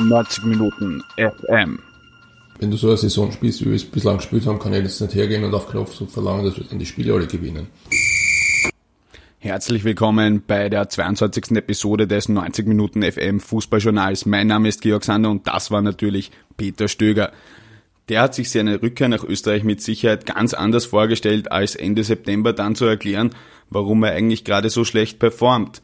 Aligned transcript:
90 0.00 0.44
Minuten 0.44 1.02
FM. 1.16 1.80
Wenn 2.60 2.70
du 2.70 2.76
so 2.76 2.88
eine 2.88 2.96
Saison 2.96 3.30
spielst, 3.32 3.60
wie 3.62 3.66
wir 3.66 3.74
es 3.74 3.84
bislang 3.84 4.18
gespielt 4.18 4.46
haben, 4.46 4.58
kann 4.58 4.72
ich 4.72 4.82
jetzt 4.82 5.00
nicht 5.00 5.14
hergehen 5.14 5.44
und 5.44 5.54
auf 5.54 5.68
Knopf 5.68 6.10
verlangen, 6.10 6.44
dass 6.44 6.56
wir 6.56 6.64
dann 6.64 6.78
die 6.78 6.86
Spiele 6.86 7.14
alle 7.14 7.26
gewinnen. 7.26 7.68
Herzlich 9.40 9.84
willkommen 9.84 10.42
bei 10.46 10.68
der 10.68 10.88
22. 10.88 11.52
Episode 11.52 12.08
des 12.08 12.28
90 12.28 12.66
Minuten 12.66 13.02
FM 13.02 13.38
Fußballjournals. 13.38 14.26
Mein 14.26 14.48
Name 14.48 14.68
ist 14.68 14.82
Georg 14.82 15.04
Sander 15.04 15.30
und 15.30 15.46
das 15.46 15.70
war 15.70 15.82
natürlich 15.82 16.32
Peter 16.56 16.88
Stöger. 16.88 17.32
Der 18.08 18.22
hat 18.22 18.34
sich 18.34 18.50
seine 18.50 18.82
Rückkehr 18.82 19.08
nach 19.08 19.22
Österreich 19.22 19.62
mit 19.64 19.82
Sicherheit 19.82 20.26
ganz 20.26 20.54
anders 20.54 20.86
vorgestellt, 20.86 21.52
als 21.52 21.76
Ende 21.76 22.02
September 22.02 22.52
dann 22.52 22.74
zu 22.74 22.86
erklären, 22.86 23.30
warum 23.70 24.02
er 24.02 24.12
eigentlich 24.12 24.44
gerade 24.44 24.70
so 24.70 24.84
schlecht 24.84 25.18
performt. 25.18 25.82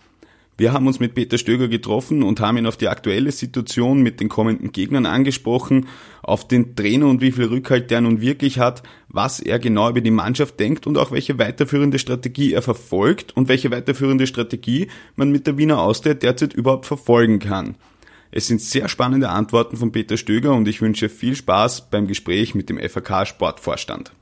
Wir 0.57 0.73
haben 0.73 0.86
uns 0.86 1.00
mit 1.00 1.14
Peter 1.14 1.36
Stöger 1.36 1.67
getroffen 1.67 2.22
und 2.22 2.40
haben 2.40 2.57
ihn 2.58 2.67
auf 2.67 2.76
die 2.76 2.86
aktuelle 2.86 3.32
Situation 3.32 4.03
mit 4.03 4.21
den 4.21 4.29
kommenden 4.29 4.71
Gegnern 4.71 5.04
angesprochen, 5.04 5.89
auf 6.22 6.46
den 6.46 6.77
Trainer 6.77 7.08
und 7.08 7.21
wie 7.21 7.32
viel 7.32 7.46
Rückhalt 7.46 7.90
der 7.90 8.00
nun 8.00 8.21
wirklich 8.21 8.61
hat, 8.61 8.85
was 9.08 9.40
er 9.40 9.58
genau 9.58 9.90
über 9.90 10.00
die 10.00 10.13
Mannschaft 10.13 10.61
denkt 10.61 10.86
und 10.86 10.96
auch 10.96 11.11
welche 11.11 11.40
weiterführende 11.40 11.99
Strategie 11.99 12.53
er 12.53 12.63
verfolgt 12.63 13.36
und 13.36 13.49
welche 13.49 13.72
weiterführende 13.72 14.29
Strategie 14.29 14.86
man 15.17 15.32
mit 15.32 15.49
der 15.49 15.58
Wiener 15.58 15.80
Austria 15.80 16.14
derzeit 16.14 16.55
überhaupt 16.55 16.86
verfolgen 16.86 17.41
kann. 17.41 17.75
Es 18.30 18.46
sind 18.46 18.61
sehr 18.61 18.89
spannende 18.89 19.30
Antworten 19.30 19.77
von 19.77 19.91
Peter 19.91 20.16
Stöger 20.16 20.55
und 20.55 20.68
ich 20.68 20.80
wünsche 20.80 21.08
viel 21.08 21.35
Spaß 21.35 21.91
beim 21.91 22.07
Gespräch 22.07 22.55
mit 22.55 22.68
dem 22.68 22.79
FAK 22.79 23.27
Sportvorstand. 23.27 24.13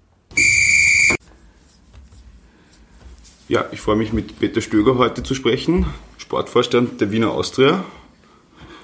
Ja, 3.49 3.67
ich 3.71 3.81
freue 3.81 3.97
mich 3.97 4.15
mit 4.15 4.39
Peter 4.39 4.63
Stöger 4.63 4.97
heute 4.97 5.23
zu 5.23 5.35
sprechen, 5.35 5.85
Sportvorstand 6.33 6.99
der 6.99 7.13
Wiener 7.13 7.31
Austria. 7.31 7.85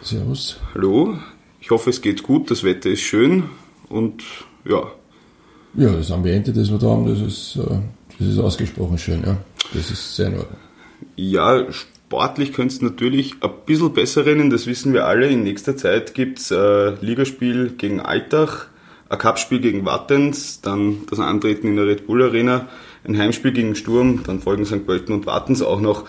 Servus. 0.03 0.61
Hallo, 0.75 1.17
ich 1.63 1.71
hoffe 1.71 1.89
es 1.89 2.03
geht 2.03 2.23
gut, 2.23 2.51
das 2.51 2.63
Wetter 2.63 2.91
ist 2.91 3.01
schön 3.01 3.45
und 3.89 4.23
ja. 4.67 4.83
Ja, 5.73 5.91
das 5.93 6.11
Ambiente, 6.11 6.53
das 6.53 6.71
wir 6.71 6.77
da 6.77 6.89
haben, 6.89 7.07
das 7.07 7.23
ist, 7.23 7.57
äh, 7.57 7.79
das 8.19 8.29
ist 8.29 8.39
ausgesprochen 8.39 8.99
schön, 8.99 9.23
ja. 9.25 9.39
Das 9.73 9.91
ist 9.91 10.15
sehr 10.15 10.27
in 10.27 10.35
Ordnung. 10.35 10.59
Ja, 11.17 11.73
sportlich 11.73 12.53
könnte 12.53 12.75
es 12.75 12.83
natürlich 12.83 13.37
ein 13.43 13.51
bisschen 13.65 13.95
besser 13.95 14.27
rennen, 14.27 14.51
das 14.51 14.67
wissen 14.67 14.93
wir 14.93 15.07
alle. 15.07 15.29
In 15.29 15.43
nächster 15.43 15.75
Zeit 15.75 16.13
gibt 16.13 16.41
es 16.41 16.51
äh, 16.51 16.97
Ligaspiel 17.01 17.71
gegen 17.79 18.01
Altach, 18.01 18.67
ein 19.09 19.17
Cupspiel 19.17 19.61
gegen 19.63 19.87
Wattens, 19.87 20.61
dann 20.61 21.07
das 21.09 21.19
Antreten 21.19 21.69
in 21.69 21.77
der 21.77 21.87
Red 21.87 22.07
Bull 22.07 22.23
Arena 22.25 22.69
ein 23.05 23.17
Heimspiel 23.17 23.53
gegen 23.53 23.75
Sturm, 23.75 24.23
dann 24.27 24.41
folgen 24.41 24.67
St. 24.67 24.85
Pölten 24.85 25.15
und 25.15 25.25
Wartens 25.25 25.63
auch 25.63 25.81
noch. 25.81 26.05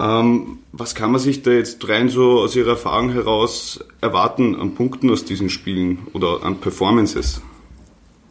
Ähm, 0.00 0.58
was 0.72 0.94
kann 0.94 1.10
man 1.10 1.20
sich 1.20 1.42
da 1.42 1.50
jetzt 1.50 1.88
rein 1.88 2.08
so 2.08 2.40
aus 2.40 2.54
Ihrer 2.54 2.70
Erfahrung 2.70 3.10
heraus 3.10 3.84
erwarten 4.00 4.54
an 4.54 4.74
Punkten 4.74 5.10
aus 5.10 5.24
diesen 5.24 5.50
Spielen 5.50 6.06
oder 6.12 6.44
an 6.44 6.58
Performances? 6.58 7.40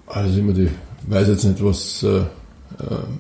Also 0.08 0.40
immer 0.40 0.54
die, 0.54 0.64
ich 0.64 1.12
weiß 1.12 1.28
jetzt 1.28 1.44
nicht, 1.44 1.64
was, 1.64 2.04
äh, 2.04 2.20
äh, 2.20 2.26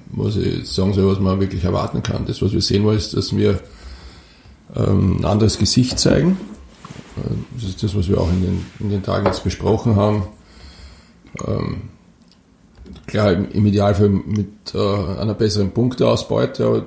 was 0.07 0.37
ich 0.37 0.59
jetzt 0.59 0.75
sagen 0.75 0.93
soll, 0.93 1.11
was 1.11 1.19
man 1.19 1.39
wirklich 1.41 1.65
erwarten 1.65 2.01
kann. 2.03 2.25
Das, 2.25 2.41
was 2.41 2.53
wir 2.53 2.61
sehen 2.61 2.83
wollen, 2.85 2.97
ist, 2.97 3.15
dass 3.15 3.35
wir 3.35 3.59
ähm, 4.75 5.17
ein 5.19 5.25
anderes 5.25 5.57
Gesicht 5.57 5.99
zeigen. 5.99 6.37
Das 7.55 7.63
ist 7.63 7.81
das, 7.81 7.95
was 7.95 8.07
wir 8.07 8.19
auch 8.19 8.29
in 8.29 8.41
den, 8.43 8.65
in 8.79 8.89
den 8.89 9.03
Tagen 9.03 9.25
jetzt 9.25 9.43
besprochen 9.43 9.95
haben. 9.95 10.27
Ähm, 11.45 11.81
klar, 13.07 13.31
im 13.33 13.65
Idealfall 13.65 14.09
mit 14.09 14.73
äh, 14.73 14.77
einer 14.77 15.33
besseren 15.33 15.71
Punkteausbeute, 15.71 16.65
aber 16.65 16.85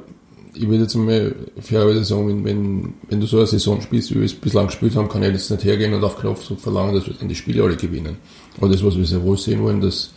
ich 0.54 0.68
würde 0.68 0.82
jetzt 0.82 0.94
mal 0.94 1.34
fairerweise 1.60 2.04
sagen, 2.04 2.28
wenn, 2.28 2.44
wenn, 2.44 2.94
wenn 3.08 3.20
du 3.20 3.26
so 3.26 3.38
eine 3.38 3.46
Saison 3.46 3.80
spielst, 3.80 4.10
wie 4.10 4.16
wir 4.16 4.24
es 4.24 4.34
bislang 4.34 4.66
gespielt 4.66 4.96
haben, 4.96 5.08
kann 5.08 5.22
ich 5.22 5.32
jetzt 5.32 5.50
nicht 5.50 5.64
hergehen 5.64 5.94
und 5.94 6.04
auf 6.04 6.16
Knopf 6.18 6.52
verlangen, 6.58 6.94
dass 6.94 7.06
wir 7.06 7.14
dann 7.14 7.28
die 7.28 7.34
Spiele 7.34 7.62
alle 7.62 7.76
gewinnen. 7.76 8.16
Aber 8.58 8.68
das, 8.68 8.84
was 8.84 8.96
wir 8.96 9.04
sehr 9.04 9.22
wohl 9.22 9.38
sehen 9.38 9.62
wollen, 9.62 9.80
dass, 9.80 10.12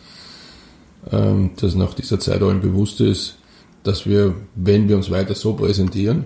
ähm, 1.10 1.50
dass 1.60 1.74
nach 1.74 1.94
dieser 1.94 2.18
Zeit 2.18 2.42
allen 2.42 2.60
bewusst 2.60 3.00
ist, 3.00 3.36
dass 3.82 4.06
wir, 4.06 4.34
wenn 4.54 4.88
wir 4.88 4.96
uns 4.96 5.10
weiter 5.10 5.34
so 5.34 5.54
präsentieren, 5.54 6.24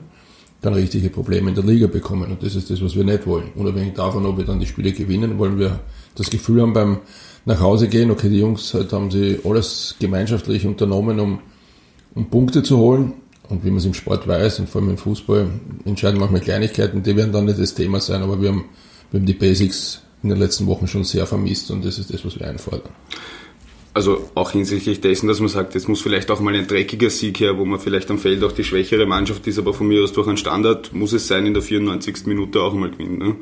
dann 0.61 0.75
richtige 0.75 1.11
Probleme 1.11 1.51
in 1.51 1.55
der 1.55 1.65
Liga 1.65 1.87
bekommen. 1.87 2.31
Und 2.31 2.43
das 2.43 2.57
ist 2.57 2.71
das, 2.71 2.83
was 2.83 2.97
wir 2.97 3.05
nicht 3.05 3.27
wollen. 3.27 3.51
Unabhängig 3.55 3.95
davon, 3.95 4.27
ob 4.27 4.39
wir 4.39 4.45
dann 4.45 4.59
die 4.59 4.67
Spiele 4.67 4.93
gewinnen, 4.93 5.39
wollen 5.39 5.59
wir 5.59 5.81
das 6.17 6.31
Gefühl 6.31 6.63
haben 6.63 6.73
beim 6.73 6.99
nach 7.45 7.61
Hause 7.61 7.89
gehen, 7.89 8.11
okay, 8.11 8.29
die 8.29 8.41
Jungs 8.41 8.75
halt 8.75 8.93
haben 8.93 9.11
sie 9.11 9.39
alles 9.43 9.97
gemeinschaftlich 9.99 10.67
unternommen, 10.67 11.19
um, 11.19 11.39
um 12.15 12.29
Punkte 12.29 12.63
zu 12.63 12.77
holen. 12.77 13.15
Und 13.49 13.65
wie 13.65 13.69
man 13.69 13.79
es 13.79 13.87
im 13.87 13.95
Sport 13.95 14.29
weiß 14.29 14.61
und 14.61 14.69
vor 14.69 14.81
allem 14.81 14.91
im 14.91 14.99
Fußball 14.99 15.49
entscheiden 15.85 16.21
manchmal 16.21 16.41
Kleinigkeiten, 16.41 17.03
die 17.03 17.17
werden 17.17 17.33
dann 17.33 17.47
nicht 17.47 17.59
das 17.59 17.75
Thema 17.75 18.01
sein, 18.01 18.23
aber 18.23 18.41
wir 18.41 18.51
haben, 18.51 18.67
wir 19.11 19.21
haben 19.21 19.27
die 19.27 19.33
Basics 19.33 20.03
in 20.23 20.29
den 20.29 20.39
letzten 20.39 20.67
Wochen 20.67 20.87
schon 20.87 21.05
sehr 21.05 21.27
vermisst 21.27 21.71
und 21.71 21.85
das 21.85 21.99
ist 21.99 22.13
das, 22.13 22.25
was 22.25 22.39
wir 22.39 22.47
einfordern. 22.47 22.91
Also 23.95 24.31
auch 24.35 24.53
hinsichtlich 24.53 25.01
dessen, 25.01 25.29
dass 25.29 25.41
man 25.41 25.49
sagt, 25.49 25.75
jetzt 25.75 25.89
muss 25.89 26.03
vielleicht 26.03 26.31
auch 26.31 26.41
mal 26.41 26.55
ein 26.55 26.67
dreckiger 26.67 27.11
Sieg 27.11 27.41
her, 27.41 27.59
wo 27.59 27.65
man 27.65 27.81
vielleicht 27.81 28.11
am 28.11 28.19
Feld 28.19 28.45
auch 28.45 28.53
die 28.53 28.65
schwächere 28.65 29.07
Mannschaft 29.07 29.47
ist, 29.47 29.59
aber 29.59 29.73
von 29.75 29.89
mir 29.89 30.05
aus 30.05 30.13
durch 30.13 30.29
einen 30.29 30.37
Standard 30.37 30.93
muss 30.93 31.13
es 31.13 31.27
sein, 31.27 31.47
in 31.47 31.55
der 31.55 31.63
94. 31.63 32.27
Minute 32.27 32.61
auch 32.61 32.75
mal 32.75 32.91
gewinnen. 32.91 33.19
Ne? 33.19 33.37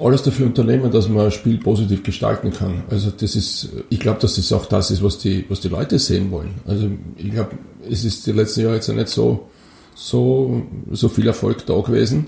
Alles 0.00 0.22
dafür 0.22 0.46
unternehmen, 0.46 0.90
dass 0.90 1.08
man 1.08 1.26
ein 1.26 1.30
Spiel 1.30 1.58
positiv 1.58 2.02
gestalten 2.02 2.52
kann. 2.52 2.84
Also 2.90 3.10
das 3.10 3.36
ist, 3.36 3.68
ich 3.90 4.00
glaube, 4.00 4.20
dass 4.20 4.36
das 4.36 4.52
auch 4.52 4.66
das 4.66 4.90
ist, 4.90 5.02
was 5.02 5.18
die, 5.18 5.44
was 5.48 5.60
die 5.60 5.68
Leute 5.68 5.98
sehen 5.98 6.30
wollen. 6.30 6.54
Also 6.66 6.88
ich 7.16 7.30
glaube, 7.30 7.50
es 7.88 8.04
ist 8.04 8.26
die 8.26 8.32
letzten 8.32 8.62
Jahre 8.62 8.76
jetzt 8.76 8.88
ja 8.88 8.94
nicht 8.94 9.08
so, 9.08 9.48
so, 9.94 10.62
so 10.90 11.08
viel 11.08 11.26
Erfolg 11.26 11.66
da 11.66 11.78
gewesen. 11.80 12.26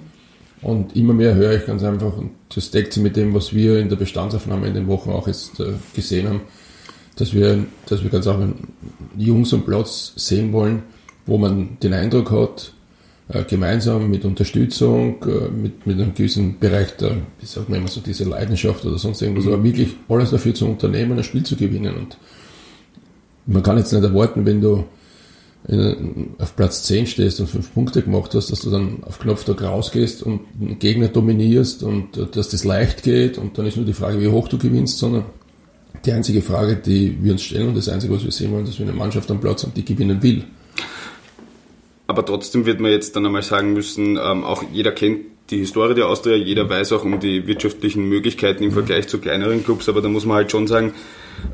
Und 0.61 0.95
immer 0.95 1.13
mehr 1.13 1.35
höre 1.35 1.55
ich 1.55 1.67
ganz 1.67 1.83
einfach, 1.83 2.17
und 2.17 2.31
das 2.55 2.71
deckt 2.71 2.93
sich 2.93 3.03
mit 3.03 3.17
dem, 3.17 3.35
was 3.35 3.53
wir 3.53 3.81
in 3.81 3.89
der 3.89 3.97
Bestandsaufnahme 3.97 4.69
in 4.69 4.75
den 4.75 4.87
Wochen 4.87 5.11
auch 5.11 5.27
jetzt 5.27 5.59
äh, 5.59 5.73
gesehen 5.95 6.29
haben, 6.29 6.43
dass 7.17 7.35
wir, 7.35 7.65
dass 7.87 8.03
wir 8.03 8.11
ganz 8.11 8.27
einfach 8.27 8.47
Jungs 9.19 9.53
am 9.53 9.65
Platz 9.65 10.13
sehen 10.17 10.53
wollen, 10.53 10.85
wo 11.27 11.37
man 11.37 11.79
den 11.83 11.93
Eindruck 11.93 12.31
hat, 12.31 12.73
gemeinsam 13.49 14.11
mit 14.11 14.25
Unterstützung, 14.25 15.23
äh, 15.25 15.49
mit, 15.49 15.87
mit 15.87 16.01
einem 16.01 16.15
gewissen 16.15 16.59
Bereich 16.59 16.97
der, 16.97 17.17
wie 17.41 17.47
sagt 17.47 17.69
man 17.69 17.79
immer 17.79 17.89
so, 17.89 18.01
diese 18.01 18.25
Leidenschaft 18.25 18.85
oder 18.85 18.99
sonst 18.99 19.23
irgendwas, 19.23 19.47
aber 19.47 19.63
wirklich 19.63 19.97
alles 20.09 20.31
dafür 20.31 20.55
zu 20.55 20.67
unternehmen, 20.67 21.17
ein 21.17 21.25
Spiel 21.25 21.45
zu 21.45 21.57
gewinnen. 21.57 21.95
Und 21.97 22.19
man 23.47 23.63
kann 23.63 23.79
jetzt 23.79 23.93
nicht 23.93 24.03
erwarten, 24.03 24.45
wenn 24.45 24.61
du 24.61 24.85
in, 25.69 26.31
auf 26.39 26.57
Platz 26.57 26.83
10 26.85 27.07
stehst 27.07 27.41
und 27.41 27.49
fünf 27.49 27.73
Punkte 27.73 28.03
gemacht 28.03 28.35
hast, 28.35 28.51
dass 28.51 28.61
du 28.61 28.71
dann 28.71 29.05
auf 29.05 29.21
Knopfdruck 29.21 29.63
rausgehst 29.63 30.23
und 30.23 30.41
einen 30.61 30.79
Gegner 30.79 31.09
dominierst 31.09 31.83
und 31.85 32.17
äh, 32.17 32.27
dass 32.27 32.49
das 32.49 32.65
leicht 32.65 33.03
geht 33.03 33.39
und 33.39 33.57
dann 33.57 33.67
ist 33.67 33.77
nur 33.77 33.87
die 33.87 33.93
Frage, 33.93 34.21
wie 34.21 34.29
hoch 34.29 34.49
du 34.49 34.59
gewinnst, 34.59 34.99
sondern 34.99 35.25
die 36.05 36.13
einzige 36.13 36.43
Frage, 36.43 36.77
die 36.77 37.17
wir 37.23 37.33
uns 37.33 37.43
stellen 37.43 37.69
und 37.69 37.77
das 37.77 37.89
einzige, 37.89 38.13
was 38.15 38.25
wir 38.25 38.33
sehen 38.33 38.51
wollen, 38.53 38.67
dass 38.67 38.79
wir 38.79 38.87
eine 38.87 38.97
Mannschaft 38.97 39.31
am 39.31 39.41
Platz 39.41 39.63
haben, 39.63 39.73
die 39.75 39.85
gewinnen 39.85 40.23
will. 40.23 40.45
Aber 42.07 42.25
trotzdem 42.25 42.67
wird 42.67 42.81
man 42.81 42.91
jetzt 42.91 43.17
dann 43.17 43.25
einmal 43.25 43.43
sagen 43.43 43.73
müssen, 43.73 44.19
ähm, 44.23 44.45
auch 44.45 44.65
jeder 44.73 44.93
kennt 44.93 45.27
die 45.51 45.59
Historie 45.59 45.95
der 45.95 46.09
Austria, 46.09 46.37
jeder 46.37 46.69
weiß 46.69 46.93
auch 46.93 47.05
um 47.05 47.21
die 47.21 47.47
wirtschaftlichen 47.47 48.09
Möglichkeiten 48.09 48.63
im 48.63 48.71
mhm. 48.71 48.75
Vergleich 48.75 49.09
zu 49.09 49.19
kleineren 49.19 49.65
Clubs, 49.65 49.89
aber 49.89 50.01
da 50.01 50.09
muss 50.09 50.25
man 50.25 50.37
halt 50.37 50.51
schon 50.51 50.67
sagen, 50.67 50.95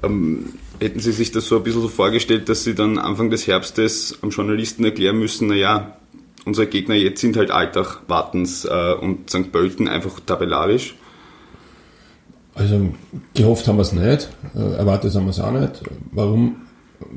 ähm, 0.03 0.51
hätten 0.81 1.01
Sie 1.01 1.13
sich 1.13 1.33
das 1.33 1.47
so 1.47 1.57
ein 1.57 1.63
bisschen 1.63 1.83
so 1.83 1.89
vorgestellt, 1.89 2.49
dass 2.49 2.65
Sie 2.65 2.75
dann 2.75 2.99
Anfang 2.99 3.31
des 3.31 3.47
Herbstes 3.47 4.19
am 4.23 4.31
Journalisten 4.31 4.85
erklären 4.85 5.19
müssen, 5.19 5.49
naja, 5.49 5.97
unsere 6.45 6.67
Gegner 6.67 6.95
jetzt 6.95 7.21
sind 7.21 7.37
halt 7.37 7.51
Alltag, 7.51 8.03
Wartens 8.07 8.65
äh, 8.65 8.95
und 8.95 9.29
St. 9.31 9.53
Pölten 9.53 9.89
einfach 9.89 10.21
tabellarisch? 10.21 10.95
Also 12.55 12.93
gehofft 13.35 13.69
haben 13.69 13.77
wir 13.77 13.83
es 13.83 13.93
nicht, 13.93 14.29
äh, 14.57 14.77
erwartet 14.77 15.15
haben 15.15 15.27
wir 15.27 15.31
es 15.31 15.41
auch 15.41 15.53
nicht. 15.53 15.83
Warum, 16.13 16.57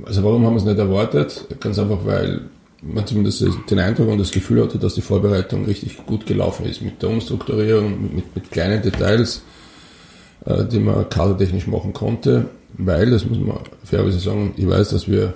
also 0.06 0.24
warum 0.24 0.46
haben 0.46 0.54
wir 0.54 0.60
es 0.60 0.66
nicht 0.66 0.78
erwartet? 0.78 1.48
Ganz 1.60 1.80
einfach, 1.80 2.06
weil 2.06 2.50
man 2.82 3.06
zumindest 3.06 3.46
den 3.70 3.80
Eindruck 3.80 4.10
und 4.10 4.18
das 4.18 4.32
Gefühl 4.32 4.64
hatte, 4.64 4.80
dass 4.80 4.96
die 4.96 5.02
Vorbereitung 5.02 5.66
richtig 5.66 6.06
gut 6.06 6.26
gelaufen 6.26 6.66
ist 6.66 6.82
mit 6.82 7.02
der 7.02 7.10
Umstrukturierung, 7.10 8.16
mit, 8.16 8.36
mit 8.36 8.52
kleinen 8.52 8.82
Details, 8.82 9.44
äh, 10.46 10.66
die 10.66 10.80
man 10.80 11.08
kadertechnisch 11.10 11.68
machen 11.68 11.94
konnte, 11.94 12.50
weil, 12.74 13.12
das 13.12 13.26
muss 13.26 13.40
man 13.40 13.60
fairerweise 13.84 14.20
sagen, 14.20 14.54
ich 14.58 14.68
weiß, 14.68 14.90
dass 14.90 15.08
wir, 15.08 15.34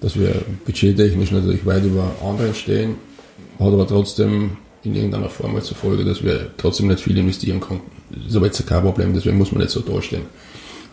dass 0.00 0.18
wir 0.18 0.34
budgettechnisch 0.64 1.30
natürlich 1.30 1.64
weit 1.64 1.84
über 1.84 2.10
anderen 2.24 2.54
stehen, 2.54 2.96
hat 3.58 3.68
aber 3.68 3.86
trotzdem 3.86 4.56
in 4.82 4.94
irgendeiner 4.94 5.28
Form 5.28 5.60
zur 5.62 5.76
Folge, 5.76 6.04
dass 6.04 6.22
wir 6.22 6.50
trotzdem 6.56 6.88
nicht 6.88 7.00
viel 7.00 7.16
investieren 7.18 7.60
konnten. 7.60 7.90
Das 8.10 8.26
ist 8.30 8.36
aber 8.36 8.46
jetzt 8.46 8.66
kein 8.66 8.82
Problem, 8.82 9.14
deswegen 9.14 9.38
muss 9.38 9.52
man 9.52 9.62
nicht 9.62 9.70
so 9.70 9.80
dastehen. 9.80 10.22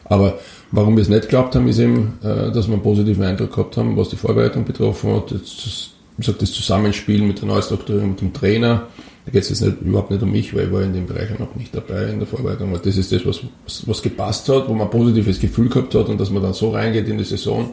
Aber 0.05 0.39
Warum 0.75 0.95
wir 0.95 1.03
es 1.03 1.07
nicht 1.07 1.21
geglaubt 1.21 1.53
haben, 1.53 1.67
ist 1.67 1.77
eben, 1.77 2.17
äh, 2.23 2.51
dass 2.51 2.67
wir 2.67 2.73
einen 2.73 2.81
positiven 2.81 3.23
Eindruck 3.23 3.51
gehabt 3.51 3.77
haben, 3.77 3.95
was 3.95 4.09
die 4.09 4.15
Vorbereitung 4.15 4.65
betroffen 4.65 5.13
hat. 5.13 5.31
Ich 5.31 5.91
sag, 6.17 6.39
das 6.39 6.51
Zusammenspiel 6.51 7.21
mit 7.21 7.41
der 7.41 7.47
Neustrukturierung 7.47 8.09
mit 8.09 8.21
dem 8.21 8.33
Trainer. 8.33 8.87
Da 9.23 9.31
geht 9.31 9.43
es 9.43 9.49
jetzt 9.49 9.61
nicht, 9.61 9.81
überhaupt 9.81 10.09
nicht 10.09 10.23
um 10.23 10.31
mich, 10.31 10.55
weil 10.55 10.65
ich 10.65 10.71
war 10.71 10.81
in 10.81 10.93
dem 10.93 11.05
Bereich 11.05 11.37
noch 11.37 11.53
nicht 11.55 11.75
dabei 11.75 12.05
in 12.05 12.17
der 12.17 12.27
Vorbereitung. 12.27 12.69
Aber 12.69 12.79
das 12.79 12.97
ist 12.97 13.11
das, 13.11 13.23
was, 13.23 13.41
was 13.85 14.01
gepasst 14.01 14.49
hat, 14.49 14.67
wo 14.67 14.73
man 14.73 14.87
ein 14.87 14.89
positives 14.89 15.39
Gefühl 15.39 15.69
gehabt 15.69 15.93
hat 15.93 16.09
und 16.09 16.19
dass 16.19 16.31
man 16.31 16.41
dann 16.41 16.53
so 16.53 16.71
reingeht 16.71 17.07
in 17.07 17.19
die 17.19 17.23
Saison 17.23 17.69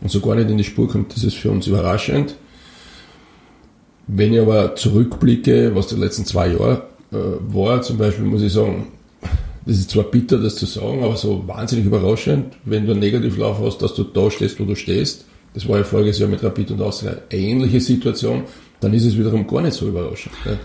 und 0.00 0.08
so 0.08 0.20
gar 0.20 0.36
nicht 0.36 0.50
in 0.50 0.56
die 0.56 0.62
Spur 0.62 0.88
kommt, 0.88 1.12
das 1.16 1.24
ist 1.24 1.34
für 1.34 1.50
uns 1.50 1.66
überraschend. 1.66 2.36
Wenn 4.06 4.32
ich 4.32 4.40
aber 4.40 4.76
zurückblicke, 4.76 5.74
was 5.74 5.88
die 5.88 5.96
letzten 5.96 6.24
zwei 6.26 6.52
Jahre 6.52 6.84
äh, 7.10 7.16
war 7.52 7.82
zum 7.82 7.98
Beispiel, 7.98 8.24
muss 8.24 8.42
ich 8.42 8.52
sagen, 8.52 8.86
das 9.66 9.76
ist 9.76 9.90
zwar 9.90 10.04
bitter, 10.04 10.38
das 10.38 10.56
zu 10.56 10.66
sagen, 10.66 11.02
aber 11.04 11.16
so 11.16 11.46
wahnsinnig 11.46 11.86
überraschend, 11.86 12.56
wenn 12.64 12.86
du 12.86 12.92
einen 12.92 13.00
Negativlauf 13.00 13.58
hast, 13.60 13.78
dass 13.78 13.94
du 13.94 14.04
da 14.04 14.30
stehst, 14.30 14.58
wo 14.58 14.64
du 14.64 14.74
stehst. 14.74 15.26
Das 15.54 15.68
war 15.68 15.78
ja 15.78 15.84
voriges 15.84 16.18
Jahr 16.18 16.28
mit 16.28 16.42
Rapid 16.42 16.70
und 16.72 16.82
Austria 16.82 17.10
eine 17.10 17.40
ähnliche 17.40 17.80
Situation. 17.80 18.44
Dann 18.80 18.94
ist 18.94 19.04
es 19.04 19.18
wiederum 19.18 19.46
gar 19.46 19.60
nicht 19.62 19.74
so 19.74 19.88
überraschend. 19.88 20.34
Ne? 20.46 20.58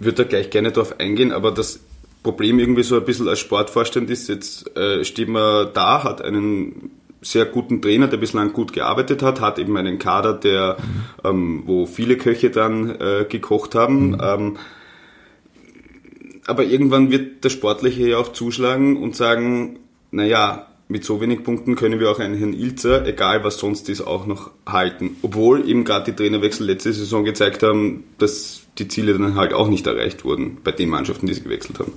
Ich 0.00 0.06
würde 0.06 0.24
da 0.24 0.28
gleich 0.28 0.50
gerne 0.50 0.72
darauf 0.72 0.98
eingehen, 0.98 1.32
aber 1.32 1.52
das 1.52 1.80
Problem 2.22 2.58
irgendwie 2.58 2.82
so 2.82 2.96
ein 2.96 3.04
bisschen 3.04 3.28
als 3.28 3.40
Sportvorstand 3.40 4.10
ist, 4.10 4.28
jetzt 4.28 4.76
äh, 4.76 5.04
steht 5.04 5.28
man 5.28 5.68
da, 5.74 6.02
hat 6.02 6.22
einen 6.22 6.90
sehr 7.20 7.44
guten 7.44 7.80
Trainer, 7.80 8.08
der 8.08 8.16
bislang 8.16 8.52
gut 8.52 8.72
gearbeitet 8.72 9.22
hat, 9.22 9.40
hat 9.40 9.58
eben 9.58 9.76
einen 9.76 9.98
Kader, 9.98 10.34
der, 10.34 10.76
mhm. 10.78 11.28
ähm, 11.28 11.62
wo 11.66 11.86
viele 11.86 12.16
Köche 12.16 12.50
dann 12.50 12.90
äh, 12.90 13.26
gekocht 13.28 13.74
haben. 13.74 14.10
Mhm. 14.10 14.20
Ähm, 14.20 14.56
aber 16.46 16.64
irgendwann 16.64 17.10
wird 17.10 17.44
der 17.44 17.50
Sportliche 17.50 18.08
ja 18.08 18.18
auch 18.18 18.32
zuschlagen 18.32 18.96
und 18.96 19.16
sagen, 19.16 19.78
naja, 20.10 20.66
mit 20.88 21.04
so 21.04 21.20
wenig 21.20 21.42
Punkten 21.42 21.74
können 21.74 22.00
wir 22.00 22.10
auch 22.10 22.18
einen 22.18 22.36
Herrn 22.36 22.52
Ilzer, 22.52 23.06
egal 23.06 23.44
was 23.44 23.58
sonst 23.58 23.88
ist, 23.88 24.02
auch 24.02 24.26
noch 24.26 24.50
halten. 24.66 25.16
Obwohl 25.22 25.68
eben 25.68 25.84
gerade 25.84 26.10
die 26.10 26.16
Trainerwechsel 26.16 26.66
letzte 26.66 26.92
Saison 26.92 27.24
gezeigt 27.24 27.62
haben, 27.62 28.04
dass 28.18 28.62
die 28.78 28.88
Ziele 28.88 29.14
dann 29.14 29.34
halt 29.34 29.54
auch 29.54 29.68
nicht 29.68 29.86
erreicht 29.86 30.24
wurden 30.24 30.58
bei 30.62 30.70
den 30.70 30.90
Mannschaften, 30.90 31.26
die 31.26 31.34
sie 31.34 31.42
gewechselt 31.42 31.78
haben. 31.78 31.92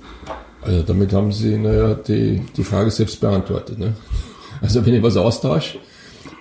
Also 0.62 0.82
damit 0.82 1.12
haben 1.12 1.30
sie, 1.30 1.58
naja, 1.58 1.94
die, 1.94 2.40
die 2.56 2.64
Frage 2.64 2.90
selbst 2.90 3.20
beantwortet. 3.20 3.78
Ne? 3.78 3.94
Also 4.60 4.84
wenn 4.84 4.94
ich 4.94 5.02
was 5.02 5.16
austausche 5.16 5.78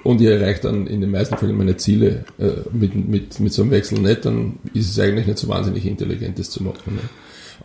und 0.04 0.22
ich 0.22 0.28
erreiche 0.28 0.62
dann 0.62 0.88
in 0.88 1.02
den 1.02 1.12
meisten 1.12 1.38
Fällen 1.38 1.58
meine 1.58 1.78
Ziele 1.78 2.26
äh, 2.40 2.52
mit, 2.72 2.96
mit, 2.96 3.40
mit 3.40 3.54
so 3.54 3.64
einem 3.64 3.72
Wechsel 3.72 4.00
nicht, 4.00 4.26
dann 4.26 4.60
ist 4.74 4.90
es 4.90 5.00
eigentlich 5.00 5.28
nicht 5.28 5.40
so 5.40 5.48
wahnsinnig 5.48 5.86
intelligent, 5.86 6.40
das 6.40 6.50
zu 6.50 6.64
machen. 6.64 6.96
Ne? 6.96 7.02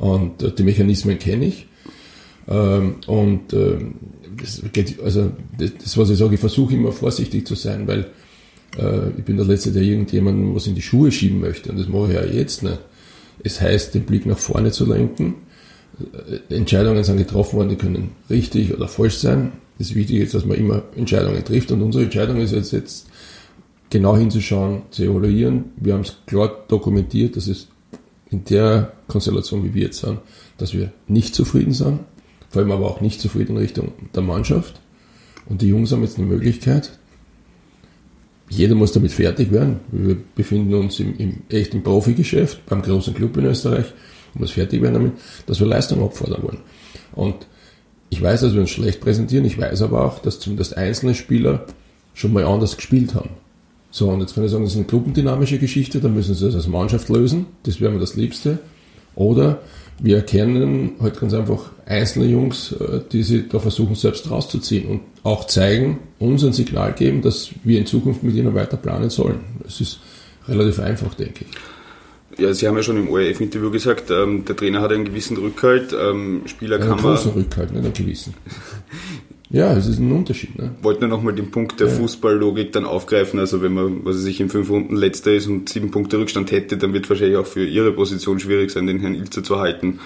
Und 0.01 0.43
äh, 0.43 0.51
die 0.51 0.63
Mechanismen 0.65 1.19
kenne 1.19 1.47
ich. 1.47 1.67
Ähm, 2.49 2.97
und 3.07 3.53
äh, 3.53 3.77
das 4.41 4.63
geht, 4.73 5.01
also 5.03 5.31
das, 5.59 5.73
das, 5.83 5.99
was 5.99 6.11
ich 6.11 6.19
sage, 6.19 6.35
ich 6.35 6.41
versuche 6.41 6.75
immer 6.75 6.91
vorsichtig 6.91 7.47
zu 7.47 7.55
sein, 7.55 7.87
weil 7.87 8.07
äh, 8.79 9.11
ich 9.19 9.25
bin 9.25 9.37
der 9.37 9.47
Letzte, 9.47 9.73
der 9.73 9.83
irgendjemandem 9.83 10.55
was 10.55 10.67
in 10.67 10.75
die 10.75 10.83
Schuhe 10.83 11.13
schieben 11.13 11.41
möchte. 11.41 11.71
Und 11.71 11.79
das 11.79 11.89
mache 11.89 12.09
ich 12.09 12.15
ja 12.15 12.25
jetzt 12.25 12.63
nicht. 12.63 12.79
Es 13.45 13.61
heißt, 13.61 13.95
den 13.95 14.05
Blick 14.05 14.27
nach 14.27 14.39
vorne 14.39 14.73
zu 14.73 14.87
lenken. 14.87 15.35
Äh, 16.49 16.55
Entscheidungen 16.55 17.05
sind 17.05 17.19
getroffen 17.19 17.59
worden, 17.59 17.69
die 17.69 17.77
können 17.77 18.13
richtig 18.31 18.75
oder 18.75 18.89
falsch 18.89 19.19
sein. 19.19 19.53
Das 19.79 19.95
Wichtige 19.95 20.25
ist, 20.25 20.35
dass 20.35 20.47
man 20.47 20.57
immer 20.57 20.83
Entscheidungen 20.97 21.45
trifft. 21.45 21.71
Und 21.73 21.83
unsere 21.83 22.05
Entscheidung 22.05 22.39
ist 22.39 22.53
jetzt, 22.53 22.73
jetzt 22.73 23.07
genau 23.91 24.17
hinzuschauen, 24.17 24.83
zu 24.91 25.05
evaluieren. 25.05 25.65
Wir 25.77 25.93
haben 25.93 26.03
es 26.03 26.17
klar 26.27 26.65
dokumentiert, 26.69 27.37
dass 27.37 27.49
es 27.49 27.69
in 28.31 28.45
der 28.45 28.93
Konstellation, 29.09 29.65
wie 29.65 29.75
wir 29.75 29.85
jetzt 29.85 30.01
sind, 30.01 30.19
dass 30.59 30.73
wir 30.73 30.93
nicht 31.09 31.35
zufrieden 31.35 31.73
sind, 31.73 32.01
vor 32.49 32.63
allem 32.63 32.73
aber 32.73 32.87
auch 32.87 33.01
nicht 33.01 33.21
zufrieden 33.21 33.57
in 33.57 33.63
Richtung 33.63 33.93
der 34.15 34.23
Mannschaft. 34.23 34.81
Und 35.47 35.63
die 35.63 35.69
Jungs 35.69 35.93
haben 35.93 36.03
jetzt 36.03 36.19
eine 36.19 36.27
Möglichkeit, 36.27 36.93
jeder 38.51 38.75
muss 38.75 38.93
damit 38.93 39.13
fertig 39.13 39.53
werden. 39.53 39.79
Wir 39.93 40.17
befinden 40.35 40.75
uns 40.75 40.99
im, 40.99 41.17
im 41.19 41.43
echten 41.49 41.83
Profigeschäft, 41.83 42.67
beim 42.67 42.83
großen 42.83 43.15
Club 43.15 43.37
in 43.37 43.45
Österreich, 43.45 43.87
und 44.35 44.41
muss 44.41 44.51
fertig 44.51 44.83
werden 44.83 44.95
damit, 44.95 45.13
dass 45.47 45.61
wir 45.61 45.67
Leistung 45.69 46.03
abfordern 46.03 46.43
wollen. 46.43 46.59
Und 47.13 47.47
ich 48.11 48.21
weiß, 48.21 48.41
dass 48.41 48.55
wir 48.55 48.61
uns 48.61 48.71
schlecht 48.71 49.01
präsentieren, 49.01 49.45
ich 49.45 49.59
weiß 49.59 49.83
aber 49.83 50.05
auch, 50.05 50.19
dass 50.19 50.41
zumindest 50.41 50.77
einzelne 50.77 51.15
Spieler 51.15 51.65
schon 52.13 52.33
mal 52.33 52.45
anders 52.45 52.77
gespielt 52.77 53.15
haben. 53.15 53.31
So, 53.91 54.09
und 54.09 54.21
jetzt 54.21 54.35
kann 54.35 54.45
ich 54.45 54.51
sagen, 54.51 54.63
das 54.63 54.73
ist 54.73 54.79
eine 54.79 54.87
gruppendynamische 54.87 55.59
Geschichte, 55.59 56.01
dann 56.01 56.15
müssen 56.15 56.35
sie 56.35 56.47
das 56.47 56.55
als 56.55 56.69
Mannschaft 56.69 57.09
lösen, 57.09 57.47
das 57.65 57.81
wäre 57.81 57.91
mir 57.91 57.99
das 57.99 58.15
Liebste. 58.15 58.59
Oder 59.17 59.61
wir 60.01 60.17
erkennen 60.17 60.93
halt 61.01 61.19
ganz 61.19 61.35
einfach 61.35 61.71
einzelne 61.87 62.27
Jungs, 62.27 62.73
äh, 62.73 63.01
die 63.13 63.23
sie 63.23 63.49
da 63.49 63.59
versuchen 63.59 63.95
selbst 63.95 64.31
rauszuziehen 64.31 64.89
und 64.89 65.01
auch 65.25 65.47
zeigen, 65.47 65.99
uns 66.19 66.45
ein 66.45 66.53
Signal 66.53 66.93
geben, 66.93 67.21
dass 67.23 67.51
wir 67.65 67.79
in 67.79 67.87
Zukunft 67.87 68.23
mit 68.23 68.35
ihnen 68.35 68.55
weiter 68.55 68.77
planen 68.77 69.11
sollen. 69.11 69.41
Es 69.67 69.81
ist 69.81 70.01
relativ 70.49 70.79
einfach, 70.79 71.15
denke 71.15 71.45
ich. 71.45 72.39
Ja, 72.39 72.55
Sie 72.55 72.67
haben 72.67 72.77
ja 72.77 72.83
schon 72.83 72.97
im 72.97 73.09
ORF-Interview 73.11 73.71
gesagt, 73.71 74.11
ähm, 74.11 74.45
der 74.45 74.57
Trainer 74.57 74.81
hat 74.81 74.93
einen 74.93 75.05
gewissen 75.05 75.37
Rückhalt, 75.37 75.93
ähm, 75.93 76.43
Spieler 76.47 76.77
einen 76.77 76.89
kann 76.89 76.97
man... 76.97 77.07
Einen 77.07 77.17
großen 77.17 77.33
Rückhalt, 77.33 77.73
nicht 77.73 77.85
einen 77.85 77.93
gewissen. 77.93 78.35
Ja, 79.51 79.73
es 79.77 79.89
ist 79.89 79.99
ein 79.99 80.13
Unterschied. 80.13 80.57
Ne? 80.57 80.77
Wollte 80.81 81.01
nur 81.01 81.09
nochmal 81.09 81.35
den 81.35 81.51
Punkt 81.51 81.81
der 81.81 81.89
ja. 81.89 81.93
Fußballlogik 81.93 82.73
dann 82.73 82.85
aufgreifen. 82.85 83.41
Also 83.41 83.63
wenn 83.63 83.73
man, 83.73 84.05
was 84.05 84.17
weiß 84.17 84.27
ich, 84.27 84.41
in 84.41 84.49
fünf 84.49 84.71
Runden 84.71 84.95
letzter 84.95 85.33
ist 85.33 85.49
und 85.49 85.69
sieben 85.69 85.91
Punkte 85.91 86.19
Rückstand 86.19 86.53
hätte, 86.53 86.77
dann 86.77 86.93
wird 86.93 87.11
wahrscheinlich 87.11 87.37
auch 87.37 87.47
für 87.47 87.67
Ihre 87.67 87.93
Position 87.93 88.39
schwierig 88.39 88.71
sein, 88.71 88.87
den 88.87 89.01
Herrn 89.01 89.17
Ilzer 89.17 89.43
zu 89.43 89.59
halten. 89.59 89.99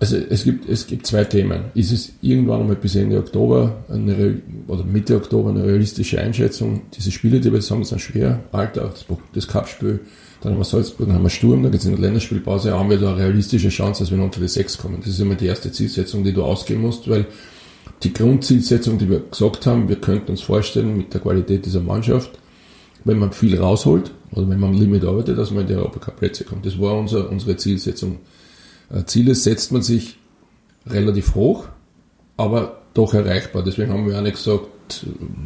Also 0.00 0.16
es 0.16 0.42
gibt, 0.42 0.68
es 0.68 0.88
gibt 0.88 1.06
zwei 1.06 1.22
Themen. 1.22 1.66
Ist 1.74 1.92
es 1.92 2.12
irgendwann 2.22 2.62
einmal 2.62 2.74
bis 2.74 2.96
Ende 2.96 3.18
Oktober 3.18 3.84
eine, 3.88 4.42
oder 4.66 4.82
Mitte 4.82 5.14
Oktober 5.14 5.50
eine 5.50 5.62
realistische 5.62 6.20
Einschätzung? 6.20 6.82
Diese 6.96 7.12
Spiele, 7.12 7.38
die 7.38 7.52
wir 7.52 7.62
sagen, 7.62 7.84
sind 7.84 8.00
schwer. 8.00 8.40
Alter, 8.50 8.92
das, 8.92 9.06
das 9.32 9.46
Cup-Spiel, 9.46 10.00
dann 10.40 10.54
haben 10.54 10.58
wir 10.58 10.64
Salzburg, 10.64 11.06
dann 11.06 11.14
haben 11.14 11.22
wir 11.22 11.30
Sturm, 11.30 11.62
dann 11.62 11.70
geht 11.70 11.82
es 11.82 11.86
in 11.86 11.92
der 11.92 12.00
Länderspielpause, 12.00 12.76
haben 12.76 12.90
wir 12.90 12.98
da 12.98 13.12
eine 13.12 13.26
realistische 13.26 13.68
Chance, 13.68 14.02
dass 14.02 14.10
wir 14.10 14.20
unter 14.20 14.40
die 14.40 14.48
sechs 14.48 14.76
kommen. 14.76 14.96
Das 14.98 15.10
ist 15.10 15.20
immer 15.20 15.36
die 15.36 15.46
erste 15.46 15.70
Zielsetzung, 15.70 16.24
die 16.24 16.32
du 16.32 16.42
ausgehen 16.42 16.80
musst, 16.80 17.08
weil 17.08 17.26
die 18.02 18.12
Grundzielsetzung, 18.12 18.98
die 18.98 19.08
wir 19.08 19.20
gesagt 19.20 19.66
haben, 19.66 19.88
wir 19.88 19.96
könnten 19.96 20.32
uns 20.32 20.40
vorstellen, 20.40 20.96
mit 20.96 21.14
der 21.14 21.20
Qualität 21.20 21.66
dieser 21.66 21.80
Mannschaft, 21.80 22.30
wenn 23.04 23.18
man 23.18 23.32
viel 23.32 23.58
rausholt 23.58 24.12
oder 24.32 24.48
wenn 24.48 24.58
man 24.58 24.70
am 24.70 24.78
Limit 24.78 25.04
arbeitet, 25.04 25.38
dass 25.38 25.50
man 25.50 25.62
in 25.62 25.68
die 25.68 25.74
Europacup-Plätze 25.74 26.44
kommt. 26.44 26.66
Das 26.66 26.80
war 26.80 26.98
unser, 26.98 27.30
unsere 27.30 27.56
Zielsetzung. 27.56 28.18
Äh, 28.90 29.04
Ziele 29.04 29.34
setzt 29.34 29.72
man 29.72 29.82
sich 29.82 30.18
relativ 30.86 31.34
hoch, 31.34 31.68
aber 32.36 32.82
doch 32.94 33.14
erreichbar. 33.14 33.62
Deswegen 33.62 33.92
haben 33.92 34.08
wir 34.08 34.18
auch 34.18 34.22
nicht 34.22 34.36
gesagt, 34.36 34.66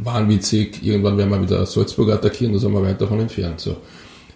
wahnwitzig, 0.03 0.83
irgendwann 0.83 1.19
werden 1.19 1.31
wir 1.31 1.43
wieder 1.43 1.65
Salzburg 1.67 2.11
attackieren, 2.11 2.53
da 2.53 2.59
sind 2.59 2.73
wir 2.73 2.83
weit 2.83 3.01
davon 3.01 3.21
entfernt. 3.21 3.61
So. 3.61 3.77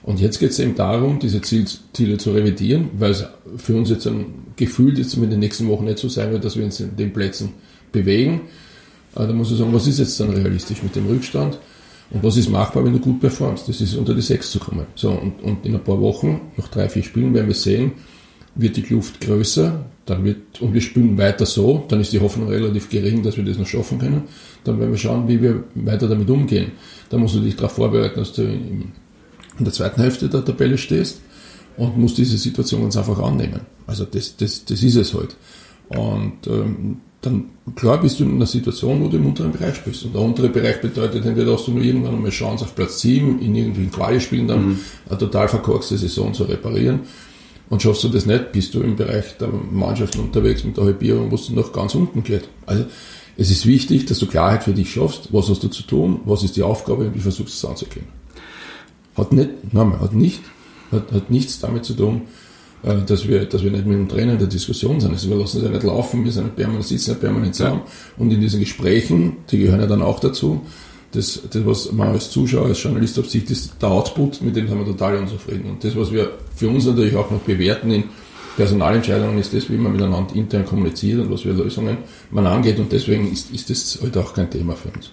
Und 0.02 0.20
jetzt 0.20 0.38
geht 0.38 0.50
es 0.50 0.58
eben 0.58 0.74
darum, 0.74 1.18
diese 1.18 1.40
Ziele 1.40 2.18
zu 2.18 2.32
revidieren, 2.32 2.90
weil 2.98 3.10
es 3.10 3.24
für 3.56 3.76
uns 3.76 3.90
jetzt 3.90 4.06
ein 4.06 4.52
Gefühl 4.56 4.96
jetzt 4.98 5.14
in 5.14 5.28
den 5.28 5.40
nächsten 5.40 5.68
Wochen 5.68 5.84
nicht 5.84 5.98
so 5.98 6.08
sein 6.08 6.30
wird, 6.32 6.44
dass 6.44 6.56
wir 6.56 6.64
uns 6.64 6.80
in 6.80 6.96
den 6.96 7.12
Plätzen 7.12 7.54
bewegen. 7.92 8.42
Äh, 9.14 9.26
da 9.26 9.32
muss 9.32 9.50
ich 9.50 9.58
sagen, 9.58 9.72
was 9.72 9.86
ist 9.86 9.98
jetzt 9.98 10.18
dann 10.20 10.30
realistisch 10.30 10.82
mit 10.82 10.94
dem 10.96 11.06
Rückstand? 11.06 11.58
Und 12.10 12.24
was 12.24 12.36
ist 12.36 12.48
machbar, 12.48 12.84
wenn 12.84 12.92
du 12.92 12.98
gut 12.98 13.20
performst? 13.20 13.68
Das 13.68 13.80
ist 13.80 13.94
unter 13.94 14.14
die 14.14 14.22
sechs 14.22 14.50
zu 14.50 14.58
kommen. 14.58 14.86
So, 14.96 15.10
und, 15.10 15.40
und 15.42 15.64
in 15.64 15.74
ein 15.74 15.84
paar 15.84 16.00
Wochen, 16.00 16.40
nach 16.56 16.68
drei, 16.68 16.88
vier 16.88 17.04
Spielen, 17.04 17.32
werden 17.34 17.46
wir 17.46 17.54
sehen, 17.54 17.92
wird 18.56 18.76
die 18.76 18.82
Kluft 18.82 19.20
größer, 19.20 19.84
dann 20.06 20.24
wird, 20.24 20.60
und 20.60 20.74
wir 20.74 20.80
spielen 20.80 21.16
weiter 21.18 21.46
so, 21.46 21.84
dann 21.88 22.00
ist 22.00 22.12
die 22.12 22.18
Hoffnung 22.18 22.48
relativ 22.48 22.88
gering, 22.88 23.22
dass 23.22 23.36
wir 23.36 23.44
das 23.44 23.58
noch 23.58 23.66
schaffen 23.66 23.98
können. 23.98 24.22
Dann 24.64 24.80
werden 24.80 24.90
wir 24.90 24.98
schauen, 24.98 25.28
wie 25.28 25.40
wir 25.40 25.62
weiter 25.76 26.08
damit 26.08 26.28
umgehen. 26.28 26.72
Da 27.10 27.16
musst 27.16 27.36
du 27.36 27.40
dich 27.40 27.54
darauf 27.54 27.72
vorbereiten, 27.72 28.18
dass 28.18 28.32
du 28.32 28.42
in, 28.42 28.92
in 29.58 29.64
der 29.64 29.72
zweiten 29.72 30.00
Hälfte 30.00 30.28
der 30.28 30.44
Tabelle 30.44 30.78
stehst 30.78 31.20
und 31.76 31.96
musst 31.96 32.18
diese 32.18 32.36
Situation 32.36 32.82
ganz 32.82 32.96
einfach 32.96 33.20
annehmen. 33.20 33.60
Also 33.86 34.04
das, 34.04 34.36
das, 34.36 34.64
das 34.64 34.82
ist 34.82 34.96
es 34.96 35.14
halt. 35.14 35.36
Und 35.88 36.46
ähm, 36.48 36.96
dann 37.20 37.50
klar 37.76 38.00
bist 38.00 38.18
du 38.18 38.24
in 38.24 38.36
einer 38.36 38.46
Situation, 38.46 39.02
wo 39.02 39.08
du 39.08 39.18
im 39.18 39.26
unteren 39.26 39.52
Bereich 39.52 39.82
bist. 39.84 40.04
Und 40.04 40.14
der 40.14 40.22
untere 40.22 40.48
Bereich 40.48 40.80
bedeutet 40.80 41.24
entweder 41.26 41.52
hast 41.52 41.66
du 41.66 41.72
nur 41.72 41.82
irgendwann 41.82 42.14
einmal 42.14 42.30
Chance 42.30 42.64
auf 42.64 42.74
Platz 42.74 43.00
7 43.00 43.40
in 43.40 43.54
irgendwelchen 43.54 43.92
Quali-Spielen 43.92 44.48
dann 44.48 44.68
mhm. 44.68 44.78
eine 45.08 45.18
total 45.18 45.48
verkorkste 45.48 45.98
Saison 45.98 46.32
zu 46.32 46.44
reparieren. 46.44 47.00
Und 47.68 47.82
schaffst 47.82 48.02
du 48.02 48.08
das 48.08 48.26
nicht, 48.26 48.52
bist 48.52 48.74
du 48.74 48.80
im 48.80 48.96
Bereich 48.96 49.36
der 49.38 49.48
Mannschaften 49.48 50.20
unterwegs 50.20 50.64
mit 50.64 50.76
der 50.76 50.84
Halbierung, 50.84 51.30
wo 51.30 51.36
es 51.36 51.50
noch 51.50 51.72
ganz 51.72 51.94
unten 51.94 52.24
geht. 52.24 52.48
Also 52.66 52.84
es 53.36 53.50
ist 53.50 53.64
wichtig, 53.64 54.06
dass 54.06 54.18
du 54.18 54.26
Klarheit 54.26 54.64
für 54.64 54.72
dich 54.72 54.92
schaffst, 54.92 55.28
was 55.32 55.48
hast 55.48 55.62
du 55.62 55.68
zu 55.68 55.82
tun, 55.84 56.20
was 56.24 56.42
ist 56.42 56.56
die 56.56 56.62
Aufgabe 56.62 57.06
und 57.06 57.14
wie 57.14 57.20
versuchst 57.20 57.62
du 57.62 57.66
es 57.66 57.70
anzugehen. 57.70 58.06
Hat 59.16 59.32
nicht, 59.32 59.72
nein, 59.72 60.00
hat 60.00 60.14
nicht, 60.14 60.40
hat, 60.90 61.12
hat 61.12 61.30
nichts 61.30 61.60
damit 61.60 61.84
zu 61.84 61.94
tun, 61.94 62.22
dass 62.82 63.28
wir, 63.28 63.44
dass 63.44 63.62
wir 63.62 63.70
nicht 63.70 63.86
mit 63.86 63.96
dem 63.96 64.08
Trainer 64.08 64.32
in 64.32 64.38
der 64.38 64.48
Diskussion 64.48 65.00
sind. 65.00 65.12
Also 65.12 65.28
wir 65.28 65.36
lassen 65.36 65.58
es 65.58 65.64
ja 65.64 65.70
nicht 65.70 65.82
laufen, 65.82 66.24
wir 66.24 66.32
sind 66.32 66.44
nicht 66.44 66.56
permanent, 66.56 66.86
sitzen 66.86 67.10
nicht 67.10 67.20
permanent 67.20 67.54
zusammen. 67.54 67.82
Und 68.16 68.32
in 68.32 68.40
diesen 68.40 68.60
Gesprächen, 68.60 69.38
die 69.50 69.58
gehören 69.58 69.80
ja 69.80 69.86
dann 69.86 70.02
auch 70.02 70.20
dazu, 70.20 70.62
das, 71.12 71.42
das 71.50 71.66
was 71.66 71.92
man 71.92 72.08
als 72.08 72.30
Zuschauer, 72.30 72.66
als 72.66 72.82
Journalist 72.82 73.18
auf 73.18 73.28
sich, 73.28 73.44
das 73.44 73.76
der 73.78 73.90
Output, 73.90 74.40
mit 74.42 74.56
dem 74.56 74.68
sind 74.68 74.78
wir 74.78 74.86
total 74.86 75.16
unzufrieden. 75.16 75.70
Und 75.70 75.84
das, 75.84 75.96
was 75.96 76.12
wir 76.12 76.30
für 76.54 76.68
uns 76.68 76.86
natürlich 76.86 77.16
auch 77.16 77.30
noch 77.30 77.40
bewerten 77.40 77.90
in 77.90 78.04
Personalentscheidungen, 78.56 79.38
ist 79.38 79.52
das, 79.52 79.68
wie 79.70 79.76
man 79.76 79.92
miteinander 79.92 80.34
intern 80.34 80.64
kommuniziert 80.64 81.20
und 81.20 81.30
was 81.30 81.42
für 81.42 81.52
Lösungen 81.52 81.98
man 82.30 82.46
angeht. 82.46 82.78
Und 82.78 82.92
deswegen 82.92 83.30
ist, 83.30 83.50
ist 83.52 83.70
das 83.70 83.98
halt 84.00 84.16
auch 84.16 84.32
kein 84.32 84.50
Thema 84.50 84.74
für 84.74 84.88
uns. 84.88 85.10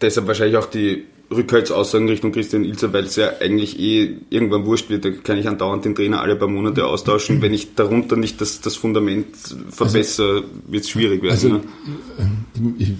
Deshalb 0.00 0.26
wahrscheinlich 0.26 0.56
auch 0.56 0.66
die 0.66 1.04
Rückhaltsaussagen 1.32 2.08
Richtung 2.08 2.32
Christian 2.32 2.64
Ilzer, 2.64 2.92
weil 2.92 3.04
es 3.04 3.14
ja 3.16 3.30
eigentlich 3.40 3.78
eh 3.78 4.16
irgendwann 4.30 4.66
wurscht 4.66 4.90
wird, 4.90 5.04
da 5.04 5.10
kann 5.10 5.38
ich 5.38 5.46
andauernd 5.46 5.84
den 5.84 5.94
Trainer 5.94 6.20
alle 6.20 6.34
paar 6.34 6.48
Monate 6.48 6.84
austauschen. 6.86 7.40
Wenn 7.40 7.54
ich 7.54 7.74
darunter 7.76 8.16
nicht 8.16 8.40
das, 8.40 8.60
das 8.60 8.74
Fundament 8.74 9.26
verbessere, 9.70 10.42
also, 10.42 10.48
wird 10.68 10.84
es 10.84 10.90
schwierig 10.90 11.22
werden. 11.22 11.32
Also, 11.32 11.48
ne? 11.48 12.74
ich, 12.78 12.92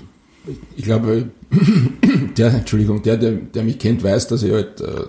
ich, 0.77 0.85
glaube, 0.85 1.31
der, 2.37 2.55
Entschuldigung, 2.55 3.03
der, 3.03 3.17
der, 3.17 3.33
der 3.33 3.65
mich 3.65 3.79
kennt, 3.81 4.05
weiß, 4.05 4.29
dass 4.29 4.45
ich 4.45 4.53
halt 4.53 4.81
äh, 4.81 5.05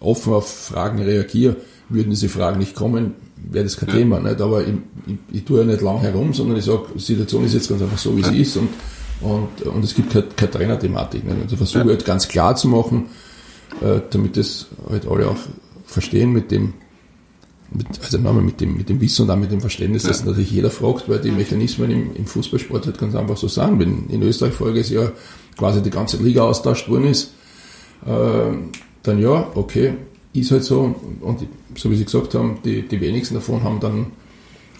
offen 0.00 0.32
auf 0.32 0.52
Fragen 0.52 1.00
reagiere. 1.00 1.56
Würden 1.88 2.10
diese 2.10 2.28
Fragen 2.28 2.58
nicht 2.58 2.74
kommen, 2.74 3.14
wäre 3.50 3.64
das 3.64 3.76
kein 3.76 3.88
ja. 3.90 3.94
Thema. 3.94 4.18
Nicht? 4.18 4.40
Aber 4.40 4.62
ich, 4.62 4.74
ich, 5.06 5.36
ich 5.36 5.44
tue 5.44 5.60
ja 5.60 5.64
nicht 5.64 5.80
lang 5.80 6.00
herum, 6.00 6.34
sondern 6.34 6.58
ich 6.58 6.64
sage, 6.64 6.86
die 6.94 6.98
Situation 6.98 7.44
ist 7.44 7.54
jetzt 7.54 7.68
ganz 7.68 7.82
einfach 7.82 7.98
so, 7.98 8.16
wie 8.16 8.22
ja. 8.22 8.28
sie 8.30 8.40
ist 8.40 8.56
und, 8.56 8.68
und, 9.20 9.62
und 9.62 9.84
es 9.84 9.94
gibt 9.94 10.12
keine, 10.12 10.26
keine 10.36 10.50
Trainerthematik. 10.50 11.24
Nicht? 11.24 11.42
Also 11.42 11.56
versuche 11.56 11.84
ja. 11.84 11.88
halt 11.88 12.04
ganz 12.04 12.28
klar 12.28 12.56
zu 12.56 12.68
machen, 12.68 13.06
äh, 13.80 14.00
damit 14.10 14.36
das 14.36 14.66
halt 14.88 15.06
alle 15.06 15.28
auch 15.28 15.36
verstehen 15.86 16.32
mit 16.32 16.50
dem, 16.50 16.74
mit, 17.70 17.86
also 18.02 18.18
nochmal 18.18 18.42
mit 18.42 18.60
dem, 18.60 18.76
mit 18.76 18.88
dem 18.88 19.00
Wissen 19.00 19.22
und 19.22 19.30
auch 19.30 19.36
mit 19.36 19.50
dem 19.50 19.60
Verständnis, 19.60 20.04
dass 20.04 20.24
natürlich 20.24 20.50
jeder 20.50 20.70
fragt, 20.70 21.08
weil 21.08 21.20
die 21.20 21.30
Mechanismen 21.30 21.90
im, 21.90 22.16
im 22.16 22.26
Fußballsport 22.26 22.86
halt 22.86 22.98
ganz 22.98 23.14
einfach 23.14 23.36
so 23.36 23.48
sind. 23.48 23.78
Wenn 23.78 24.08
in 24.08 24.22
Österreich 24.22 24.54
voriges 24.54 24.90
Jahr 24.90 25.12
quasi 25.56 25.82
die 25.82 25.90
ganze 25.90 26.16
Liga 26.18 26.42
austauscht 26.42 26.88
worden 26.88 27.06
ist, 27.06 27.32
äh, 28.06 28.56
dann 29.02 29.18
ja, 29.18 29.48
okay, 29.54 29.94
ist 30.32 30.50
halt 30.50 30.64
so. 30.64 30.94
Und 31.20 31.46
so 31.76 31.90
wie 31.90 31.96
Sie 31.96 32.04
gesagt 32.04 32.34
haben, 32.34 32.58
die, 32.64 32.82
die 32.86 33.00
wenigsten 33.00 33.34
davon 33.34 33.62
haben 33.62 33.80
dann 33.80 34.06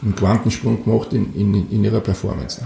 einen 0.02 0.14
Quantensprung 0.14 0.84
gemacht 0.84 1.12
in, 1.12 1.34
in, 1.34 1.70
in 1.70 1.84
ihrer 1.84 2.00
Performance. 2.00 2.62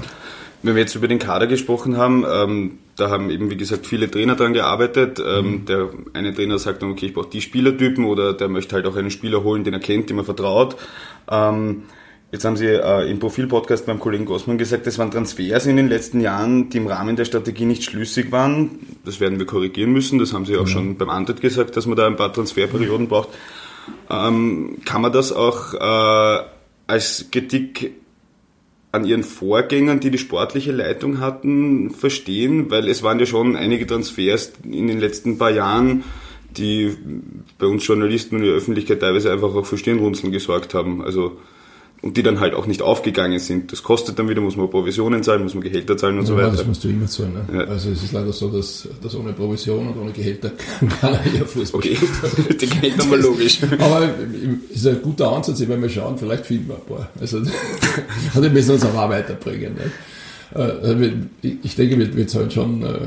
Wenn 0.62 0.75
wir 0.75 0.83
jetzt 0.83 0.95
über 0.95 1.09
den 1.09 1.19
Kader 1.19 1.47
gesprochen 1.47 1.97
haben, 1.97 2.25
ähm, 2.31 2.78
da 2.97 3.11
haben 3.11 3.31
eben, 3.31 3.50
wie 3.50 3.57
gesagt, 3.57 3.87
viele 3.87 4.11
Trainer 4.11 4.37
dran 4.37 4.52
gearbeitet. 4.52 5.21
Ähm, 5.25 5.50
mhm. 5.50 5.64
Der 5.66 5.88
eine 6.12 6.35
Trainer 6.35 6.59
sagt 6.59 6.83
dann, 6.83 6.90
okay, 6.90 7.07
ich 7.07 7.14
brauche 7.14 7.31
die 7.31 7.40
Spielertypen 7.40 8.04
oder 8.04 8.33
der 8.33 8.49
möchte 8.49 8.75
halt 8.76 8.87
auch 8.87 8.97
einen 8.97 9.11
Spieler 9.11 9.42
holen, 9.42 9.64
den 9.64 9.75
er 9.75 9.81
kennt, 9.81 10.11
dem 10.11 10.19
er 10.19 10.25
vertraut. 10.25 10.76
Ähm, 11.31 11.83
Jetzt 12.33 12.47
haben 12.47 12.57
Sie 12.57 12.66
äh, 12.66 13.11
im 13.11 13.19
Profilpodcast 13.19 13.85
beim 13.85 14.00
Kollegen 14.00 14.25
Gossmann 14.25 14.57
gesagt, 14.57 14.87
es 14.87 14.99
waren 14.99 15.11
Transfers 15.11 15.66
in 15.66 15.76
den 15.76 15.90
letzten 15.90 16.19
Jahren, 16.23 16.71
die 16.71 16.78
im 16.78 16.87
Rahmen 16.87 17.14
der 17.14 17.26
Strategie 17.26 17.66
nicht 17.66 17.85
schlüssig 17.85 18.33
waren. 18.33 18.71
Das 19.04 19.21
werden 19.21 19.38
wir 19.38 19.45
korrigieren 19.45 19.92
müssen. 19.92 20.19
Das 20.19 20.33
haben 20.33 20.47
Sie 20.47 20.57
auch 20.57 20.66
ja. 20.66 20.69
schon 20.69 20.97
beim 20.97 21.11
Antritt 21.11 21.42
gesagt, 21.42 21.76
dass 21.76 21.85
man 21.85 21.95
da 21.95 22.07
ein 22.07 22.16
paar 22.16 22.33
Transferperioden 22.33 23.07
braucht. 23.09 23.28
Ähm, 24.09 24.78
kann 24.87 25.02
man 25.02 25.12
das 25.12 25.31
auch 25.31 25.75
äh, 25.75 26.45
als 26.87 27.26
Kritik 27.31 27.92
an 28.93 29.05
Ihren 29.05 29.25
Vorgängern, 29.25 30.01
die 30.01 30.11
die 30.11 30.19
sportliche 30.19 30.71
Leitung 30.71 31.19
hatten, 31.19 31.91
verstehen? 31.91 32.71
Weil 32.71 32.89
es 32.89 33.03
waren 33.03 33.19
ja 33.19 33.27
schon 33.27 33.57
einige 33.57 33.87
Transfers 33.87 34.53
in 34.65 34.87
den 34.87 35.01
letzten 35.01 35.39
paar 35.39 35.51
Jahren, 35.51 36.05
die 36.51 36.97
bei 37.59 37.67
uns 37.67 37.87
Journalisten 37.87 38.37
und 38.37 38.43
der 38.43 38.53
Öffentlichkeit 38.53 39.01
teilweise 39.01 39.33
einfach 39.33 39.55
auch 39.55 39.67
für 39.67 39.79
Stirnrunzeln 39.79 40.31
gesorgt 40.31 40.75
haben. 40.75 41.03
Also 41.03 41.39
und 42.03 42.17
die 42.17 42.25
dann 42.25 42.41
halt 42.41 42.55
auch 42.55 42.67
nicht 42.67 42.83
aufgegangen 42.83 43.39
sind. 43.39 43.71
Das 43.71 43.85
kostet 43.85 44.19
dann 44.19 44.29
wieder, 44.29 44.41
muss 44.41 44.57
man 44.57 44.69
Provisionen 44.69 45.23
zahlen, 45.23 45.45
muss 45.45 45.55
man 45.55 45.63
Gehälter 45.63 45.97
zahlen 45.97 46.19
und 46.19 46.25
ja, 46.25 46.29
so 46.29 46.37
weiter. 46.37 46.51
Das 46.51 46.67
musst 46.67 46.83
du 46.83 46.89
immer 46.89 47.07
zahlen. 47.07 47.35
Ne? 47.35 47.59
Ja. 47.59 47.65
Also 47.67 47.91
es 47.91 48.03
ist 48.03 48.13
leider 48.13 48.33
so, 48.33 48.49
dass, 48.51 48.89
dass 49.01 49.15
ohne 49.15 49.33
Provision 49.33 49.87
und 49.87 49.97
ohne 49.97 50.11
Gehälter 50.11 50.51
keiner 51.01 51.23
hier 51.23 51.47
Fußball 51.47 51.79
Okay, 51.79 51.97
die 52.61 52.67
Gehälter 52.67 53.05
mal 53.05 53.21
logisch. 53.21 53.61
Aber 53.79 54.11
es 54.71 54.79
ist 54.79 54.87
ein 54.89 55.01
guter 55.01 55.31
Ansatz, 55.31 55.61
wenn 55.61 55.81
wir 55.81 55.89
schauen, 55.89 56.19
vielleicht 56.19 56.45
finden 56.45 56.69
wir 56.71 56.75
ein 56.75 56.87
paar. 56.87 57.09
Also, 57.21 57.39
also 57.39 58.43
wir 58.43 58.51
müssen 58.51 58.73
uns 58.73 58.85
auch 58.85 59.09
weiterbringen. 59.09 59.75
Ne? 59.75 59.93
Also 60.55 60.97
ich 61.41 61.77
denke, 61.77 61.99
wir, 61.99 62.15
wir 62.15 62.27
zahlen 62.27 62.51
schon 62.51 62.83
äh, 62.83 62.99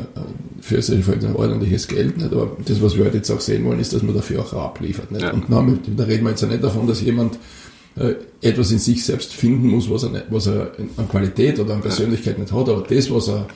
für 0.62 0.78
ein 0.78 1.36
ordentliches 1.36 1.88
Geld, 1.88 2.18
nicht? 2.18 2.32
aber 2.32 2.56
das, 2.66 2.82
was 2.82 2.98
wir 2.98 3.06
heute 3.06 3.18
jetzt 3.18 3.30
auch 3.30 3.42
sehen 3.42 3.66
wollen, 3.66 3.80
ist, 3.80 3.94
dass 3.94 4.02
man 4.02 4.16
dafür 4.16 4.42
auch 4.42 4.54
abliefert. 4.54 5.12
Nicht? 5.12 5.22
Ja. 5.22 5.32
Und 5.32 5.52
dann, 5.52 5.80
da 5.98 6.06
reden 6.06 6.24
wir 6.24 6.32
jetzt 6.32 6.42
ja 6.42 6.48
nicht 6.48 6.64
davon, 6.64 6.88
dass 6.88 7.02
jemand 7.02 7.36
äh, 7.36 7.38
etwas 8.42 8.72
in 8.72 8.80
sich 8.80 9.06
selbst 9.06 9.34
finden 9.34 9.68
muss, 9.68 9.90
was 9.90 10.04
er, 10.04 10.10
nicht, 10.10 10.26
was 10.30 10.48
er 10.48 10.72
an 10.98 11.08
Qualität 11.08 11.60
oder 11.60 11.76
an 11.76 11.82
Persönlichkeit 11.82 12.38
nicht 12.38 12.52
hat, 12.52 12.68
aber 12.68 12.82
das, 12.82 13.10
was 13.10 13.30
er 13.30 13.48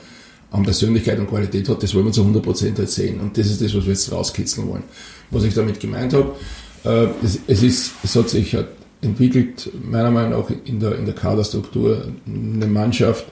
an 0.50 0.62
Persönlichkeit 0.62 1.18
und 1.18 1.28
Qualität 1.28 1.68
hat, 1.68 1.82
das 1.82 1.94
wollen 1.94 2.06
wir 2.06 2.12
zu 2.12 2.22
100% 2.22 2.78
halt 2.78 2.90
sehen. 2.90 3.20
Und 3.20 3.36
das 3.36 3.46
ist 3.46 3.60
das, 3.60 3.74
was 3.74 3.84
wir 3.84 3.92
jetzt 3.92 4.10
rauskitzeln 4.10 4.68
wollen. 4.68 4.82
Was 5.30 5.44
ich 5.44 5.54
damit 5.54 5.78
gemeint 5.78 6.12
habe, 6.12 6.34
äh, 6.84 7.08
es, 7.22 7.38
es, 7.46 7.62
ist, 7.62 7.92
es 8.02 8.16
hat 8.16 8.30
sich 8.30 8.54
halt 8.54 8.68
entwickelt, 9.02 9.70
meiner 9.84 10.10
Meinung 10.10 10.40
nach 10.40 10.50
in 10.64 10.80
der, 10.80 10.96
in 10.96 11.04
der 11.04 11.14
Kaderstruktur, 11.14 12.08
eine 12.26 12.66
Mannschaft, 12.66 13.26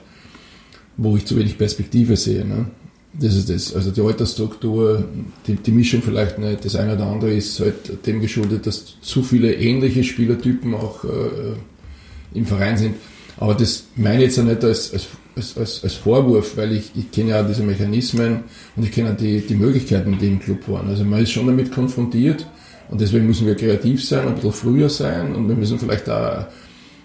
wo 0.97 1.17
ich 1.17 1.25
zu 1.25 1.35
wenig 1.37 1.57
Perspektive 1.57 2.15
sehe. 2.15 2.45
Ne? 2.45 2.67
Das 3.13 3.35
ist 3.35 3.49
das. 3.49 3.75
Also 3.75 3.89
die 3.91 4.01
Altersstruktur, 4.01 5.03
die, 5.47 5.55
die 5.55 5.71
Mischung 5.71 6.01
vielleicht 6.01 6.37
nicht, 6.37 6.63
das 6.63 6.75
eine 6.75 6.93
oder 6.93 7.07
andere 7.07 7.33
ist 7.33 7.59
halt 7.59 8.05
dem 8.05 8.21
geschuldet, 8.21 8.67
dass 8.67 8.99
zu 9.01 9.23
viele 9.23 9.53
ähnliche 9.53 10.03
Spielertypen 10.03 10.75
auch 10.75 11.03
äh, 11.03 12.37
im 12.37 12.45
Verein 12.45 12.77
sind. 12.77 12.95
Aber 13.37 13.55
das 13.55 13.85
meine 13.95 14.17
ich 14.17 14.25
jetzt 14.25 14.37
ja 14.37 14.43
nicht 14.43 14.63
als, 14.63 14.93
als, 14.93 15.57
als, 15.57 15.83
als 15.83 15.93
Vorwurf, 15.93 16.55
weil 16.57 16.73
ich, 16.73 16.91
ich 16.95 17.09
kenne 17.09 17.31
ja 17.31 17.43
diese 17.43 17.63
Mechanismen 17.63 18.43
und 18.75 18.83
ich 18.83 18.91
kenne 18.91 19.15
die, 19.15 19.41
die 19.41 19.55
Möglichkeiten, 19.55 20.17
die 20.19 20.27
im 20.27 20.39
Club 20.39 20.67
waren. 20.67 20.89
Also 20.89 21.03
man 21.03 21.23
ist 21.23 21.31
schon 21.31 21.47
damit 21.47 21.71
konfrontiert 21.71 22.45
und 22.89 23.01
deswegen 23.01 23.25
müssen 23.25 23.47
wir 23.47 23.55
kreativ 23.55 24.05
sein, 24.05 24.27
ein 24.27 24.35
bisschen 24.35 24.51
früher 24.51 24.89
sein 24.89 25.33
und 25.35 25.47
wir 25.47 25.55
müssen 25.55 25.79
vielleicht 25.79 26.07
da 26.07 26.49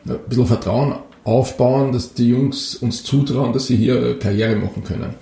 ein 0.06 0.18
bisschen 0.28 0.46
Vertrauen 0.46 0.96
aufbauen, 1.22 1.92
dass 1.92 2.12
die 2.12 2.28
Jungs 2.28 2.74
uns 2.76 3.02
zutrauen, 3.04 3.52
dass 3.52 3.68
sie 3.68 3.76
hier 3.76 4.18
Karriere 4.18 4.56
machen 4.56 4.84
können. 4.84 5.14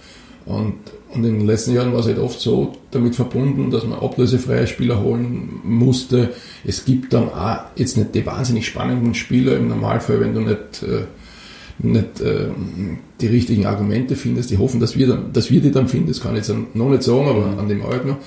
Und, 0.47 0.75
und 1.11 1.25
in 1.25 1.39
den 1.39 1.47
letzten 1.47 1.75
Jahren 1.75 1.93
war 1.93 2.01
es 2.01 2.07
halt 2.07 2.19
oft 2.19 2.41
so 2.41 2.75
damit 2.91 3.15
verbunden, 3.15 3.71
dass 3.71 3.87
man 3.87 3.99
ablösefreie 3.99 4.67
Spieler 4.67 5.01
holen 5.03 5.61
musste. 5.65 6.31
Es 6.65 6.85
gibt 6.85 7.13
dann 7.13 7.29
auch 7.29 7.59
jetzt 7.77 7.97
nicht 7.97 8.15
die 8.15 8.27
wahnsinnig 8.27 8.67
spannenden 8.67 9.15
Spieler 9.15 9.57
im 9.57 9.69
Normalfall, 9.69 10.21
wenn 10.21 10.35
du 10.35 10.41
nicht, 10.41 10.83
äh, 10.83 11.05
nicht 11.79 12.21
äh, 12.21 12.49
die 13.21 13.27
richtigen 13.27 13.67
Argumente 13.67 14.17
findest. 14.17 14.51
Die 14.51 14.59
hoffen, 14.59 14.81
dass 14.81 14.97
wir, 14.97 15.07
dann, 15.07 15.33
dass 15.33 15.51
wir 15.51 15.61
die 15.61 15.71
dann 15.71 15.89
finden. 15.89 16.09
Das 16.09 16.21
kann 16.21 16.33
ich 16.33 16.47
jetzt 16.47 16.55
noch 16.75 16.91
nicht 16.91 17.03
sagen, 17.03 17.29
aber 17.29 17.59
an 17.59 17.69
dem 17.69 17.83
Alter, 17.83 18.19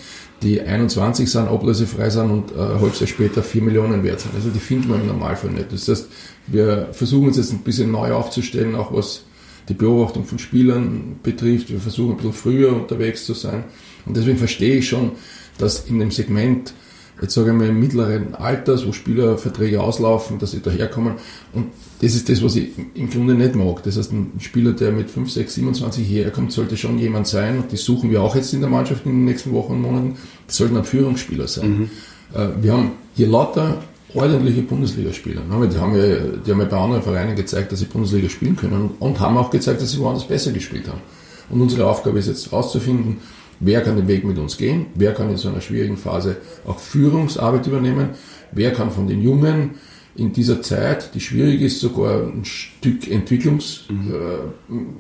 die 0.42 0.62
21 0.62 1.30
sind, 1.30 1.48
ablösefrei 1.48 2.10
sind 2.10 2.30
und 2.30 2.52
äh, 2.52 2.60
ein 2.60 2.82
halbes 2.82 3.00
Jahr 3.00 3.08
später 3.08 3.44
4 3.44 3.62
Millionen 3.62 4.04
wert 4.04 4.22
sind. 4.22 4.36
Also 4.36 4.50
die 4.50 4.60
finden 4.60 4.90
wir 4.90 4.96
im 4.96 5.08
Normalfall 5.08 5.52
nicht. 5.52 5.72
Das 5.72 5.88
heißt, 5.88 6.08
wir 6.48 6.90
versuchen 6.92 7.28
uns 7.28 7.38
jetzt 7.38 7.52
ein 7.52 7.60
bisschen 7.60 7.92
neu 7.92 8.14
aufzustellen, 8.14 8.76
auch 8.76 8.94
was 8.94 9.24
die 9.70 9.74
Beobachtung 9.74 10.26
von 10.26 10.40
Spielern 10.40 11.18
betrifft. 11.24 11.70
Wir 11.70 11.80
versuchen 11.80 12.12
ein 12.12 12.18
bisschen 12.18 12.34
früher 12.34 12.76
unterwegs 12.76 13.26
zu 13.26 13.34
sein. 13.34 13.64
Und 14.06 14.16
deswegen 14.16 14.38
verstehe 14.38 14.78
ich 14.78 14.88
schon, 14.88 15.14
dass 15.58 15.86
in 15.86 16.00
dem 16.00 16.12
Segment, 16.12 16.74
jetzt 17.22 17.34
sage 17.34 17.52
ich 17.52 17.56
mal, 17.56 17.68
im 17.68 17.80
mittleren 17.80 18.36
Alters, 18.36 18.86
wo 18.86 18.92
Spielerverträge 18.92 19.82
auslaufen, 19.82 20.38
dass 20.38 20.52
sie 20.52 20.62
daherkommen. 20.62 21.16
Und 21.54 21.68
das 22.02 22.14
ist 22.14 22.30
das, 22.30 22.44
was 22.44 22.56
ich 22.56 22.70
im 22.94 23.10
Grunde 23.10 23.34
nicht 23.34 23.56
mag. 23.56 23.82
Das 23.84 23.98
heißt, 23.98 24.12
ein 24.12 24.34
Spieler, 24.40 24.74
der 24.74 24.92
mit 24.92 25.10
5, 25.10 25.32
6, 25.32 25.56
27 25.56 26.08
herkommt, 26.08 26.52
sollte 26.52 26.78
schon 26.78 27.00
jemand 27.00 27.28
sein, 27.28 27.60
und 27.60 27.72
die 27.72 27.78
suchen 27.78 28.12
wir 28.12 28.22
auch 28.22 28.36
jetzt 28.36 28.54
in 28.54 28.60
der 28.60 28.70
Mannschaft 28.70 29.06
in 29.06 29.12
den 29.12 29.26
nächsten 29.26 29.54
Wochen 29.54 29.74
und 29.74 29.82
Monaten, 29.82 30.18
das 30.46 30.58
sollten 30.58 30.78
ein 30.78 30.84
Führungsspieler 30.84 31.48
sein. 31.48 31.70
Mhm. 31.80 31.90
Äh, 32.34 32.48
wir 32.62 32.74
haben 32.74 32.92
hier 33.16 33.28
lauter 33.28 33.82
ordentliche 34.16 34.62
Bundesligaspieler. 34.62 35.42
Ne? 35.44 35.68
Die 35.68 35.78
haben, 35.78 35.96
ja, 35.96 36.16
die 36.46 36.52
haben 36.52 36.60
ja 36.60 36.66
bei 36.66 36.78
anderen 36.78 37.04
Vereinen 37.04 37.36
gezeigt, 37.36 37.72
dass 37.72 37.80
sie 37.80 37.86
Bundesliga 37.86 38.30
spielen 38.30 38.56
können 38.56 38.92
und 39.00 39.20
haben 39.20 39.38
auch 39.38 39.50
gezeigt, 39.50 39.82
dass 39.82 39.92
sie 39.92 40.00
woanders 40.00 40.28
besser 40.28 40.52
gespielt 40.52 40.88
haben. 40.88 41.02
Und 41.50 41.62
unsere 41.62 41.88
Aufgabe 41.88 42.20
ist 42.20 42.28
jetzt 42.28 42.52
herauszufinden, 42.52 43.18
wer 43.60 43.82
kann 43.82 43.96
den 43.96 44.08
Weg 44.08 44.24
mit 44.24 44.38
uns 44.38 44.58
gehen, 44.58 44.88
wer 44.96 45.14
kann 45.14 45.30
in 45.30 45.38
so 45.38 45.50
einer 45.50 45.62
schwierigen 45.62 45.98
Phase 45.98 46.38
auch 46.66 46.80
Führungsarbeit 46.80 47.68
übernehmen, 47.68 48.10
wer 48.52 48.72
kann 48.72 48.92
von 48.92 49.08
den 49.08 49.22
Jungen 49.22 49.72
in 50.18 50.32
dieser 50.32 50.62
Zeit, 50.62 51.14
die 51.14 51.20
schwierig 51.20 51.62
ist, 51.62 51.82
sogar 51.82 52.24
ein 52.24 52.46
Stück 52.46 53.10
Entwicklungs, 53.12 53.84
mhm. 53.90 54.14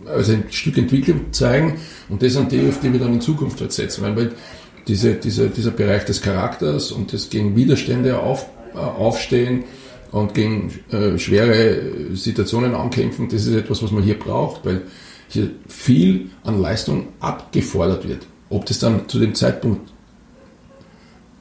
äh, 0.06 0.10
also 0.10 0.34
ein 0.34 0.46
Stück 0.50 0.78
Entwicklung 0.78 1.32
zeigen 1.32 1.76
und 2.10 2.22
das 2.22 2.34
sind 2.34 2.52
die, 2.52 2.68
auf 2.68 2.80
die 2.82 2.92
wir 2.92 3.00
dann 3.00 3.14
in 3.14 3.22
Zukunft 3.22 3.62
halt 3.62 3.72
setzen, 3.72 4.04
weil 4.04 4.32
diese, 4.88 5.16
diese, 5.16 5.50
dieser 5.50 5.72
Bereich 5.72 6.06
des 6.06 6.22
Charakters 6.22 6.92
und 6.92 7.12
des 7.12 7.30
gegen 7.30 7.56
Widerstände 7.56 8.20
auf, 8.20 8.48
aufstehen 8.78 9.64
und 10.12 10.34
gegen 10.34 10.72
äh, 10.92 11.18
schwere 11.18 12.16
Situationen 12.16 12.76
ankämpfen, 12.76 13.28
das 13.30 13.46
ist 13.46 13.56
etwas, 13.56 13.84
was 13.84 13.92
man 13.92 14.04
hier 14.04 14.18
braucht, 14.18 14.66
weil 14.66 14.84
hier 15.28 15.52
viel 15.68 16.30
an 16.44 16.62
Leistung 16.62 17.08
abgefordert 17.20 18.08
wird. 18.08 18.28
Ob 18.50 18.66
das 18.66 18.80
dann 18.80 19.10
zu 19.10 19.20
dem 19.20 19.36
Zeitpunkt 19.36 19.92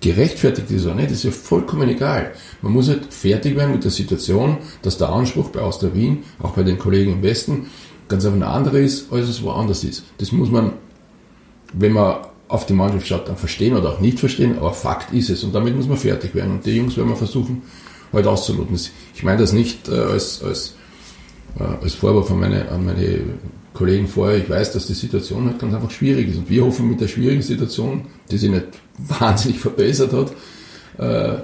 gerechtfertigt 0.00 0.70
ist 0.70 0.84
oder 0.84 0.96
nicht, 0.96 1.10
ist 1.10 1.24
ja 1.24 1.30
vollkommen 1.30 1.88
egal. 1.88 2.32
Man 2.62 2.72
muss 2.72 2.88
halt 2.88 3.12
fertig 3.12 3.56
werden 3.56 3.72
mit 3.72 3.84
der 3.84 3.90
Situation, 3.90 4.58
dass 4.82 4.98
der 4.98 5.08
Anspruch 5.08 5.50
bei 5.50 5.60
Austria 5.60 5.94
Wien, 5.94 6.24
auch 6.42 6.52
bei 6.52 6.62
den 6.62 6.78
Kollegen 6.78 7.12
im 7.12 7.22
Westen, 7.22 7.66
ganz 8.08 8.24
einfach 8.24 8.38
ein 8.38 8.42
anderer 8.42 8.78
ist, 8.78 9.10
als 9.12 9.28
es 9.28 9.42
woanders 9.42 9.84
ist. 9.84 10.04
Das 10.18 10.32
muss 10.32 10.50
man, 10.50 10.72
wenn 11.72 11.92
man 11.92 12.16
auf 12.48 12.66
die 12.66 12.74
Mannschaft 12.74 13.06
schaut, 13.06 13.28
dann 13.28 13.36
verstehen 13.36 13.74
oder 13.74 13.90
auch 13.90 14.00
nicht 14.00 14.18
verstehen, 14.18 14.58
aber 14.58 14.72
Fakt 14.72 15.12
ist 15.12 15.30
es 15.30 15.44
und 15.44 15.54
damit 15.54 15.74
muss 15.76 15.88
man 15.88 15.96
fertig 15.96 16.34
werden. 16.34 16.52
Und 16.52 16.66
die 16.66 16.76
Jungs 16.76 16.96
werden 16.96 17.08
wir 17.08 17.16
versuchen, 17.16 17.62
heute 18.12 18.28
halt 18.28 18.38
auszuloten. 18.38 18.78
Ich 19.14 19.22
meine 19.22 19.40
das 19.40 19.52
nicht 19.52 19.88
äh, 19.88 19.92
als, 19.92 20.42
als, 20.42 20.74
äh, 21.58 21.62
als 21.82 21.94
Vorwurf 21.94 22.30
an 22.30 22.40
meine, 22.40 22.68
an 22.68 22.84
meine 22.84 23.20
Kollegen 23.72 24.06
vorher. 24.06 24.38
Ich 24.38 24.48
weiß, 24.48 24.72
dass 24.72 24.86
die 24.86 24.94
Situation 24.94 25.46
halt 25.46 25.58
ganz 25.58 25.74
einfach 25.74 25.90
schwierig 25.90 26.28
ist. 26.28 26.36
Und 26.36 26.50
wir 26.50 26.64
hoffen 26.64 26.88
mit 26.88 27.00
der 27.00 27.08
schwierigen 27.08 27.42
Situation, 27.42 28.06
die 28.30 28.38
sich 28.38 28.50
nicht 28.50 28.66
wahnsinnig 28.98 29.58
verbessert 29.58 30.12
hat, 30.12 30.32
äh, 30.98 31.38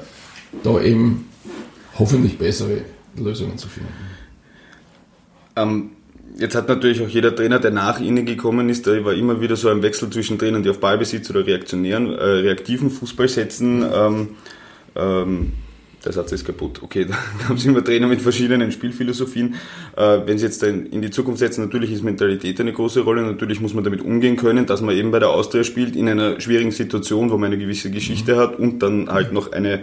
da 0.62 0.80
eben 0.82 1.28
hoffentlich 1.98 2.38
bessere 2.38 2.82
Lösungen 3.16 3.58
zu 3.58 3.68
finden. 3.68 3.92
Ähm 5.56 5.90
Jetzt 6.40 6.54
hat 6.54 6.68
natürlich 6.68 7.02
auch 7.02 7.08
jeder 7.08 7.36
Trainer, 7.36 7.58
der 7.58 7.70
nach 7.70 8.00
Ihnen 8.00 8.24
gekommen 8.24 8.70
ist, 8.70 8.86
da 8.86 9.04
war 9.04 9.12
immer 9.12 9.42
wieder 9.42 9.56
so 9.56 9.68
ein 9.68 9.82
Wechsel 9.82 10.08
zwischen 10.08 10.38
Trainern, 10.38 10.62
die 10.62 10.70
auf 10.70 10.80
Ballbesitz 10.80 11.28
oder 11.28 11.46
reaktionären, 11.46 12.14
äh, 12.14 12.22
reaktiven 12.22 12.90
Fußball 12.90 13.28
setzen. 13.28 13.84
Ähm, 13.92 14.28
ähm, 14.96 15.52
der 16.02 16.12
Satz 16.12 16.32
ist 16.32 16.46
kaputt. 16.46 16.82
Okay, 16.82 17.04
da 17.08 17.14
haben 17.46 17.58
sie 17.58 17.68
immer 17.68 17.84
Trainer 17.84 18.06
mit 18.06 18.22
verschiedenen 18.22 18.72
Spielphilosophien. 18.72 19.56
Äh, 19.96 20.20
wenn 20.24 20.38
sie 20.38 20.46
jetzt 20.46 20.62
in 20.62 21.02
die 21.02 21.10
Zukunft 21.10 21.40
setzen, 21.40 21.62
natürlich 21.62 21.92
ist 21.92 22.02
Mentalität 22.02 22.58
eine 22.58 22.72
große 22.72 23.00
Rolle. 23.00 23.20
Natürlich 23.20 23.60
muss 23.60 23.74
man 23.74 23.84
damit 23.84 24.00
umgehen 24.00 24.36
können, 24.36 24.64
dass 24.64 24.80
man 24.80 24.96
eben 24.96 25.10
bei 25.10 25.18
der 25.18 25.28
Austria 25.28 25.62
spielt, 25.62 25.94
in 25.94 26.08
einer 26.08 26.40
schwierigen 26.40 26.70
Situation, 26.70 27.30
wo 27.30 27.36
man 27.36 27.52
eine 27.52 27.58
gewisse 27.58 27.90
Geschichte 27.90 28.36
mhm. 28.36 28.38
hat 28.38 28.58
und 28.58 28.78
dann 28.78 29.10
halt 29.10 29.34
noch 29.34 29.52
eine 29.52 29.80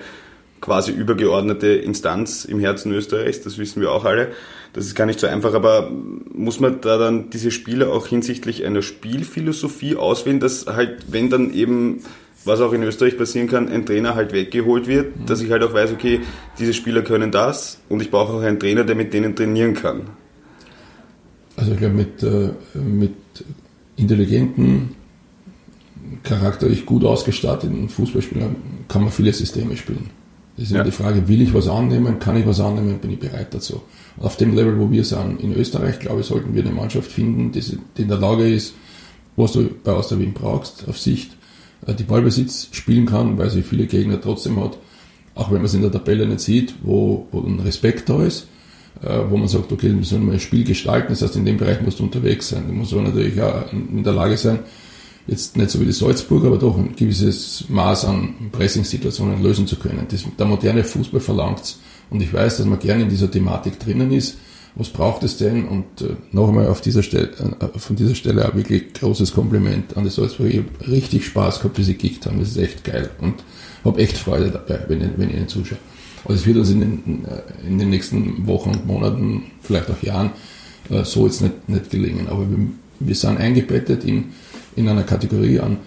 quasi 0.61 0.91
übergeordnete 0.91 1.67
Instanz 1.67 2.45
im 2.45 2.59
Herzen 2.59 2.91
Österreichs, 2.91 3.41
das 3.41 3.59
wissen 3.59 3.79
wir 3.79 3.91
auch 3.91 4.05
alle. 4.05 4.29
Das 4.77 4.86
ist 4.86 4.93
gar 4.93 5.07
nicht 5.07 5.19
so 5.19 5.25
einfach, 5.25 5.55
aber 5.55 5.89
muss 6.36 6.60
man 6.60 6.81
da 6.81 7.00
dann 7.00 7.31
diese 7.31 7.50
Spieler 7.50 7.91
auch 7.91 8.05
hinsichtlich 8.05 8.63
einer 8.63 8.84
Spielphilosophie 8.84 9.96
auswählen, 9.96 10.39
dass 10.39 10.67
halt, 10.67 11.05
wenn 11.07 11.31
dann 11.31 11.51
eben 11.51 12.03
was 12.46 12.62
auch 12.62 12.74
in 12.74 12.84
Österreich 12.84 13.17
passieren 13.17 13.48
kann, 13.48 13.69
ein 13.69 13.88
Trainer 13.88 14.13
halt 14.13 14.34
weggeholt 14.34 14.86
wird, 14.86 15.17
mhm. 15.17 15.25
dass 15.25 15.41
ich 15.41 15.50
halt 15.50 15.63
auch 15.63 15.74
weiß, 15.74 15.93
okay, 15.93 16.19
diese 16.60 16.75
Spieler 16.75 17.01
können 17.01 17.31
das 17.31 17.79
und 17.89 18.03
ich 18.03 18.12
brauche 18.12 18.34
auch 18.34 18.41
einen 18.41 18.60
Trainer, 18.60 18.84
der 18.84 18.96
mit 18.96 19.15
denen 19.15 19.36
trainieren 19.36 19.74
kann. 19.74 20.12
Also 21.55 21.72
ich 21.72 21.79
glaube, 21.79 21.96
mit, 21.96 22.22
äh, 22.22 22.51
mit 22.75 23.15
intelligenten, 23.96 24.96
charakterlich 26.22 26.86
gut 26.86 27.03
ausgestatteten 27.03 27.89
Fußballspielern 27.89 28.55
kann 28.88 29.01
man 29.01 29.12
viele 29.12 29.34
Systeme 29.34 29.75
spielen. 29.75 30.12
Das 30.57 30.65
ist 30.65 30.71
ja. 30.71 30.83
die 30.83 30.91
Frage, 30.91 31.27
will 31.27 31.41
ich 31.41 31.53
was 31.53 31.67
annehmen, 31.67 32.17
kann 32.17 32.35
ich 32.35 32.47
was 32.47 32.59
annehmen, 32.59 32.97
bin 32.97 33.11
ich 33.11 33.19
bereit 33.19 33.53
dazu. 33.53 33.83
Auf 34.19 34.37
dem 34.37 34.55
Level, 34.55 34.79
wo 34.79 34.91
wir 34.91 35.05
sind 35.05 35.39
in 35.39 35.55
Österreich, 35.55 35.99
glaube 35.99 36.21
ich, 36.21 36.27
sollten 36.27 36.55
wir 36.55 36.63
eine 36.63 36.71
Mannschaft 36.71 37.11
finden, 37.11 37.51
die, 37.51 37.61
in 38.01 38.07
der 38.07 38.17
Lage 38.17 38.51
ist, 38.51 38.73
was 39.35 39.51
du 39.51 39.69
bei 39.83 39.91
Austria 39.91 40.19
Wien 40.19 40.33
brauchst, 40.33 40.87
auf 40.89 40.97
Sicht, 40.99 41.37
äh, 41.85 41.93
die 41.93 42.03
Ballbesitz 42.03 42.69
spielen 42.71 43.05
kann, 43.05 43.37
weil 43.37 43.51
sie 43.51 43.61
viele 43.61 43.85
Gegner 43.85 44.19
trotzdem 44.19 44.59
hat, 44.59 44.77
auch 45.35 45.51
wenn 45.51 45.57
man 45.57 45.65
es 45.65 45.75
in 45.75 45.83
der 45.83 45.91
Tabelle 45.91 46.25
nicht 46.25 46.39
sieht, 46.39 46.73
wo, 46.81 47.27
wo 47.31 47.41
ein 47.41 47.59
Respekt 47.59 48.09
da 48.09 48.23
ist, 48.23 48.47
äh, 49.03 49.19
wo 49.29 49.37
man 49.37 49.47
sagt, 49.47 49.71
okay, 49.71 49.93
wir 49.95 50.03
sollen 50.03 50.25
mal 50.25 50.33
ein 50.33 50.39
Spiel 50.39 50.63
gestalten, 50.63 51.09
das 51.09 51.21
heißt, 51.21 51.35
in 51.35 51.45
dem 51.45 51.57
Bereich 51.57 51.81
musst 51.81 51.99
du 51.99 52.03
unterwegs 52.03 52.49
sein. 52.49 52.63
Du 52.67 52.73
musst 52.73 52.93
natürlich 52.93 53.39
auch 53.39 53.71
in 53.71 54.03
der 54.03 54.13
Lage 54.13 54.37
sein, 54.37 54.59
jetzt 55.27 55.57
nicht 55.57 55.69
so 55.69 55.79
wie 55.81 55.86
die 55.86 55.91
Salzburg, 55.91 56.46
aber 56.46 56.57
doch 56.57 56.77
ein 56.77 56.96
gewisses 56.96 57.65
Maß 57.67 58.05
an 58.05 58.50
Pressing-Situationen 58.51 59.43
lösen 59.43 59.67
zu 59.67 59.75
können. 59.75 60.05
Das, 60.10 60.24
der 60.38 60.46
moderne 60.46 60.84
Fußball 60.84 61.19
verlangt 61.19 61.77
Und 62.10 62.22
ich 62.22 62.34
weiß, 62.34 62.57
dass 62.57 62.65
man 62.65 62.79
gerne 62.79 63.03
in 63.03 63.10
dieser 63.10 63.29
Thematik 63.29 63.79
drinnen 63.79 64.12
ist. 64.12 64.38
Was 64.75 64.89
braucht 64.89 65.24
es 65.24 65.38
denn? 65.38 65.67
Und 65.67 66.01
äh, 66.01 66.15
noch 66.31 66.48
einmal 66.48 66.67
auf 66.67 66.81
dieser 66.81 67.03
Stelle, 67.03 67.31
äh, 67.60 67.79
von 67.79 67.96
dieser 67.96 68.15
Stelle 68.15 68.48
auch 68.48 68.55
wirklich 68.55 68.93
großes 68.93 69.34
Kompliment 69.34 69.98
an 69.98 70.03
die 70.03 70.10
Salzburg. 70.10 70.50
Ich 70.50 70.57
habe 70.57 70.91
richtig 70.91 71.25
Spaß 71.25 71.60
gehabt, 71.60 71.77
wie 71.77 71.84
sie 71.84 71.93
gekickt 71.93 72.25
haben. 72.25 72.39
Das 72.39 72.50
ist 72.50 72.57
echt 72.57 72.84
geil. 72.84 73.10
Und 73.19 73.43
habe 73.84 74.00
echt 74.00 74.17
Freude 74.17 74.51
dabei, 74.51 74.86
wenn 74.88 75.01
ich, 75.01 75.10
wenn 75.17 75.29
ich 75.29 75.36
ihnen 75.36 75.48
zuschaue. 75.48 75.79
Also 76.25 76.41
es 76.41 76.46
wird 76.46 76.57
uns 76.57 76.69
in 76.69 76.79
den, 76.79 77.25
äh, 77.25 77.67
in 77.67 77.79
den 77.79 77.89
nächsten 77.89 78.46
Wochen 78.48 78.72
und 78.72 78.86
Monaten, 78.86 79.43
vielleicht 79.62 79.89
auch 79.89 80.01
Jahren, 80.03 80.31
äh, 80.89 81.03
so 81.03 81.25
jetzt 81.25 81.41
nicht, 81.41 81.67
nicht 81.67 81.89
gelingen. 81.89 82.27
Aber 82.27 82.50
wir, 82.50 82.57
wir 83.00 83.15
sind 83.15 83.38
eingebettet 83.38 84.03
in 84.03 84.25
in 84.77 84.88
einer 84.88 85.03
Kategorie 85.03 85.60
an 85.60 85.77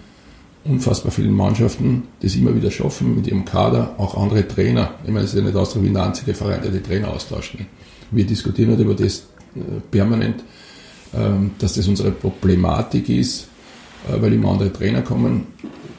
unfassbar 0.63 1.11
vielen 1.11 1.33
Mannschaften, 1.33 2.03
die 2.21 2.27
es 2.27 2.35
immer 2.35 2.55
wieder 2.55 2.69
schaffen, 2.69 3.15
mit 3.15 3.27
ihrem 3.27 3.45
Kader 3.45 3.95
auch 3.97 4.15
andere 4.15 4.47
Trainer. 4.47 4.93
Ich 5.03 5.09
meine, 5.09 5.25
es 5.25 5.33
ist 5.33 5.39
ja 5.39 5.45
nicht 5.45 5.55
Austria 5.55 5.83
wie 5.83 5.89
der 5.89 6.03
einzige 6.03 6.33
Verein, 6.33 6.61
der 6.61 6.71
die 6.71 6.81
Trainer 6.81 7.09
austauscht. 7.09 7.57
Wir 8.11 8.25
diskutieren 8.25 8.69
halt 8.69 8.79
über 8.79 8.93
das 8.93 9.23
äh, 9.55 9.59
permanent, 9.89 10.43
ähm, 11.15 11.51
dass 11.57 11.73
das 11.73 11.87
unsere 11.87 12.11
Problematik 12.11 13.09
ist, 13.09 13.47
äh, 14.07 14.21
weil 14.21 14.33
immer 14.33 14.51
andere 14.51 14.71
Trainer 14.71 15.01
kommen. 15.01 15.47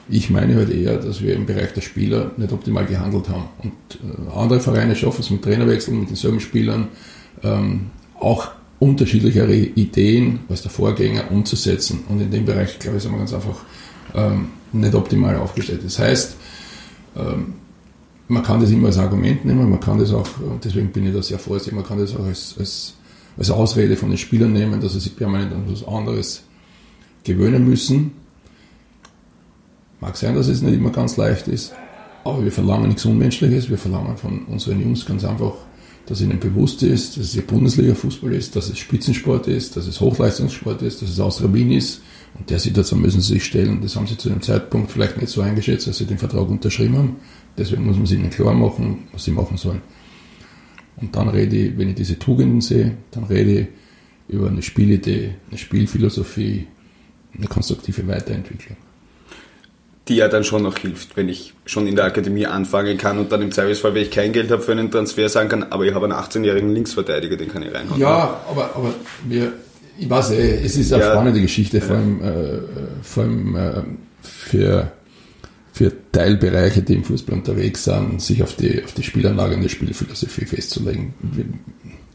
Ich 0.09 0.31
meine 0.31 0.55
halt 0.55 0.71
eher, 0.71 0.99
dass 0.99 1.23
wir 1.23 1.35
im 1.35 1.47
Bereich 1.47 1.73
der 1.73 1.81
Spieler 1.81 2.31
nicht 2.37 2.53
optimal 2.53 2.87
gehandelt 2.87 3.29
haben. 3.31 3.49
Und 3.63 3.73
äh, 3.95 4.39
andere 4.39 4.61
Vereine 4.61 4.95
schaffen 4.95 5.23
es 5.23 5.31
mit 5.31 5.43
Trainerwechseln, 5.43 5.99
mit 5.99 6.11
denselben 6.11 6.41
Spielern, 6.41 6.89
ähm, 7.43 7.91
auch 8.21 8.49
unterschiedlichere 8.83 9.55
Ideen 9.55 10.41
als 10.49 10.63
der 10.63 10.73
Vorgänger 10.73 11.31
umzusetzen. 11.31 12.01
Und 12.09 12.21
in 12.21 12.33
dem 12.33 12.45
Bereich, 12.45 12.81
glaube 12.81 12.97
ich, 12.97 13.03
sind 13.05 13.13
wir 13.13 13.19
ganz 13.19 13.33
einfach 13.33 13.61
ähm, 14.13 14.49
nicht 14.73 14.95
optimal 14.95 15.37
aufgestellt. 15.37 15.83
Das 15.85 16.01
heißt, 16.01 16.37
ähm, 17.17 17.55
man 18.27 18.43
kann 18.43 18.61
das 18.61 18.71
immer 18.71 18.89
als 18.89 18.99
Argument 18.99 19.45
nehmen, 19.45 19.71
man 19.71 19.79
kann 19.79 19.99
das 19.99 20.13
auch, 20.13 20.27
deswegen 20.65 20.91
bin 20.91 21.07
ich 21.07 21.15
da 21.15 21.23
sehr 21.23 21.39
vorsichtig, 21.39 21.75
man 21.75 21.85
kann 21.85 21.99
das 21.99 22.17
auch 22.17 22.25
als, 22.25 22.57
als, 22.59 22.95
als 23.37 23.51
Ausrede 23.51 23.97
von 23.97 24.09
den 24.09 24.19
Spielern 24.19 24.53
nehmen, 24.53 24.81
dass 24.81 24.95
sie 24.95 25.01
sich 25.01 25.15
permanent 25.15 25.53
an 25.53 25.65
etwas 25.65 25.87
anderes 25.87 26.43
gewöhnen 27.23 27.69
müssen. 27.69 28.13
Mag 30.01 30.17
sein, 30.17 30.35
dass 30.35 30.49
es 30.49 30.61
nicht 30.61 30.75
immer 30.75 30.91
ganz 30.91 31.17
leicht 31.17 31.47
ist, 31.47 31.73
aber 32.25 32.43
wir 32.43 32.51
verlangen 32.51 32.89
nichts 32.89 33.05
Unmenschliches, 33.05 33.71
wir 33.71 33.79
verlangen 33.79 34.17
von 34.17 34.45
unseren 34.47 34.81
Jungs 34.81 35.07
ganz 35.07 35.25
einfach 35.25 35.53
dass 36.07 36.21
ihnen 36.21 36.41
bewusst 36.41 36.83
ist, 36.83 37.17
dass 37.17 37.25
es 37.27 37.37
ihr 37.37 37.47
Bundesliga-Fußball 37.47 38.33
ist, 38.33 38.57
dass 38.57 38.69
es 38.69 38.79
Spitzensport 38.79 39.47
ist, 39.47 39.77
dass 39.77 39.87
es 39.87 40.01
Hochleistungssport 40.01 40.83
ist, 40.83 41.03
dass 41.03 41.11
es 41.11 41.21
Austria 41.21 41.53
Wien 41.53 41.71
ist. 41.71 42.03
Und 42.39 42.49
der 42.51 42.59
Situation 42.59 43.01
müssen 43.01 43.21
sie 43.21 43.35
sich 43.35 43.45
stellen. 43.45 43.81
Das 43.83 43.95
haben 43.95 44.07
sie 44.07 44.17
zu 44.17 44.29
dem 44.29 44.41
Zeitpunkt 44.41 44.91
vielleicht 44.91 45.21
nicht 45.21 45.29
so 45.29 45.43
eingeschätzt, 45.43 45.87
als 45.87 45.99
sie 45.99 46.07
den 46.07 46.19
Vertrag 46.19 46.49
unterschrieben 46.49 46.97
haben. 46.97 47.17
Deswegen 47.57 47.87
muss 47.87 47.97
man 47.97 48.07
sie 48.07 48.17
ihnen 48.17 48.31
klar 48.31 48.55
machen, 48.55 49.09
was 49.13 49.25
sie 49.25 49.33
machen 49.33 49.57
sollen. 49.57 49.83
Und 50.97 51.15
dann 51.15 51.29
rede 51.29 51.57
ich, 51.57 51.79
wenn 51.79 51.89
ich 51.89 51.95
diese 51.95 52.19
Tugenden 52.19 52.61
sehe, 52.61 52.97
dann 53.11 53.25
rede 53.25 53.61
ich 53.61 53.67
über 54.29 54.49
eine 54.49 54.63
Spielidee, 54.63 55.35
eine 55.51 55.59
Spielphilosophie, 55.59 56.67
eine 57.37 57.47
konstruktive 57.47 58.07
Weiterentwicklung 58.07 58.77
die 60.09 60.17
ja 60.17 60.29
dann 60.29 60.43
schon 60.43 60.63
noch 60.63 60.79
hilft, 60.79 61.17
wenn 61.17 61.29
ich 61.29 61.55
schon 61.65 61.87
in 61.87 61.95
der 61.95 62.07
Akademie 62.07 62.47
anfangen 62.47 62.99
kann 62.99 63.19
und 63.19 63.31
dann 63.31 63.41
im 63.41 63.53
Zweifelsfall, 63.53 63.95
wenn 63.95 64.03
ich 64.03 64.11
kein 64.11 64.33
Geld 64.33 64.51
habe 64.51 64.63
für 64.63 64.73
einen 64.73 64.91
Transfer, 64.91 65.29
sagen 65.29 65.49
kann, 65.49 65.63
aber 65.71 65.85
ich 65.85 65.95
habe 65.95 66.07
einen 66.07 66.15
18-jährigen 66.15 66.75
Linksverteidiger, 66.75 67.37
den 67.37 67.49
kann 67.49 67.63
ich 67.63 67.73
reinhauen. 67.73 68.01
Ja, 68.01 68.41
aber, 68.49 68.75
aber 68.75 68.95
wir, 69.29 69.53
ich 69.99 70.11
weiß 70.11 70.33
eh, 70.33 70.65
es 70.65 70.77
ist 70.77 70.93
eine 70.93 71.05
ja. 71.05 71.13
spannende 71.13 71.41
Geschichte, 71.41 71.81
vor 71.81 71.97
allem, 71.97 72.21
äh, 72.21 72.59
vor 73.03 73.23
allem 73.23 73.57
äh, 73.57 73.83
für, 74.23 74.93
für 75.73 75.93
Teilbereiche, 76.11 76.83
die 76.83 76.95
im 76.95 77.05
Fußball 77.05 77.37
unterwegs 77.37 77.85
sind, 77.85 78.21
sich 78.21 78.43
auf 78.43 78.57
die, 78.57 78.83
auf 78.83 78.93
die 78.95 79.05
Spielanlage 79.05 79.55
und 79.55 79.63
die 79.63 79.69
Spielphilosophie 79.69 80.47
festzulegen. 80.47 81.15
Wir, 81.21 81.45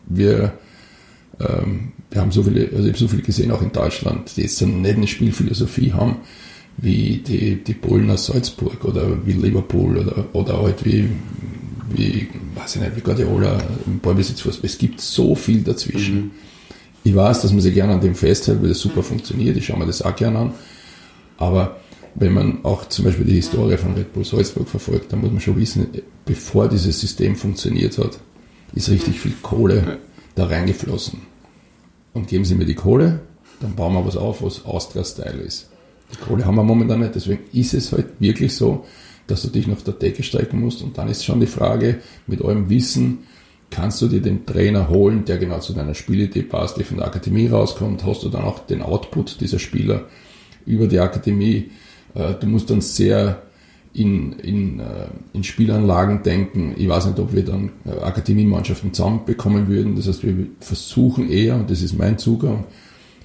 wir, 0.09 0.53
ähm, 1.39 1.93
wir 2.11 2.21
haben 2.21 2.31
so 2.31 2.43
viele, 2.43 2.67
also 2.69 2.83
ich 2.83 2.89
habe 2.89 2.97
so 2.97 3.07
viele 3.07 3.21
gesehen, 3.21 3.51
auch 3.51 3.61
in 3.61 3.71
Deutschland, 3.71 4.35
die 4.35 4.41
jetzt 4.41 4.61
nicht 4.61 4.97
eine 4.97 5.07
Spielphilosophie 5.07 5.93
haben, 5.93 6.17
wie 6.77 7.17
die, 7.17 7.63
die 7.63 7.73
Bullen 7.73 8.09
aus 8.11 8.27
Salzburg 8.27 8.83
oder 8.85 9.25
wie 9.25 9.33
Liverpool 9.33 9.97
oder, 9.97 10.25
oder 10.33 10.61
halt 10.61 10.85
wie, 10.85 11.09
wie, 11.89 12.27
weiß 12.55 12.75
ich 12.75 12.81
nicht, 12.81 12.95
wie 12.95 13.01
Guardiola 13.01 13.57
im 13.85 13.99
Ballbesitz 13.99 14.45
Es 14.61 14.77
gibt 14.77 15.01
so 15.01 15.33
viel 15.35 15.63
dazwischen. 15.63 16.15
Mhm. 16.15 16.31
Ich 17.03 17.15
weiß, 17.15 17.41
dass 17.41 17.51
man 17.51 17.61
sich 17.61 17.73
gerne 17.73 17.93
an 17.93 18.01
dem 18.01 18.15
festhält, 18.15 18.61
weil 18.61 18.69
das 18.69 18.79
super 18.79 19.01
funktioniert. 19.01 19.57
Ich 19.57 19.65
schaue 19.65 19.79
mir 19.79 19.85
das 19.85 20.01
auch 20.01 20.15
gerne 20.15 20.39
an. 20.39 20.53
Aber 21.37 21.77
wenn 22.15 22.33
man 22.33 22.65
auch 22.65 22.89
zum 22.89 23.05
Beispiel 23.05 23.25
die 23.25 23.35
Historie 23.35 23.77
von 23.77 23.93
Red 23.93 24.13
Bull 24.13 24.25
Salzburg 24.25 24.67
verfolgt, 24.67 25.13
dann 25.13 25.21
muss 25.21 25.31
man 25.31 25.39
schon 25.39 25.57
wissen, 25.57 25.87
bevor 26.25 26.67
dieses 26.67 26.99
System 26.99 27.35
funktioniert 27.35 27.97
hat, 27.97 28.19
ist 28.73 28.89
richtig 28.89 29.19
viel 29.19 29.33
Kohle 29.41 29.99
da 30.35 30.45
reingeflossen. 30.45 31.21
Und 32.13 32.27
geben 32.27 32.45
Sie 32.45 32.55
mir 32.55 32.65
die 32.65 32.75
Kohle, 32.75 33.21
dann 33.61 33.75
bauen 33.75 33.93
wir 33.93 34.05
was 34.05 34.17
auf, 34.17 34.41
was 34.41 34.65
Austria-Style 34.65 35.41
ist. 35.41 35.69
Die 36.11 36.17
Kohle 36.17 36.45
haben 36.45 36.55
wir 36.55 36.63
momentan 36.63 36.99
nicht, 36.99 37.15
deswegen 37.15 37.43
ist 37.53 37.73
es 37.73 37.91
halt 37.91 38.07
wirklich 38.19 38.55
so, 38.55 38.85
dass 39.27 39.41
du 39.41 39.49
dich 39.49 39.67
nach 39.67 39.81
der 39.81 39.93
Decke 39.93 40.23
strecken 40.23 40.59
musst 40.59 40.81
und 40.81 40.97
dann 40.97 41.09
ist 41.09 41.25
schon 41.25 41.39
die 41.39 41.47
Frage, 41.47 41.99
mit 42.27 42.41
eurem 42.41 42.69
Wissen, 42.69 43.19
kannst 43.69 44.01
du 44.01 44.07
dir 44.07 44.21
den 44.21 44.45
Trainer 44.45 44.89
holen, 44.89 45.25
der 45.25 45.37
genau 45.37 45.59
zu 45.59 45.73
deiner 45.73 45.93
Spielidee 45.93 46.43
passt, 46.43 46.77
der 46.77 46.85
von 46.85 46.97
der 46.97 47.07
Akademie 47.07 47.47
rauskommt, 47.47 48.05
hast 48.05 48.23
du 48.23 48.29
dann 48.29 48.43
auch 48.43 48.59
den 48.59 48.81
Output 48.81 49.41
dieser 49.41 49.59
Spieler 49.59 50.05
über 50.65 50.87
die 50.87 50.99
Akademie. 50.99 51.71
Äh, 52.13 52.35
du 52.39 52.47
musst 52.47 52.69
dann 52.69 52.81
sehr 52.81 53.41
in, 53.93 54.33
in, 54.33 54.79
äh, 54.79 55.07
in 55.33 55.43
Spielanlagen 55.43 56.23
denken. 56.23 56.75
Ich 56.77 56.87
weiß 56.87 57.07
nicht, 57.07 57.19
ob 57.19 57.33
wir 57.33 57.43
dann 57.43 57.71
äh, 57.85 57.99
Akademiemannschaften 58.01 58.93
zusammenbekommen 58.93 59.67
würden. 59.67 59.95
Das 59.95 60.07
heißt, 60.07 60.23
wir 60.23 60.47
versuchen 60.59 61.29
eher, 61.29 61.55
und 61.55 61.69
das 61.69 61.81
ist 61.81 61.97
mein 61.97 62.17
Zugang, 62.17 62.65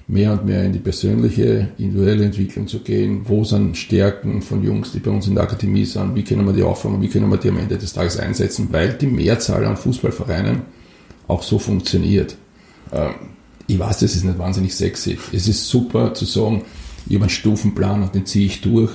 mehr 0.07 0.33
und 0.33 0.45
mehr 0.45 0.65
in 0.65 0.73
die 0.73 0.79
persönliche, 0.79 1.69
individuelle 1.77 2.25
Entwicklung 2.25 2.67
zu 2.67 2.79
gehen. 2.79 3.21
Wo 3.25 3.43
sind 3.43 3.77
Stärken 3.77 4.41
von 4.41 4.63
Jungs, 4.63 4.91
die 4.91 4.99
bei 4.99 5.11
uns 5.11 5.27
in 5.27 5.35
der 5.35 5.45
Akademie 5.45 5.85
sind? 5.85 6.15
Wie 6.15 6.23
können 6.23 6.45
wir 6.45 6.53
die 6.53 6.63
auffangen? 6.63 7.01
Wie 7.01 7.07
können 7.07 7.29
wir 7.29 7.37
die 7.37 7.49
am 7.49 7.57
Ende 7.57 7.77
des 7.77 7.93
Tages 7.93 8.19
einsetzen? 8.19 8.67
Weil 8.71 8.93
die 8.93 9.07
Mehrzahl 9.07 9.65
an 9.65 9.77
Fußballvereinen 9.77 10.63
auch 11.27 11.43
so 11.43 11.57
funktioniert. 11.57 12.35
Ähm, 12.91 13.13
ich 13.67 13.79
weiß, 13.79 13.99
das 13.99 14.15
ist 14.15 14.25
nicht 14.25 14.37
wahnsinnig 14.37 14.75
sexy. 14.75 15.17
Es 15.31 15.47
ist 15.47 15.67
super 15.67 16.13
zu 16.13 16.25
sagen, 16.25 16.65
ich 17.07 17.15
habe 17.15 17.23
einen 17.23 17.29
Stufenplan 17.29 18.03
und 18.03 18.13
den 18.13 18.25
ziehe 18.25 18.45
ich 18.45 18.61
durch. 18.61 18.91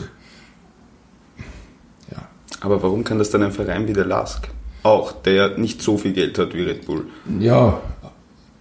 Ja. 2.12 2.28
Aber 2.60 2.82
warum 2.82 3.02
kann 3.02 3.18
das 3.18 3.30
dann 3.30 3.42
ein 3.42 3.52
Verein 3.52 3.88
wie 3.88 3.92
der 3.94 4.04
LASK 4.04 4.48
auch, 4.82 5.12
der 5.12 5.32
ja 5.32 5.58
nicht 5.58 5.82
so 5.82 5.98
viel 5.98 6.12
Geld 6.12 6.38
hat 6.38 6.54
wie 6.54 6.62
Red 6.62 6.86
Bull? 6.86 7.06
Ja, 7.40 7.80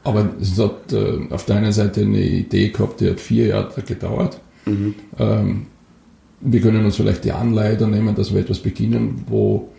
aber 0.08 0.30
es 0.40 0.58
hat 0.58 0.94
äh, 0.94 1.20
auf 1.30 1.46
der 1.46 1.58
einen 1.58 1.74
Seite 1.74 2.02
eine 2.02 2.22
Idee 2.22 2.70
gehabt, 2.70 3.02
die 3.02 3.10
hat 3.10 3.20
vier 3.20 3.48
Jahre 3.48 3.82
gedauert. 3.82 4.40
Mhm. 4.66 4.96
Ähm, 5.20 5.66
wir 6.40 6.62
können 6.62 6.86
uns 6.86 6.96
vielleicht 6.96 7.26
die 7.26 7.34
Anleitung 7.34 7.92
nehmen, 7.92 8.16
dass 8.16 8.34
wir 8.34 8.40
etwas 8.40 8.60
beginnen, 8.60 9.26
wo 9.28 9.70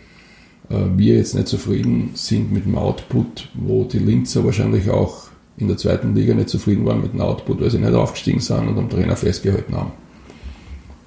äh, 0.68 0.74
wir 0.96 1.16
jetzt 1.16 1.34
nicht 1.34 1.48
zufrieden 1.48 2.10
sind 2.14 2.52
mit 2.52 2.66
dem 2.66 2.76
Output, 2.76 3.48
wo 3.54 3.84
die 3.84 4.00
Linzer 4.00 4.44
wahrscheinlich 4.44 4.90
auch 4.90 5.28
in 5.56 5.68
der 5.68 5.78
zweiten 5.78 6.14
Liga 6.14 6.34
nicht 6.34 6.50
zufrieden 6.50 6.84
waren 6.84 7.00
mit 7.00 7.14
dem 7.14 7.22
Output, 7.22 7.60
weil 7.60 7.70
sie 7.70 7.78
nicht 7.78 7.94
aufgestiegen 7.94 8.40
sind 8.40 8.68
und 8.68 8.78
am 8.78 8.90
Trainer 8.90 9.16
festgehalten 9.16 9.74
haben. 9.74 9.92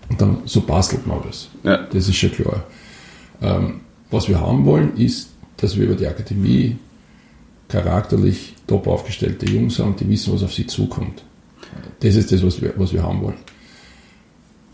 Und 0.10 0.20
dann 0.20 0.38
so 0.46 0.62
bastelt 0.62 1.06
man 1.06 1.20
das. 1.26 1.48
Ja. 1.64 1.78
Das 1.92 2.10
ist 2.10 2.16
schon 2.16 2.32
klar. 2.32 2.64
Ähm, 3.42 3.82
was 4.10 4.28
wir 4.28 4.42
haben 4.42 4.66
wollen, 4.66 4.98
ist, 4.98 5.30
dass 5.58 5.78
wir 5.78 5.86
über 5.86 5.96
die 5.96 6.08
Akademie 6.08 6.78
charakterlich 7.70 8.56
top 8.72 8.88
aufgestellte 8.88 9.46
Jungs 9.48 9.80
haben, 9.80 9.96
die 9.98 10.08
wissen, 10.10 10.34
was 10.34 10.44
auf 10.44 10.54
sie 10.54 10.66
zukommt. 10.66 11.24
Das 12.00 12.16
ist 12.16 12.32
das, 12.32 12.42
was 12.42 12.62
wir, 12.62 12.74
was 12.78 12.94
wir 12.94 13.04
haben 13.04 13.22
wollen. 13.22 13.38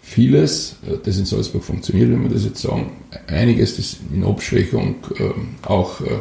Vieles, 0.02 0.76
äh, 0.88 0.98
das 1.04 1.18
in 1.18 1.26
Salzburg 1.26 1.64
funktioniert, 1.64 2.12
wenn 2.12 2.24
wir 2.24 2.30
das 2.30 2.46
jetzt 2.46 2.62
sagen, 2.62 2.92
einiges, 3.26 3.76
das 3.76 3.98
in 4.14 4.24
Abschwächung 4.24 4.96
äh, 5.18 5.68
auch 5.68 6.00
äh, 6.02 6.20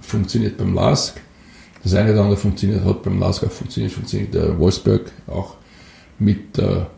funktioniert 0.00 0.58
beim 0.58 0.74
LASK. 0.74 1.20
Das 1.82 1.94
eine 1.94 2.12
oder 2.12 2.22
andere 2.22 2.36
funktioniert, 2.36 2.84
hat 2.84 3.02
beim 3.02 3.18
LASK 3.18 3.44
auch 3.44 3.50
funktioniert, 3.50 3.92
funktioniert 3.92 4.34
der 4.34 4.58
Wolfsburg 4.58 5.10
auch 5.26 5.56
mit 6.18 6.58
der 6.58 6.90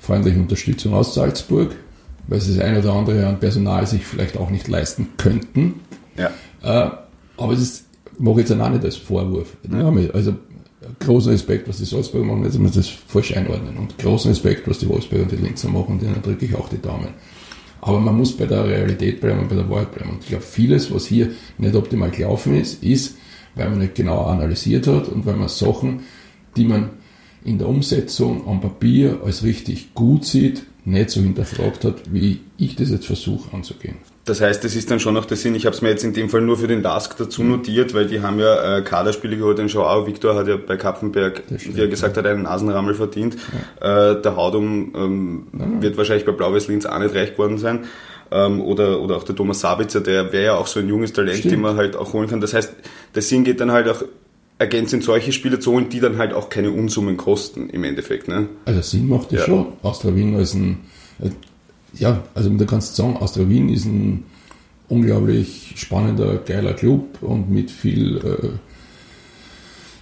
freundlichen 0.00 0.42
Unterstützung 0.42 0.94
aus 0.94 1.14
Salzburg, 1.14 1.76
weil 2.26 2.40
sie 2.40 2.56
das 2.56 2.64
eine 2.64 2.80
oder 2.80 2.92
andere 2.92 3.26
an 3.26 3.38
Personal 3.38 3.86
sich 3.86 4.04
vielleicht 4.04 4.36
auch 4.36 4.50
nicht 4.50 4.66
leisten 4.66 5.10
könnten. 5.16 5.80
Ja. 6.16 6.30
Äh, 6.62 6.90
aber 7.38 7.52
es 7.52 7.60
ist, 7.60 7.85
mache 8.18 8.40
ich 8.40 8.48
jetzt 8.48 8.60
auch 8.60 8.70
nicht 8.70 8.84
als 8.84 8.96
Vorwurf. 8.96 9.56
Ja. 9.70 9.92
Also 10.12 10.34
großen 11.00 11.32
Respekt, 11.32 11.68
was 11.68 11.78
die 11.78 11.84
Salzburger 11.84 12.26
machen, 12.26 12.44
jetzt 12.44 12.58
muss 12.58 12.72
das 12.72 12.88
falsch 12.88 13.36
einordnen. 13.36 13.76
Und 13.76 13.98
großen 13.98 14.30
Respekt, 14.30 14.68
was 14.68 14.78
die 14.78 14.88
Wolfsburger 14.88 15.24
und 15.24 15.32
die 15.32 15.36
Linzer 15.36 15.68
machen, 15.68 15.98
denen 15.98 16.22
drücke 16.22 16.46
ich 16.46 16.54
auch 16.54 16.68
die 16.68 16.80
Daumen. 16.80 17.08
Aber 17.80 18.00
man 18.00 18.16
muss 18.16 18.36
bei 18.36 18.46
der 18.46 18.66
Realität 18.66 19.20
bleiben 19.20 19.40
und 19.40 19.48
bei 19.48 19.56
der 19.56 19.68
Wahrheit 19.70 19.92
bleiben. 19.92 20.10
Und 20.10 20.22
ich 20.22 20.28
glaube, 20.28 20.44
vieles, 20.44 20.92
was 20.92 21.06
hier 21.06 21.30
nicht 21.58 21.74
optimal 21.74 22.10
gelaufen 22.10 22.56
ist, 22.56 22.82
ist, 22.82 23.16
weil 23.54 23.70
man 23.70 23.78
nicht 23.78 23.94
genau 23.94 24.24
analysiert 24.24 24.86
hat 24.86 25.08
und 25.08 25.24
weil 25.24 25.36
man 25.36 25.48
Sachen, 25.48 26.00
die 26.56 26.64
man 26.64 26.90
in 27.44 27.58
der 27.58 27.68
Umsetzung 27.68 28.46
am 28.48 28.60
Papier 28.60 29.20
als 29.24 29.44
richtig 29.44 29.94
gut 29.94 30.24
sieht, 30.24 30.64
nicht 30.84 31.10
so 31.10 31.20
hinterfragt 31.20 31.84
hat, 31.84 32.12
wie 32.12 32.40
ich 32.58 32.76
das 32.76 32.90
jetzt 32.90 33.06
versuche 33.06 33.54
anzugehen. 33.54 33.96
Das 34.26 34.40
heißt, 34.40 34.64
das 34.64 34.74
ist 34.74 34.90
dann 34.90 34.98
schon 34.98 35.14
noch 35.14 35.24
der 35.24 35.36
Sinn. 35.36 35.54
Ich 35.54 35.66
habe 35.66 35.76
es 35.76 35.82
mir 35.82 35.90
jetzt 35.90 36.02
in 36.02 36.12
dem 36.12 36.28
Fall 36.28 36.40
nur 36.40 36.58
für 36.58 36.66
den 36.66 36.82
Lask 36.82 37.16
dazu 37.16 37.44
mhm. 37.44 37.50
notiert, 37.52 37.94
weil 37.94 38.06
die 38.06 38.22
haben 38.22 38.40
ja 38.40 38.78
äh, 38.78 38.82
Kaderspiele 38.82 39.36
geholt 39.36 39.60
in 39.60 39.68
Schau. 39.68 40.04
Viktor 40.04 40.34
hat 40.34 40.48
ja 40.48 40.56
bei 40.56 40.76
Kapfenberg, 40.76 41.44
wie 41.48 41.80
er 41.80 41.86
gesagt 41.86 42.16
hat, 42.16 42.26
einen 42.26 42.42
Nasenrammel 42.42 42.94
verdient. 42.94 43.36
Ja. 43.80 44.10
Äh, 44.10 44.20
der 44.20 44.34
Haudum 44.34 44.92
ähm, 44.96 45.46
ja. 45.56 45.82
wird 45.82 45.96
wahrscheinlich 45.96 46.26
bei 46.26 46.32
Blau-Weiß 46.32 46.66
Linz 46.66 46.86
auch 46.86 46.98
nicht 46.98 47.14
reich 47.14 47.32
geworden 47.32 47.58
sein. 47.58 47.84
Ähm, 48.32 48.60
oder, 48.60 49.00
oder 49.00 49.16
auch 49.16 49.22
der 49.22 49.36
Thomas 49.36 49.60
Sabitzer, 49.60 50.00
der 50.00 50.32
wäre 50.32 50.44
ja 50.44 50.54
auch 50.56 50.66
so 50.66 50.80
ein 50.80 50.88
junges 50.88 51.12
Talent, 51.12 51.38
Stimmt. 51.38 51.52
den 51.52 51.60
man 51.60 51.76
halt 51.76 51.94
auch 51.94 52.12
holen 52.12 52.28
kann. 52.28 52.40
Das 52.40 52.52
heißt, 52.52 52.74
der 53.14 53.22
Sinn 53.22 53.44
geht 53.44 53.60
dann 53.60 53.70
halt 53.70 53.88
auch 53.88 54.02
ergänzend 54.58 55.04
solche 55.04 55.30
Spieler 55.30 55.60
zu 55.60 55.70
holen, 55.70 55.88
die 55.88 56.00
dann 56.00 56.18
halt 56.18 56.32
auch 56.32 56.48
keine 56.48 56.72
Unsummen 56.72 57.16
kosten 57.16 57.70
im 57.70 57.84
Endeffekt. 57.84 58.26
Ne? 58.26 58.48
Also 58.64 58.80
Sinn 58.80 59.08
macht 59.08 59.30
das 59.30 59.40
ja. 59.40 59.46
schon. 59.46 59.66
Austria 59.82 60.16
Wien 60.16 60.34
als 60.34 60.54
ein, 60.54 60.78
ja, 61.94 62.22
also 62.34 62.50
da 62.50 62.64
kannst 62.64 62.98
du 62.98 63.02
sagen, 63.02 63.16
Austria 63.16 63.48
Wien 63.48 63.68
ist 63.68 63.86
ein 63.86 64.24
unglaublich 64.88 65.74
spannender, 65.76 66.38
geiler 66.38 66.74
Club 66.74 67.22
und 67.22 67.50
mit 67.50 67.70
viel 67.70 68.18
äh, 68.18 68.48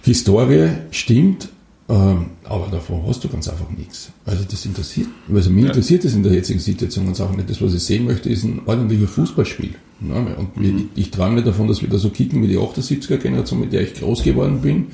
Historie, 0.03 0.69
stimmt, 0.91 1.49
ähm, 1.87 2.31
aber 2.43 2.67
davon 2.71 3.03
hast 3.07 3.23
du 3.23 3.29
ganz 3.29 3.47
einfach 3.47 3.69
nichts. 3.69 4.11
Also 4.25 4.43
das 4.49 4.65
interessiert, 4.65 5.07
also 5.31 5.49
mich 5.49 5.63
ja. 5.63 5.69
interessiert 5.69 6.03
das 6.03 6.13
in 6.13 6.23
der 6.23 6.33
jetzigen 6.33 6.59
Situation 6.59 7.05
ganz 7.05 7.21
einfach 7.21 7.35
nicht. 7.35 7.49
Das, 7.49 7.61
was 7.61 7.73
ich 7.73 7.83
sehen 7.83 8.05
möchte, 8.05 8.29
ist 8.29 8.43
ein 8.43 8.61
ordentlicher 8.65 9.07
Fußballspiel. 9.07 9.75
Und 10.01 10.57
mhm. 10.57 10.89
ich, 10.95 11.03
ich 11.05 11.11
träume 11.11 11.35
nicht 11.35 11.47
davon, 11.47 11.67
dass 11.67 11.81
wir 11.81 11.89
da 11.89 11.97
so 11.97 12.09
kicken 12.09 12.41
wie 12.41 12.47
die 12.47 12.57
78er 12.57 13.17
Generation, 13.17 13.59
mit 13.59 13.71
der 13.71 13.81
ich 13.81 13.93
groß 13.93 14.23
geworden 14.23 14.61
bin. 14.61 14.87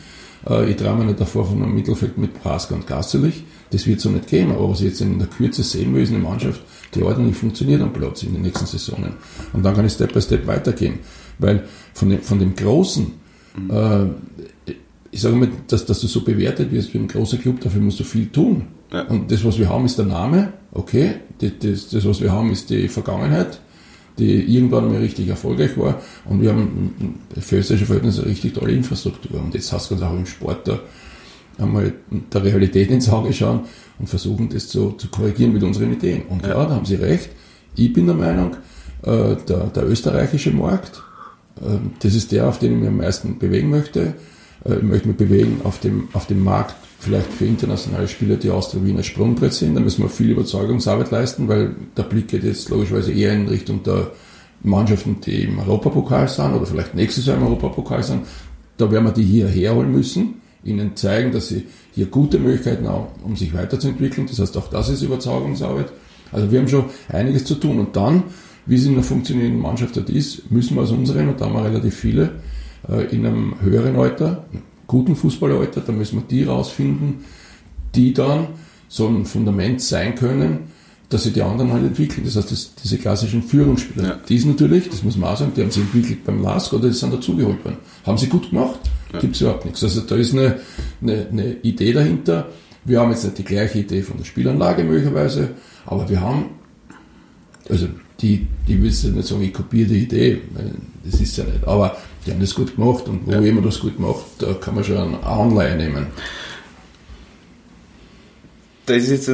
Äh, 0.47 0.69
ich 0.69 0.75
träume 0.75 1.05
nicht 1.05 1.19
davor 1.19 1.45
von 1.45 1.63
einem 1.63 1.73
Mittelfeld 1.73 2.17
mit 2.17 2.41
Praska 2.41 2.75
und 2.75 2.87
Gasselich. 2.87 3.43
Das 3.71 3.87
wird 3.87 3.99
so 4.01 4.09
nicht 4.09 4.27
gehen. 4.27 4.51
Aber 4.51 4.69
was 4.69 4.81
ich 4.81 4.87
jetzt 4.87 5.01
in 5.01 5.17
der 5.17 5.27
Kürze 5.27 5.63
sehen 5.63 5.93
will, 5.93 6.03
ist 6.03 6.09
eine 6.09 6.19
Mannschaft, 6.19 6.61
die 6.93 7.01
ordentlich 7.01 7.35
funktioniert 7.35 7.81
am 7.81 7.93
Platz 7.93 8.23
in 8.23 8.33
den 8.33 8.43
nächsten 8.43 8.65
Saisonen. 8.65 9.13
Und 9.53 9.63
dann 9.63 9.75
kann 9.75 9.85
ich 9.85 9.93
Step 9.93 10.13
by 10.13 10.21
Step 10.21 10.45
weitergehen. 10.45 10.99
Weil 11.39 11.63
von 11.93 12.09
dem, 12.09 12.21
von 12.21 12.39
dem 12.39 12.55
Großen, 12.55 13.11
mhm. 13.57 13.71
äh, 13.71 14.73
ich 15.11 15.21
sage 15.21 15.35
mal, 15.35 15.49
dass, 15.67 15.85
dass 15.85 15.99
du 16.01 16.07
so 16.07 16.21
bewertet 16.21 16.71
wirst 16.71 16.93
wie 16.93 16.99
ein 16.99 17.07
großer 17.07 17.37
Club, 17.37 17.59
dafür 17.61 17.81
musst 17.81 17.99
du 17.99 18.03
viel 18.03 18.27
tun. 18.27 18.67
Ja. 18.91 19.03
Und 19.03 19.31
das, 19.31 19.43
was 19.43 19.57
wir 19.57 19.69
haben, 19.69 19.85
ist 19.85 19.97
der 19.97 20.05
Name, 20.05 20.53
okay. 20.71 21.15
Das, 21.39 21.51
das, 21.59 21.89
das, 21.89 22.05
was 22.05 22.21
wir 22.21 22.31
haben, 22.31 22.51
ist 22.51 22.69
die 22.69 22.87
Vergangenheit, 22.87 23.59
die 24.17 24.55
irgendwann 24.55 24.89
mal 24.89 24.97
richtig 24.97 25.27
erfolgreich 25.29 25.77
war. 25.77 26.01
Und 26.25 26.41
wir 26.41 26.51
haben 26.51 27.15
für 27.39 27.57
österreichische 27.57 27.85
Verhältnisse 27.85 28.21
eine 28.21 28.31
richtig 28.31 28.53
tolle 28.53 28.73
Infrastruktur. 28.73 29.41
Und 29.41 29.53
jetzt 29.53 29.71
hast 29.71 29.89
du 29.89 29.95
ganz 29.95 30.11
auch 30.11 30.15
im 30.15 30.25
Sport 30.25 30.67
da 30.67 30.79
einmal 31.57 31.93
der 32.33 32.43
Realität 32.43 32.89
ins 32.91 33.09
Auge 33.09 33.33
schauen 33.33 33.61
und 33.99 34.07
versuchen, 34.07 34.49
das 34.49 34.67
zu, 34.67 34.91
zu 34.91 35.07
korrigieren 35.09 35.53
mit 35.53 35.63
unseren 35.63 35.93
Ideen. 35.93 36.23
Und 36.29 36.43
klar, 36.43 36.63
ja. 36.63 36.65
da 36.65 36.75
haben 36.75 36.85
Sie 36.85 36.95
recht. 36.95 37.29
Ich 37.75 37.93
bin 37.93 38.05
der 38.05 38.15
Meinung, 38.15 38.55
äh, 39.03 39.35
der, 39.47 39.67
der 39.67 39.87
österreichische 39.87 40.51
Markt, 40.51 41.01
äh, 41.57 41.77
das 41.99 42.15
ist 42.15 42.31
der, 42.31 42.47
auf 42.47 42.59
den 42.59 42.73
ich 42.73 42.79
mich 42.79 42.89
am 42.89 42.97
meisten 42.97 43.39
bewegen 43.39 43.69
möchte. 43.69 44.15
Äh, 44.65 44.77
ich 44.77 44.83
möchte 44.83 45.07
mich 45.07 45.17
bewegen 45.17 45.61
auf 45.63 45.79
dem, 45.79 46.09
auf 46.13 46.27
dem 46.27 46.43
Markt 46.43 46.75
vielleicht 46.99 47.33
für 47.33 47.45
internationale 47.45 48.07
Spieler, 48.07 48.35
die 48.35 48.51
aus 48.51 48.69
der 48.71 48.85
Wiener 48.85 49.03
Sprungbrett 49.03 49.53
sind. 49.53 49.75
Da 49.75 49.81
müssen 49.81 50.03
wir 50.03 50.09
viel 50.09 50.31
Überzeugungsarbeit 50.31 51.11
leisten, 51.11 51.47
weil 51.47 51.75
der 51.97 52.03
Blick 52.03 52.27
geht 52.27 52.43
jetzt 52.43 52.69
logischerweise 52.69 53.11
eher 53.11 53.33
in 53.33 53.47
Richtung 53.47 53.81
der 53.83 54.11
Mannschaften, 54.63 55.19
die 55.21 55.43
im 55.43 55.59
Europapokal 55.59 56.27
sind 56.27 56.53
oder 56.53 56.65
vielleicht 56.65 56.93
nächstes 56.93 57.25
Jahr 57.25 57.37
im 57.37 57.43
Europapokal 57.43 58.03
sind. 58.03 58.27
Da 58.77 58.91
werden 58.91 59.05
wir 59.05 59.11
die 59.11 59.23
hierher 59.23 59.75
holen 59.75 59.91
müssen, 59.91 60.40
ihnen 60.63 60.95
zeigen, 60.95 61.31
dass 61.31 61.47
sie 61.49 61.65
hier 61.93 62.05
gute 62.05 62.39
Möglichkeiten 62.39 62.87
haben, 62.87 63.07
um 63.23 63.35
sich 63.35 63.53
weiterzuentwickeln. 63.53 64.27
Das 64.27 64.39
heißt, 64.39 64.57
auch 64.57 64.69
das 64.69 64.89
ist 64.89 65.01
Überzeugungsarbeit. 65.01 65.91
Also 66.31 66.51
wir 66.51 66.59
haben 66.59 66.67
schon 66.67 66.85
einiges 67.09 67.45
zu 67.45 67.55
tun. 67.55 67.79
Und 67.79 67.95
dann, 67.95 68.23
wie 68.65 68.75
es 68.75 68.85
in 68.85 68.93
einer 68.93 69.03
funktionierenden 69.03 69.61
Mannschaft 69.61 69.95
halt 69.97 70.09
ist, 70.09 70.51
müssen 70.51 70.75
wir 70.75 70.83
aus 70.83 70.91
unseren, 70.91 71.29
und 71.29 71.41
da 71.41 71.45
haben 71.45 71.53
wir 71.53 71.65
relativ 71.65 71.95
viele, 71.95 72.33
äh, 72.87 73.13
in 73.13 73.25
einem 73.25 73.55
höheren 73.61 73.95
Alter, 73.95 74.45
guten 74.87 75.15
Fußballeralter, 75.15 75.81
da 75.81 75.91
müssen 75.91 76.17
wir 76.17 76.23
die 76.29 76.43
rausfinden, 76.43 77.25
die 77.95 78.13
dann 78.13 78.47
so 78.87 79.07
ein 79.07 79.25
Fundament 79.25 79.81
sein 79.81 80.15
können, 80.15 80.71
dass 81.09 81.23
sie 81.23 81.31
die 81.31 81.41
anderen 81.41 81.73
halt 81.73 81.83
entwickeln. 81.83 82.23
Das 82.25 82.35
heißt, 82.35 82.51
das, 82.51 82.75
diese 82.75 82.97
klassischen 82.97 83.43
Führungsspieler, 83.43 84.07
ja. 84.07 84.19
die 84.27 84.35
ist 84.35 84.45
natürlich, 84.45 84.89
das 84.89 85.03
muss 85.03 85.17
man 85.17 85.29
auch 85.33 85.37
sagen, 85.37 85.51
die 85.55 85.61
haben 85.61 85.71
sie 85.71 85.81
entwickelt 85.81 86.23
beim 86.25 86.41
LASK 86.41 86.73
oder 86.73 86.87
die 86.87 86.93
sind 86.93 87.13
dazugeholt 87.13 87.63
worden. 87.63 87.77
Haben 88.05 88.17
sie 88.17 88.27
gut 88.27 88.49
gemacht? 88.49 88.79
Ja. 89.13 89.19
Gibt 89.19 89.35
es 89.35 89.41
überhaupt 89.41 89.65
nichts. 89.65 89.83
Also 89.83 90.01
da 90.01 90.15
ist 90.15 90.33
eine, 90.33 90.59
eine, 91.01 91.27
eine 91.31 91.53
Idee 91.63 91.93
dahinter. 91.93 92.47
Wir 92.85 92.99
haben 92.99 93.11
jetzt 93.11 93.23
nicht 93.23 93.37
die 93.37 93.43
gleiche 93.43 93.79
Idee 93.79 94.01
von 94.01 94.17
der 94.17 94.25
Spielanlage 94.25 94.83
möglicherweise, 94.83 95.49
aber 95.85 96.09
wir 96.09 96.21
haben, 96.21 96.45
also 97.69 97.87
die, 98.21 98.47
die 98.67 98.81
willst 98.81 99.03
du 99.03 99.09
nicht 99.09 99.27
sagen, 99.27 99.41
ich 99.43 99.53
kopiere 99.53 99.89
die 99.89 100.03
Idee, 100.03 100.41
das 101.03 101.21
ist 101.21 101.37
ja 101.37 101.43
nicht, 101.43 101.67
aber 101.67 101.97
die 102.25 102.31
haben 102.31 102.39
das 102.39 102.55
gut 102.55 102.75
gemacht 102.75 103.07
und 103.07 103.27
wo 103.27 103.31
ja. 103.31 103.41
jemand 103.41 103.67
das 103.67 103.79
gut 103.79 103.99
macht, 103.99 104.25
da 104.39 104.53
kann 104.53 104.75
man 104.75 104.83
schon 104.83 104.97
eine 104.97 105.23
Anleihe 105.23 105.75
nehmen. 105.75 106.07
Da 108.91 108.97
ist, 108.97 109.09
jetzt, 109.09 109.31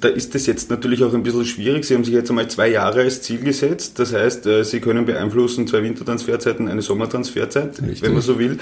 da 0.00 0.08
ist 0.08 0.34
das 0.34 0.46
jetzt 0.46 0.68
natürlich 0.68 1.04
auch 1.04 1.14
ein 1.14 1.22
bisschen 1.22 1.44
schwierig. 1.44 1.84
Sie 1.84 1.94
haben 1.94 2.02
sich 2.02 2.12
jetzt 2.12 2.28
einmal 2.28 2.48
zwei 2.48 2.68
Jahre 2.68 3.02
als 3.02 3.22
Ziel 3.22 3.38
gesetzt. 3.38 4.00
Das 4.00 4.12
heißt, 4.12 4.46
äh, 4.46 4.64
Sie 4.64 4.80
können 4.80 5.06
beeinflussen 5.06 5.68
zwei 5.68 5.84
Wintertransferzeiten, 5.84 6.66
eine 6.66 6.82
Sommertransferzeit, 6.82 7.80
Richtig. 7.80 8.02
wenn 8.02 8.14
man 8.14 8.22
so 8.22 8.36
will. 8.36 8.58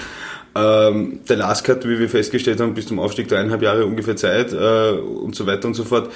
Ähm, 0.53 1.21
der 1.27 1.37
LASK 1.37 1.69
hat, 1.69 1.89
wie 1.89 1.97
wir 1.97 2.09
festgestellt 2.09 2.59
haben, 2.59 2.75
bis 2.75 2.85
zum 2.85 2.99
Aufstieg 2.99 3.27
dreieinhalb 3.27 3.63
Jahre 3.63 3.87
ungefähr 3.87 4.15
Zeit 4.15 4.53
äh, 4.53 4.91
und 4.91 5.33
so 5.35 5.47
weiter 5.47 5.67
und 5.67 5.73
so 5.73 5.83
fort. 5.83 6.11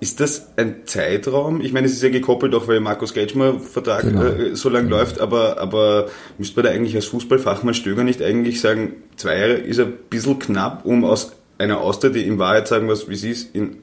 Ist 0.00 0.20
das 0.20 0.48
ein 0.56 0.82
Zeitraum? 0.84 1.62
Ich 1.62 1.72
meine, 1.72 1.86
es 1.86 1.94
ist 1.94 2.02
ja 2.02 2.10
gekoppelt, 2.10 2.54
auch 2.54 2.68
weil 2.68 2.80
Markus 2.80 3.14
Kretschmer 3.14 3.60
Vertrag 3.60 4.02
genau. 4.02 4.24
äh, 4.24 4.54
so 4.56 4.68
lang 4.68 4.84
genau. 4.84 4.98
läuft, 4.98 5.20
aber, 5.20 5.58
aber 5.58 6.10
müsste 6.36 6.56
man 6.56 6.66
da 6.66 6.70
eigentlich 6.72 6.96
als 6.96 7.06
Fußballfachmann 7.06 7.72
Stöger 7.72 8.04
nicht 8.04 8.20
eigentlich 8.20 8.60
sagen, 8.60 8.92
zwei 9.16 9.38
Jahre 9.38 9.52
ist 9.54 9.80
ein 9.80 9.94
bisschen 10.10 10.38
knapp, 10.38 10.84
um 10.84 11.06
aus 11.06 11.32
einer 11.60 11.80
Austria, 11.80 12.10
die 12.10 12.26
in 12.26 12.38
Wahrheit 12.38 12.68
sagen 12.68 12.88
wir 12.88 12.96
wie 13.08 13.16
sie 13.16 13.30
ist, 13.30 13.54
in, 13.54 13.76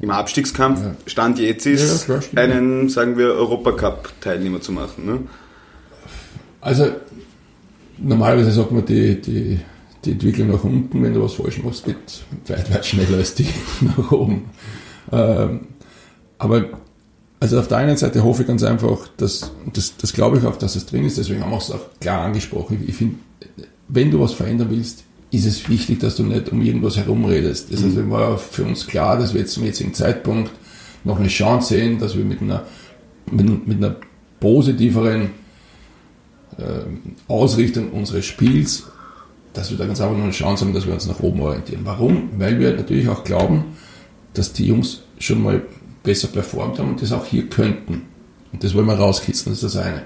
im 0.00 0.10
Abstiegskampf 0.10 0.80
ja. 0.80 0.94
Stand 1.06 1.38
jetzt 1.38 1.66
ist, 1.66 2.08
ja, 2.08 2.20
einen, 2.36 2.88
sagen 2.88 3.18
wir, 3.18 3.34
Europacup-Teilnehmer 3.34 4.60
zu 4.60 4.72
machen. 4.72 5.04
Ne? 5.04 5.18
Also 6.60 6.90
normalerweise 7.98 8.52
sagt 8.52 8.72
man, 8.72 8.84
die, 8.84 9.20
die, 9.20 9.60
die 10.04 10.12
Entwicklung 10.12 10.48
nach 10.48 10.64
unten, 10.64 11.02
wenn 11.02 11.12
du 11.14 11.22
was 11.22 11.34
falsch 11.34 11.62
machst, 11.62 11.84
geht 11.84 11.96
weit, 12.46 12.72
weit 12.72 12.86
schneller 12.86 13.18
als 13.18 13.34
die 13.34 13.48
nach 13.80 14.12
oben. 14.12 14.50
Ähm, 15.12 15.68
aber 16.38 16.64
also 17.40 17.58
auf 17.58 17.68
der 17.68 17.78
einen 17.78 17.96
Seite 17.96 18.22
hoffe 18.22 18.42
ich 18.42 18.48
ganz 18.48 18.62
einfach, 18.62 19.08
dass, 19.16 19.50
das, 19.72 19.96
das 19.96 20.12
glaube 20.12 20.38
ich 20.38 20.44
auch, 20.44 20.56
dass 20.56 20.76
es 20.76 20.86
drin 20.86 21.04
ist, 21.04 21.18
deswegen 21.18 21.42
haben 21.42 21.50
wir 21.50 21.58
es 21.58 21.70
auch 21.70 21.80
klar 21.98 22.22
angesprochen. 22.22 22.84
Ich 22.86 22.96
finde, 22.96 23.16
wenn 23.88 24.10
du 24.10 24.20
was 24.20 24.34
verändern 24.34 24.68
willst, 24.70 25.04
ist 25.30 25.46
es 25.46 25.68
wichtig, 25.68 26.00
dass 26.00 26.16
du 26.16 26.24
nicht 26.24 26.50
um 26.50 26.60
irgendwas 26.60 26.96
herumredest. 26.96 27.72
Das 27.72 27.80
mhm. 27.80 28.10
war 28.10 28.36
für 28.38 28.64
uns 28.64 28.86
klar, 28.86 29.18
dass 29.18 29.32
wir 29.32 29.40
jetzt 29.40 29.52
zum 29.52 29.64
jetzigen 29.64 29.94
Zeitpunkt 29.94 30.50
noch 31.04 31.18
eine 31.18 31.28
Chance 31.28 31.74
sehen, 31.74 31.98
dass 31.98 32.16
wir 32.16 32.24
mit 32.24 32.42
einer, 32.42 32.64
mit, 33.30 33.66
mit 33.66 33.78
einer 33.78 33.96
positiveren 34.40 35.30
äh, 36.58 37.28
Ausrichtung 37.28 37.90
unseres 37.92 38.26
Spiels, 38.26 38.84
dass 39.52 39.70
wir 39.70 39.78
da 39.78 39.86
ganz 39.86 40.00
einfach 40.00 40.16
nur 40.16 40.24
eine 40.24 40.32
Chance 40.32 40.64
haben, 40.64 40.74
dass 40.74 40.86
wir 40.86 40.94
uns 40.94 41.06
nach 41.06 41.20
oben 41.20 41.40
orientieren. 41.40 41.82
Warum? 41.84 42.30
Weil 42.38 42.58
wir 42.58 42.72
natürlich 42.74 43.08
auch 43.08 43.24
glauben, 43.24 43.64
dass 44.34 44.52
die 44.52 44.66
Jungs 44.66 45.02
schon 45.18 45.42
mal 45.42 45.62
besser 46.02 46.28
performt 46.28 46.78
haben 46.78 46.90
und 46.90 47.02
das 47.02 47.12
auch 47.12 47.24
hier 47.24 47.48
könnten. 47.48 48.02
Und 48.52 48.64
das 48.64 48.74
wollen 48.74 48.86
wir 48.86 48.94
rauskitzeln, 48.94 49.52
das 49.52 49.62
ist 49.62 49.74
das 49.74 49.84
eine. 49.84 50.02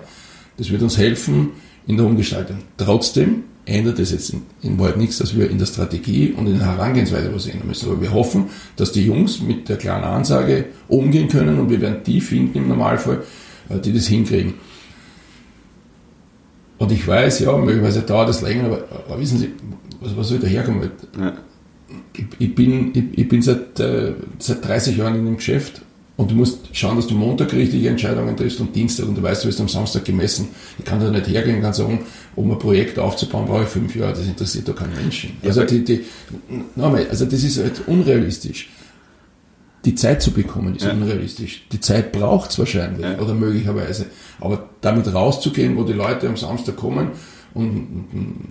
Das 0.57 0.71
wird 0.71 0.83
uns 0.83 0.99
helfen 0.99 1.51
in 1.87 1.97
der 1.97 2.07
Umgestaltung. 2.07 2.59
Trotzdem 2.77 3.45
ändert 3.67 3.99
es 3.99 4.13
jetzt 4.13 4.31
in, 4.31 4.43
in 4.63 4.79
Wahrheit 4.79 4.97
nichts, 4.97 5.19
dass 5.19 5.37
wir 5.37 5.51
in 5.51 5.59
der 5.59 5.67
Strategie 5.67 6.35
und 6.37 6.47
in 6.47 6.59
der 6.59 6.67
Herangehensweise 6.67 7.35
was 7.35 7.47
ändern 7.47 7.69
müssen. 7.69 7.91
Aber 7.91 8.01
wir 8.01 8.13
hoffen, 8.13 8.47
dass 8.77 8.93
die 8.93 9.05
Jungs 9.05 9.41
mit 9.41 9.69
der 9.69 9.77
klaren 9.77 10.05
Ansage 10.05 10.67
umgehen 10.89 11.29
können 11.29 11.59
und 11.59 11.71
wir 11.71 11.81
werden 11.81 12.03
die 12.05 12.21
finden 12.21 12.59
im 12.59 12.69
Normalfall, 12.69 13.23
äh, 13.69 13.79
die 13.79 13.93
das 13.93 14.07
hinkriegen. 14.07 14.55
Und 16.79 16.93
ich 16.93 17.07
weiß, 17.07 17.41
ja, 17.41 17.57
möglicherweise 17.57 18.03
dauert 18.03 18.29
das 18.29 18.43
länger, 18.43 18.65
aber, 18.65 18.85
aber 19.07 19.21
wissen 19.21 19.39
Sie, 19.39 19.53
was, 20.01 20.17
was 20.17 20.29
soll 20.29 20.39
da 20.39 20.47
herkommen? 20.47 20.91
Ja. 21.19 21.35
Ich, 22.13 22.27
ich, 22.39 22.55
bin, 22.55 22.91
ich, 22.95 23.19
ich 23.19 23.29
bin 23.29 23.43
seit, 23.43 23.79
äh, 23.81 24.13
seit 24.39 24.67
30 24.67 24.97
Jahren 24.97 25.15
in 25.15 25.25
dem 25.25 25.37
Geschäft 25.37 25.83
und 26.17 26.31
du 26.31 26.37
musst 26.37 26.69
schauen, 26.73 26.97
dass 26.97 27.09
du 27.09 27.15
Montag 27.15 27.53
richtige 27.53 27.89
Entscheidungen 27.89 28.37
triffst 28.37 28.61
und 28.61 28.75
Dienstag 28.75 29.09
und 29.09 29.17
du 29.17 29.23
weißt, 29.23 29.45
du 29.45 29.49
wirst 29.49 29.61
am 29.61 29.69
Samstag 29.69 30.05
gemessen. 30.05 30.49
Ich 30.79 30.85
kann 30.85 31.01
da 31.01 31.11
nicht 31.11 31.27
hergehen 31.27 31.65
und 31.65 31.75
sagen, 31.75 32.01
um 32.37 32.51
ein 32.51 32.59
Projekt 32.59 32.99
aufzubauen, 32.99 33.47
brauche 33.47 33.65
ich 33.65 33.69
fünf 33.69 33.95
Jahre. 33.95 34.13
Das 34.13 34.27
interessiert 34.27 34.69
doch 34.69 34.77
keinen 34.77 34.95
Menschen. 34.95 35.37
Also, 35.43 35.65
die, 35.65 35.85
die, 35.85 36.05
nochmal, 36.77 37.07
also 37.09 37.25
das 37.25 37.43
ist 37.43 37.59
halt 37.59 37.83
unrealistisch. 37.87 38.71
Die 39.85 39.95
Zeit 39.95 40.23
zu 40.23 40.31
bekommen 40.31 40.77
ist 40.77 40.85
ja. 40.85 40.93
unrealistisch. 40.93 41.67
Die 41.71 41.81
Zeit 41.81 42.13
braucht 42.13 42.51
es 42.51 42.59
wahrscheinlich 42.59 43.05
ja. 43.05 43.19
oder 43.19 43.35
möglicherweise. 43.35 44.07
Aber 44.41 44.71
damit 44.81 45.13
rauszugehen, 45.13 45.77
wo 45.77 45.85
die 45.85 45.93
Leute 45.93 46.27
am 46.27 46.39
Samstag 46.39 46.77
kommen 46.77 47.11
und 47.53 47.69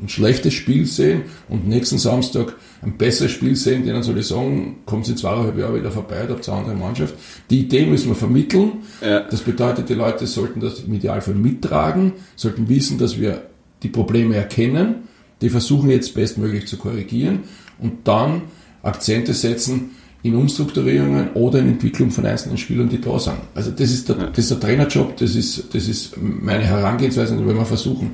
ein 0.04 0.08
schlechtes 0.08 0.54
Spiel 0.54 0.86
sehen 0.86 1.24
und 1.50 1.68
nächsten 1.68 1.98
Samstag 1.98 2.56
ein 2.82 2.98
besseres 2.98 3.32
Spiel 3.32 3.56
sehen, 3.56 3.84
denen 3.84 4.04
soll 4.04 4.18
ich 4.18 4.28
sagen, 4.28 4.78
kommen 4.86 5.04
sie 5.04 5.16
zweieinhalb 5.16 5.58
Jahre 5.58 5.80
wieder 5.80 5.92
vorbei, 5.92 6.24
da 6.28 6.36
habt 6.36 6.48
eine 6.48 6.58
andere 6.60 6.76
Mannschaft. 6.76 7.16
Die 7.50 7.62
Idee 7.62 7.86
müssen 7.86 8.10
wir 8.10 8.16
vermitteln. 8.16 8.84
Ja. 9.02 9.22
Das 9.22 9.42
bedeutet, 9.42 9.90
die 9.90 9.94
Leute 9.94 10.28
sollten 10.28 10.60
das 10.60 10.82
im 10.82 10.94
Idealfall 10.94 11.36
mittragen, 11.36 12.14
sollten 12.36 12.70
wissen, 12.70 12.98
dass 12.98 13.20
wir 13.20 13.42
die 13.84 13.90
Probleme 13.90 14.36
erkennen, 14.36 15.08
die 15.42 15.50
versuchen 15.50 15.90
jetzt 15.90 16.16
bestmöglich 16.16 16.68
zu 16.68 16.78
korrigieren 16.78 17.40
und 17.80 18.08
dann 18.08 18.44
Akzente 18.82 19.34
setzen 19.34 19.92
in 20.24 20.36
Umstrukturierungen 20.36 21.32
oder 21.34 21.60
in 21.60 21.68
Entwicklung 21.68 22.10
von 22.10 22.26
einzelnen 22.26 22.58
Spielern, 22.58 22.88
die 22.88 23.02
da 23.02 23.20
sind. 23.20 23.38
Also 23.54 23.72
das 23.72 23.92
ist 23.92 24.08
der, 24.08 24.16
das 24.16 24.38
ist 24.38 24.52
der 24.52 24.60
Trainerjob, 24.60 25.18
das 25.18 25.36
ist, 25.36 25.76
das 25.76 25.88
ist 25.88 26.16
meine 26.18 26.64
Herangehensweise, 26.64 27.38
wenn 27.38 27.56
wir 27.56 27.66
versuchen, 27.66 28.12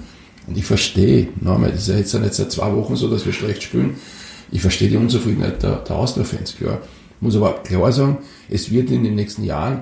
und 0.48 0.58
ich 0.58 0.66
verstehe, 0.66 1.28
nochmal, 1.42 1.70
das 1.72 1.82
ist 1.82 1.90
ja 1.90 1.98
jetzt 1.98 2.14
nicht 2.16 2.34
seit 2.34 2.52
zwei 2.52 2.74
Wochen 2.76 2.96
so, 2.96 3.08
dass 3.08 3.24
wir 3.24 3.34
schlecht 3.34 3.62
spielen. 3.62 3.96
Ich 4.52 4.62
verstehe 4.62 4.90
die 4.90 4.98
Unzufriedenheit 4.98 5.62
der, 5.62 5.76
der 5.76 5.96
Austria-Fans, 5.96 6.56
klar. 6.58 6.82
Muss 7.22 7.36
aber 7.36 7.62
klar 7.62 7.92
sagen, 7.92 8.18
es 8.50 8.72
wird 8.72 8.90
in 8.90 9.04
den 9.04 9.14
nächsten 9.14 9.44
Jahren 9.44 9.82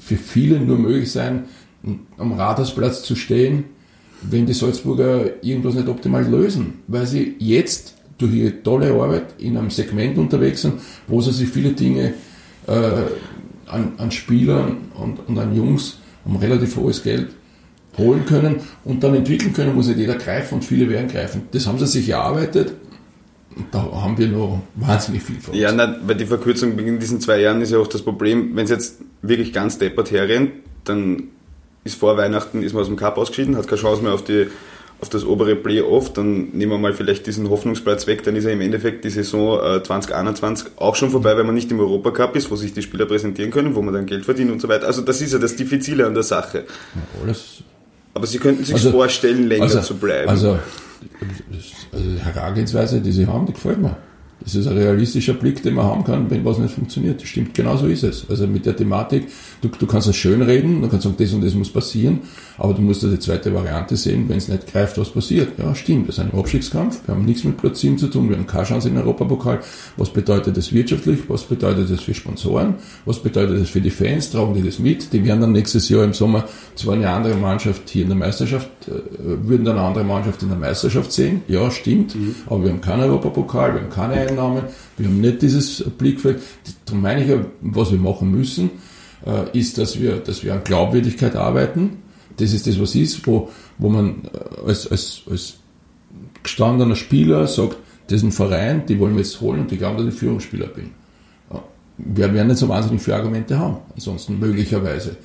für 0.00 0.16
viele 0.16 0.58
nur 0.58 0.78
möglich 0.78 1.12
sein, 1.12 1.44
am 2.18 2.32
Rathausplatz 2.32 3.04
zu 3.04 3.14
stehen, 3.14 3.64
wenn 4.22 4.46
die 4.46 4.54
Salzburger 4.54 5.42
irgendwas 5.42 5.74
nicht 5.74 5.88
optimal 5.88 6.24
lösen, 6.24 6.82
weil 6.86 7.06
sie 7.06 7.36
jetzt 7.38 7.94
durch 8.18 8.32
ihre 8.32 8.62
tolle 8.62 8.92
Arbeit 8.92 9.34
in 9.38 9.56
einem 9.56 9.70
Segment 9.70 10.16
unterwegs 10.18 10.62
sind, 10.62 10.74
wo 11.06 11.20
sie 11.20 11.32
sich 11.32 11.48
viele 11.48 11.72
Dinge 11.72 12.14
äh, 12.66 12.72
an, 13.66 13.92
an 13.98 14.10
Spielern 14.10 14.78
und, 14.94 15.28
und 15.28 15.38
an 15.38 15.54
Jungs 15.54 15.98
um 16.24 16.36
relativ 16.36 16.76
hohes 16.76 17.02
Geld 17.02 17.28
holen 17.98 18.26
können 18.26 18.56
und 18.84 19.02
dann 19.02 19.14
entwickeln 19.14 19.52
können, 19.52 19.74
muss 19.74 19.88
nicht 19.88 19.98
jeder 19.98 20.16
greifen 20.16 20.56
und 20.56 20.64
viele 20.64 20.88
werden 20.88 21.08
greifen. 21.08 21.42
Das 21.52 21.66
haben 21.66 21.78
sie 21.78 21.86
sich 21.86 22.08
erarbeitet. 22.08 22.74
Da 23.70 23.90
haben 23.90 24.18
wir 24.18 24.28
noch 24.28 24.60
wahnsinnig 24.74 25.22
viel 25.22 25.36
vor 25.36 25.54
uns. 25.54 25.62
Ja, 25.62 25.72
nein, 25.72 25.96
weil 26.06 26.16
die 26.16 26.26
Verkürzung 26.26 26.78
in 26.78 26.98
diesen 26.98 27.20
zwei 27.20 27.40
Jahren 27.40 27.62
ist 27.62 27.72
ja 27.72 27.78
auch 27.78 27.86
das 27.86 28.02
Problem, 28.02 28.54
wenn 28.54 28.64
es 28.64 28.70
jetzt 28.70 28.98
wirklich 29.22 29.52
ganz 29.52 29.78
deppert 29.78 30.10
herrennt, 30.10 30.50
dann 30.84 31.28
ist 31.86 31.98
vor 31.98 32.16
Weihnachten 32.16 32.62
ist 32.62 32.72
man 32.72 32.82
aus 32.82 32.88
dem 32.88 32.96
Cup 32.96 33.16
ausgeschieden, 33.16 33.56
hat 33.56 33.68
keine 33.68 33.80
Chance 33.80 34.02
mehr 34.02 34.12
auf 34.12 34.24
die 34.24 34.48
auf 34.98 35.10
das 35.10 35.26
obere 35.26 35.56
Playoff, 35.56 36.14
dann 36.14 36.52
nehmen 36.52 36.72
wir 36.72 36.78
mal 36.78 36.94
vielleicht 36.94 37.26
diesen 37.26 37.50
Hoffnungsplatz 37.50 38.06
weg, 38.06 38.22
dann 38.22 38.34
ist 38.34 38.44
ja 38.44 38.50
im 38.50 38.62
Endeffekt 38.62 39.04
die 39.04 39.10
Saison 39.10 39.60
äh, 39.62 39.82
2021 39.82 40.68
auch 40.76 40.96
schon 40.96 41.10
vorbei, 41.10 41.36
weil 41.36 41.44
man 41.44 41.54
nicht 41.54 41.70
im 41.70 41.80
Europacup 41.80 42.34
ist, 42.34 42.50
wo 42.50 42.56
sich 42.56 42.72
die 42.72 42.80
Spieler 42.80 43.04
präsentieren 43.04 43.50
können, 43.50 43.74
wo 43.74 43.82
man 43.82 43.92
dann 43.92 44.06
Geld 44.06 44.24
verdient 44.24 44.50
und 44.50 44.62
so 44.62 44.68
weiter. 44.68 44.86
Also 44.86 45.02
das 45.02 45.20
ist 45.20 45.34
ja 45.34 45.38
das 45.38 45.54
Diffizile 45.54 46.06
an 46.06 46.14
der 46.14 46.22
Sache. 46.22 46.64
Ja, 46.94 47.02
alles 47.22 47.62
aber 48.16 48.26
Sie 48.26 48.38
könnten 48.38 48.64
sich 48.64 48.74
also, 48.74 48.92
vorstellen, 48.92 49.46
länger 49.46 49.64
also, 49.64 49.80
zu 49.82 49.94
bleiben. 49.96 50.30
Also, 50.30 50.58
also 51.92 52.10
die 52.10 52.18
Herangehensweise, 52.18 53.02
die 53.02 53.12
Sie 53.12 53.26
haben, 53.26 53.44
die 53.44 53.52
gefällt 53.52 53.78
mir. 53.78 53.94
Das 54.40 54.54
ist 54.54 54.66
ein 54.66 54.76
realistischer 54.76 55.32
Blick, 55.32 55.62
den 55.62 55.74
man 55.74 55.86
haben 55.86 56.04
kann, 56.04 56.30
wenn 56.30 56.44
was 56.44 56.58
nicht 56.58 56.74
funktioniert. 56.74 57.20
Das 57.22 57.28
stimmt, 57.28 57.54
genau 57.54 57.76
so 57.76 57.86
ist 57.86 58.04
es. 58.04 58.28
Also 58.28 58.46
mit 58.46 58.66
der 58.66 58.76
Thematik, 58.76 59.28
du, 59.62 59.68
du 59.68 59.86
kannst 59.86 60.08
es 60.08 60.16
schön 60.16 60.42
reden, 60.42 60.82
du 60.82 60.88
kannst 60.88 61.04
sagen, 61.04 61.16
das 61.18 61.32
und 61.32 61.42
das 61.42 61.54
muss 61.54 61.70
passieren, 61.70 62.20
aber 62.58 62.74
du 62.74 62.82
musst 62.82 63.02
die 63.02 63.18
zweite 63.18 63.52
Variante 63.54 63.96
sehen, 63.96 64.28
wenn 64.28 64.36
es 64.36 64.48
nicht 64.48 64.66
greift, 64.66 64.98
was 64.98 65.10
passiert. 65.10 65.58
Ja, 65.58 65.74
stimmt, 65.74 66.08
das 66.08 66.18
ist 66.18 66.24
ein 66.24 66.38
Abstiegskampf, 66.38 67.00
wir 67.06 67.14
haben 67.14 67.24
nichts 67.24 67.44
mit 67.44 67.56
Platz 67.56 67.80
7 67.80 67.96
zu 67.96 68.08
tun, 68.08 68.28
wir 68.28 68.36
haben 68.36 68.46
keine 68.46 68.64
Chance 68.64 68.88
in 68.88 68.98
Europapokal. 68.98 69.60
Was 69.96 70.10
bedeutet 70.10 70.56
das 70.56 70.72
wirtschaftlich, 70.72 71.20
was 71.28 71.44
bedeutet 71.44 71.90
das 71.90 72.02
für 72.02 72.14
Sponsoren, 72.14 72.74
was 73.06 73.20
bedeutet 73.20 73.60
das 73.60 73.70
für 73.70 73.80
die 73.80 73.90
Fans, 73.90 74.30
tragen 74.30 74.54
die 74.54 74.62
das 74.62 74.78
mit? 74.78 75.12
Die 75.12 75.24
werden 75.24 75.40
dann 75.40 75.52
nächstes 75.52 75.88
Jahr 75.88 76.04
im 76.04 76.12
Sommer 76.12 76.44
zwar 76.74 76.94
eine 76.94 77.08
andere 77.08 77.36
Mannschaft 77.36 77.88
hier 77.88 78.02
in 78.02 78.08
der 78.08 78.18
Meisterschaft, 78.18 78.68
äh, 78.86 78.92
würden 79.24 79.64
dann 79.64 79.78
eine 79.78 79.86
andere 79.86 80.04
Mannschaft 80.04 80.42
in 80.42 80.50
der 80.50 80.58
Meisterschaft 80.58 81.10
sehen, 81.10 81.42
ja, 81.48 81.70
stimmt, 81.70 82.14
mhm. 82.14 82.34
aber 82.46 82.64
wir 82.64 82.70
haben 82.70 82.80
keinen 82.80 83.04
Europapokal, 83.04 83.74
wir 83.74 83.80
haben 83.80 83.90
keine 83.90 84.26
Einnahmen, 84.38 84.64
wir 84.96 85.06
haben 85.06 85.20
nicht 85.20 85.42
dieses 85.42 85.84
Blickfeld. 85.96 86.42
Darum 86.84 87.02
meine 87.02 87.22
ich 87.22 87.28
ja, 87.28 87.44
was 87.60 87.90
wir 87.90 87.98
machen 87.98 88.30
müssen, 88.30 88.70
äh, 89.24 89.58
ist, 89.58 89.78
dass 89.78 90.00
wir, 90.00 90.16
dass 90.16 90.44
wir 90.44 90.54
an 90.54 90.62
Glaubwürdigkeit 90.64 91.36
arbeiten. 91.36 91.98
Das 92.36 92.52
ist 92.52 92.66
das, 92.66 92.80
was 92.80 92.94
ist, 92.94 93.26
wo, 93.26 93.50
wo 93.78 93.88
man 93.88 94.22
äh, 94.24 94.68
als, 94.68 94.90
als, 94.90 95.22
als 95.30 95.54
gestandener 96.42 96.96
Spieler 96.96 97.46
sagt, 97.46 97.76
das 98.08 98.18
ist 98.18 98.22
ein 98.22 98.32
Verein, 98.32 98.86
die 98.86 98.98
wollen 99.00 99.14
wir 99.14 99.22
jetzt 99.22 99.40
holen 99.40 99.60
und 99.60 99.70
die 99.70 99.78
glauben, 99.78 99.96
dass 99.96 100.06
ich 100.06 100.14
Führungsspieler 100.14 100.68
bin. 100.68 100.90
Wir 101.98 102.32
werden 102.32 102.48
nicht 102.48 102.58
so 102.58 102.68
wahnsinnig 102.68 103.00
viele 103.00 103.16
Argumente 103.16 103.58
haben, 103.58 103.78
ansonsten 103.94 104.38
möglicherweise. 104.38 105.16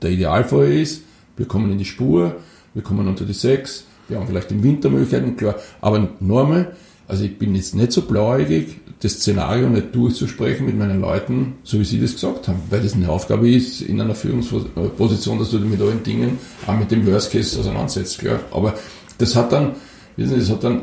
Der 0.00 0.10
Idealfall 0.10 0.72
ist, 0.72 1.02
wir 1.36 1.46
kommen 1.46 1.70
in 1.70 1.78
die 1.78 1.84
Spur, 1.84 2.36
wir 2.72 2.82
kommen 2.82 3.06
unter 3.06 3.24
die 3.24 3.34
Sechs, 3.34 3.84
wir 4.08 4.18
haben 4.18 4.26
vielleicht 4.26 4.50
im 4.52 4.62
Winter 4.62 4.88
Möglichkeiten, 4.88 5.36
klar, 5.36 5.56
aber 5.80 6.08
normal, 6.20 6.74
also 7.08 7.24
ich 7.24 7.38
bin 7.38 7.54
jetzt 7.54 7.74
nicht 7.74 7.92
so 7.92 8.02
blauäugig, 8.02 8.78
das 9.00 9.14
Szenario 9.14 9.68
nicht 9.68 9.94
durchzusprechen 9.94 10.66
mit 10.66 10.78
meinen 10.78 11.00
Leuten, 11.00 11.54
so 11.62 11.78
wie 11.78 11.84
Sie 11.84 12.00
das 12.00 12.14
gesagt 12.14 12.48
haben, 12.48 12.62
weil 12.70 12.80
das 12.80 12.94
eine 12.94 13.08
Aufgabe 13.10 13.50
ist 13.50 13.82
in 13.82 14.00
einer 14.00 14.14
Führungsposition, 14.14 15.38
dass 15.38 15.50
du 15.50 15.58
dich 15.58 15.70
mit 15.70 15.80
allen 15.80 16.02
Dingen 16.02 16.38
auch 16.66 16.76
mit 16.76 16.90
dem 16.90 17.06
Worst 17.06 17.30
Case 17.30 17.58
auseinandersetzt, 17.60 18.18
klar. 18.18 18.40
Aber 18.50 18.74
das 19.18 19.36
hat 19.36 19.52
dann, 19.52 19.72
wissen 20.16 20.34
Sie, 20.34 20.40
das 20.40 20.50
hat 20.50 20.64
dann 20.64 20.82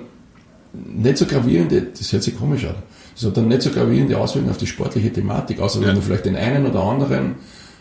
nicht 0.73 1.17
so 1.17 1.25
gravierende, 1.25 1.81
das 1.97 2.13
hört 2.13 2.23
sich 2.23 2.37
komisch 2.37 2.65
an, 2.65 2.75
das 3.15 3.25
hat 3.25 3.35
dann 3.35 3.47
nicht 3.47 3.63
so 3.63 3.71
gravierende 3.71 4.17
Auswirkungen 4.17 4.51
auf 4.51 4.57
die 4.57 4.67
sportliche 4.67 5.11
Thematik, 5.11 5.59
außer 5.59 5.81
ja. 5.81 5.87
wenn 5.87 5.95
du 5.95 6.01
vielleicht 6.01 6.25
den 6.25 6.35
einen 6.35 6.65
oder 6.67 6.83
anderen 6.83 7.35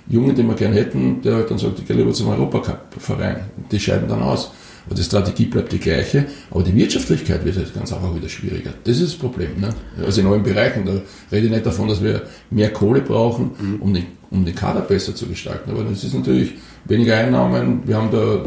Jungen, 0.09 0.35
den 0.35 0.49
wir 0.49 0.55
gerne 0.55 0.75
hätten, 0.75 1.23
der 1.23 1.37
halt 1.37 1.51
dann 1.51 1.59
sagt, 1.59 1.79
ich 1.79 1.87
gehe 1.87 1.97
lieber 1.97 2.13
zum 2.13 2.29
Europacup-Verein. 2.29 3.37
Die 3.71 3.79
scheiden 3.79 4.09
dann 4.09 4.23
aus. 4.23 4.51
Aber 4.87 4.95
die 4.95 5.03
Strategie 5.03 5.47
bleibt 5.47 5.73
die 5.73 5.79
gleiche, 5.79 6.27
aber 6.51 6.63
die 6.63 6.75
Wirtschaftlichkeit 6.75 7.45
wird 7.45 7.57
halt 7.57 7.75
ganz 7.75 7.93
einfach 7.93 8.15
wieder 8.15 8.29
schwieriger. 8.29 8.73
Das 8.85 8.97
ist 8.99 9.13
das 9.13 9.15
Problem. 9.15 9.61
Ne? 9.61 9.71
Also 10.05 10.21
in 10.21 10.27
allen 10.27 10.43
Bereichen. 10.43 10.85
Da 10.85 10.93
rede 11.31 11.47
ich 11.47 11.53
nicht 11.53 11.67
davon, 11.67 11.89
dass 11.89 12.03
wir 12.03 12.23
mehr 12.51 12.73
Kohle 12.73 13.01
brauchen, 13.01 13.51
mhm. 13.59 13.83
um, 13.83 13.95
den, 13.95 14.07
um 14.31 14.45
den 14.45 14.55
Kader 14.55 14.81
besser 14.81 15.15
zu 15.15 15.27
gestalten. 15.27 15.71
Aber 15.71 15.85
das 15.85 16.03
ist 16.03 16.15
natürlich 16.15 16.53
weniger 16.85 17.17
Einnahmen. 17.17 17.83
Wir 17.87 17.97
haben 17.97 18.11
da 18.11 18.45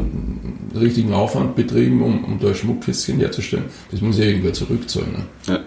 richtigen 0.78 1.12
Aufwand 1.12 1.56
betrieben, 1.56 2.02
um, 2.02 2.24
um 2.24 2.38
da 2.38 2.54
Schmuckkästchen 2.54 3.18
herzustellen. 3.18 3.64
Das 3.90 4.00
muss 4.00 4.18
ja 4.18 4.24
irgendwer 4.24 4.52
zurückzahlen. 4.52 5.12
Ne? 5.12 5.24
Ja. 5.46 5.60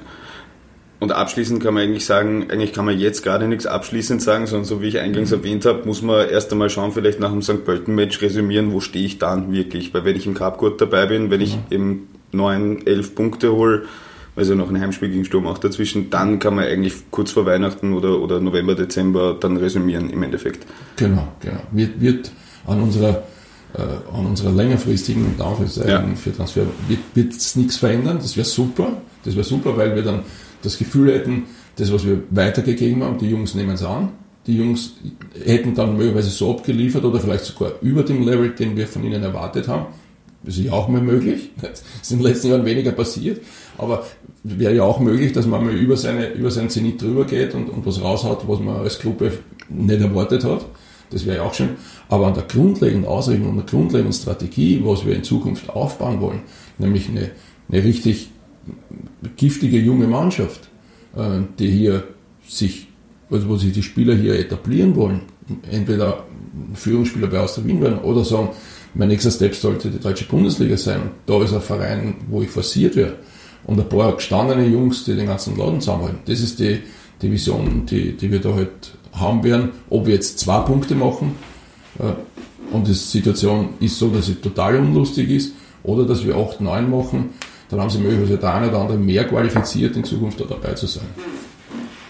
Und 0.99 1.13
abschließend 1.13 1.63
kann 1.63 1.73
man 1.73 1.83
eigentlich 1.83 2.05
sagen, 2.05 2.47
eigentlich 2.49 2.73
kann 2.73 2.85
man 2.85 2.99
jetzt 2.99 3.23
gerade 3.23 3.47
nichts 3.47 3.65
abschließend 3.65 4.21
sagen, 4.21 4.47
sondern 4.47 4.65
so 4.65 4.81
wie 4.81 4.87
ich 4.87 4.99
eingangs 4.99 5.31
erwähnt 5.31 5.65
habe, 5.65 5.85
muss 5.85 6.01
man 6.01 6.27
erst 6.27 6.51
einmal 6.51 6.69
schauen, 6.69 6.91
vielleicht 6.91 7.21
nach 7.21 7.31
dem 7.31 7.41
St. 7.41 7.63
Pölten-Match 7.63 8.21
resümieren, 8.21 8.73
wo 8.73 8.81
stehe 8.81 9.05
ich 9.05 9.17
dann 9.17 9.53
wirklich. 9.53 9.93
Weil 9.93 10.03
wenn 10.03 10.17
ich 10.17 10.27
im 10.27 10.33
Cup 10.33 10.57
gut 10.57 10.81
dabei 10.81 11.05
bin, 11.05 11.31
wenn 11.31 11.39
ich 11.39 11.55
mhm. 11.55 11.61
eben 11.69 12.07
neun, 12.33 12.85
elf 12.85 13.15
Punkte 13.15 13.53
hole, 13.53 13.83
also 14.35 14.55
noch 14.55 14.69
ein 14.69 14.79
Heimspiel 14.79 15.09
gegen 15.09 15.23
Sturm 15.23 15.47
auch 15.47 15.57
dazwischen, 15.57 16.09
dann 16.09 16.39
kann 16.39 16.55
man 16.55 16.65
eigentlich 16.65 16.93
kurz 17.11 17.31
vor 17.31 17.45
Weihnachten 17.45 17.93
oder, 17.93 18.19
oder 18.19 18.41
November, 18.41 18.75
Dezember 18.75 19.37
dann 19.39 19.55
resümieren 19.57 20.09
im 20.09 20.21
Endeffekt. 20.23 20.65
Genau, 20.97 21.29
genau. 21.39 21.61
Wird, 21.71 22.01
wird 22.01 22.31
an 22.67 22.81
unserer 22.81 23.23
äh, 23.73 23.81
an 24.13 24.25
unserer 24.25 24.51
längerfristigen 24.51 25.35
ja. 25.37 26.03
für 26.15 26.35
Transfer 26.35 26.63
wird 27.13 27.33
es 27.33 27.55
nichts 27.55 27.77
verändern. 27.77 28.17
Das 28.17 28.35
wäre 28.35 28.45
super. 28.45 28.93
Das 29.23 29.35
wäre 29.35 29.43
super, 29.43 29.77
weil 29.77 29.95
wir 29.95 30.01
dann 30.01 30.23
das 30.61 30.77
Gefühl 30.77 31.13
hätten, 31.13 31.43
das, 31.75 31.93
was 31.93 32.05
wir 32.05 32.23
weitergegeben 32.29 33.03
haben, 33.03 33.17
die 33.17 33.29
Jungs 33.29 33.55
nehmen 33.55 33.71
es 33.71 33.83
an, 33.83 34.09
die 34.47 34.57
Jungs 34.57 34.95
hätten 35.45 35.75
dann 35.75 35.93
möglicherweise 35.93 36.29
so 36.29 36.51
abgeliefert 36.51 37.03
oder 37.05 37.19
vielleicht 37.19 37.45
sogar 37.45 37.73
über 37.81 38.03
dem 38.03 38.23
Level, 38.23 38.49
den 38.49 38.75
wir 38.75 38.87
von 38.87 39.03
ihnen 39.03 39.23
erwartet 39.23 39.67
haben. 39.67 39.87
Das 40.43 40.57
ist 40.57 40.65
ja 40.65 40.71
auch 40.71 40.87
mal 40.87 41.01
möglich. 41.01 41.51
Das 41.61 41.83
ist 42.01 42.11
in 42.11 42.19
den 42.19 42.27
letzten 42.27 42.49
Jahren 42.49 42.65
weniger 42.65 42.91
passiert. 42.91 43.41
Aber 43.77 44.05
wäre 44.43 44.73
ja 44.73 44.83
auch 44.83 44.99
möglich, 44.99 45.33
dass 45.33 45.45
man 45.45 45.65
mal 45.65 45.73
über, 45.73 45.97
seine, 45.97 46.31
über 46.31 46.49
seinen 46.49 46.69
Zenit 46.69 47.01
drüber 47.01 47.25
geht 47.25 47.53
und, 47.53 47.69
und 47.69 47.85
was 47.85 48.01
raushaut, 48.01 48.47
was 48.47 48.59
man 48.59 48.77
als 48.77 48.99
Club 48.99 49.21
nicht 49.69 50.01
erwartet 50.01 50.43
hat. 50.45 50.65
Das 51.11 51.25
wäre 51.25 51.37
ja 51.37 51.43
auch 51.43 51.53
schön. 51.53 51.71
Aber 52.07 52.27
an 52.27 52.33
der 52.33 52.43
grundlegenden 52.43 53.09
Ausrichtung, 53.09 53.49
an 53.49 53.55
der 53.57 53.65
grundlegenden 53.65 54.13
Strategie, 54.13 54.81
was 54.83 55.05
wir 55.05 55.15
in 55.15 55.23
Zukunft 55.23 55.69
aufbauen 55.69 56.21
wollen, 56.21 56.41
nämlich 56.77 57.09
eine, 57.09 57.31
eine 57.69 57.83
richtig 57.83 58.29
giftige 59.35 59.79
junge 59.79 60.07
Mannschaft, 60.07 60.69
äh, 61.15 61.41
die 61.57 61.69
hier 61.69 62.03
sich, 62.47 62.87
also 63.29 63.47
wo 63.49 63.55
sich 63.55 63.73
die 63.73 63.83
Spieler 63.83 64.15
hier 64.15 64.37
etablieren 64.37 64.95
wollen, 64.95 65.21
entweder 65.69 66.25
Führungsspieler 66.73 67.27
bei 67.27 67.39
Austria 67.39 67.65
Wien 67.65 67.81
werden 67.81 67.99
oder 67.99 68.23
sagen, 68.23 68.49
mein 68.93 69.09
nächster 69.09 69.31
Step 69.31 69.55
sollte 69.55 69.89
die 69.89 69.99
deutsche 69.99 70.25
Bundesliga 70.25 70.75
sein. 70.77 71.11
Da 71.25 71.41
ist 71.43 71.53
ein 71.53 71.61
Verein, 71.61 72.15
wo 72.27 72.41
ich 72.41 72.49
forciert 72.49 72.95
werde. 72.95 73.17
Und 73.65 73.79
ein 73.79 73.87
paar 73.87 74.15
gestandene 74.15 74.65
Jungs, 74.65 75.05
die 75.05 75.15
den 75.15 75.27
ganzen 75.27 75.57
Laden 75.57 75.79
zusammenhalten. 75.79 76.19
Das 76.25 76.39
ist 76.39 76.59
die, 76.59 76.79
die 77.21 77.31
Vision, 77.31 77.85
die, 77.85 78.13
die 78.13 78.31
wir 78.31 78.39
da 78.39 78.55
halt 78.55 78.93
haben 79.13 79.43
werden. 79.43 79.69
Ob 79.91 80.07
wir 80.07 80.15
jetzt 80.15 80.39
zwei 80.39 80.59
Punkte 80.61 80.95
machen 80.95 81.35
äh, 81.99 82.73
und 82.73 82.87
die 82.87 82.93
Situation 82.93 83.69
ist 83.79 83.99
so, 83.99 84.09
dass 84.09 84.25
sie 84.25 84.35
total 84.35 84.77
unlustig 84.77 85.29
ist, 85.29 85.53
oder 85.83 86.05
dass 86.05 86.25
wir 86.25 86.35
acht, 86.35 86.61
neun 86.61 86.89
machen, 86.89 87.29
dann 87.69 87.79
haben 87.79 87.89
sie 87.89 87.99
möglicherweise 87.99 88.37
der 88.37 88.53
eine 88.53 88.69
oder 88.69 88.79
andere 88.79 88.97
mehr 88.97 89.23
qualifiziert, 89.25 89.95
in 89.95 90.03
Zukunft 90.03 90.39
da 90.39 90.45
dabei 90.45 90.73
zu 90.73 90.87
sein. 90.87 91.05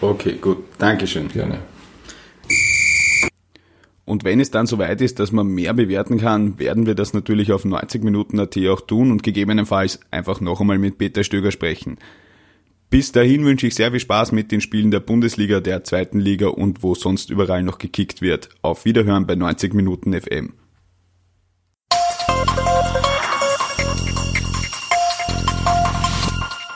Okay, 0.00 0.36
gut. 0.40 0.64
Dankeschön. 0.78 1.28
Gerne. 1.28 1.58
Und 4.06 4.24
wenn 4.24 4.40
es 4.40 4.50
dann 4.50 4.66
soweit 4.66 5.00
ist, 5.02 5.20
dass 5.20 5.30
man 5.30 5.46
mehr 5.46 5.72
bewerten 5.72 6.18
kann, 6.18 6.58
werden 6.58 6.86
wir 6.86 6.96
das 6.96 7.12
natürlich 7.12 7.52
auf 7.52 7.64
90 7.64 8.02
Minuten 8.02 8.40
AT 8.40 8.56
auch 8.68 8.80
tun 8.80 9.12
und 9.12 9.22
gegebenenfalls 9.22 10.00
einfach 10.10 10.40
noch 10.40 10.60
einmal 10.60 10.78
mit 10.78 10.98
Peter 10.98 11.22
Stöger 11.22 11.52
sprechen. 11.52 11.98
Bis 12.88 13.12
dahin 13.12 13.44
wünsche 13.44 13.68
ich 13.68 13.76
sehr 13.76 13.92
viel 13.92 14.00
Spaß 14.00 14.32
mit 14.32 14.50
den 14.50 14.60
Spielen 14.60 14.90
der 14.90 14.98
Bundesliga, 14.98 15.60
der 15.60 15.84
zweiten 15.84 16.18
Liga 16.18 16.48
und 16.48 16.82
wo 16.82 16.96
sonst 16.96 17.30
überall 17.30 17.62
noch 17.62 17.78
gekickt 17.78 18.20
wird. 18.20 18.48
Auf 18.62 18.84
Wiederhören 18.84 19.28
bei 19.28 19.36
90 19.36 19.74
Minuten 19.74 20.12
FM. 20.12 20.54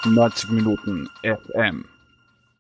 Neunzig 0.06 0.50
Minuten 0.50 1.08
FM. 1.22 1.84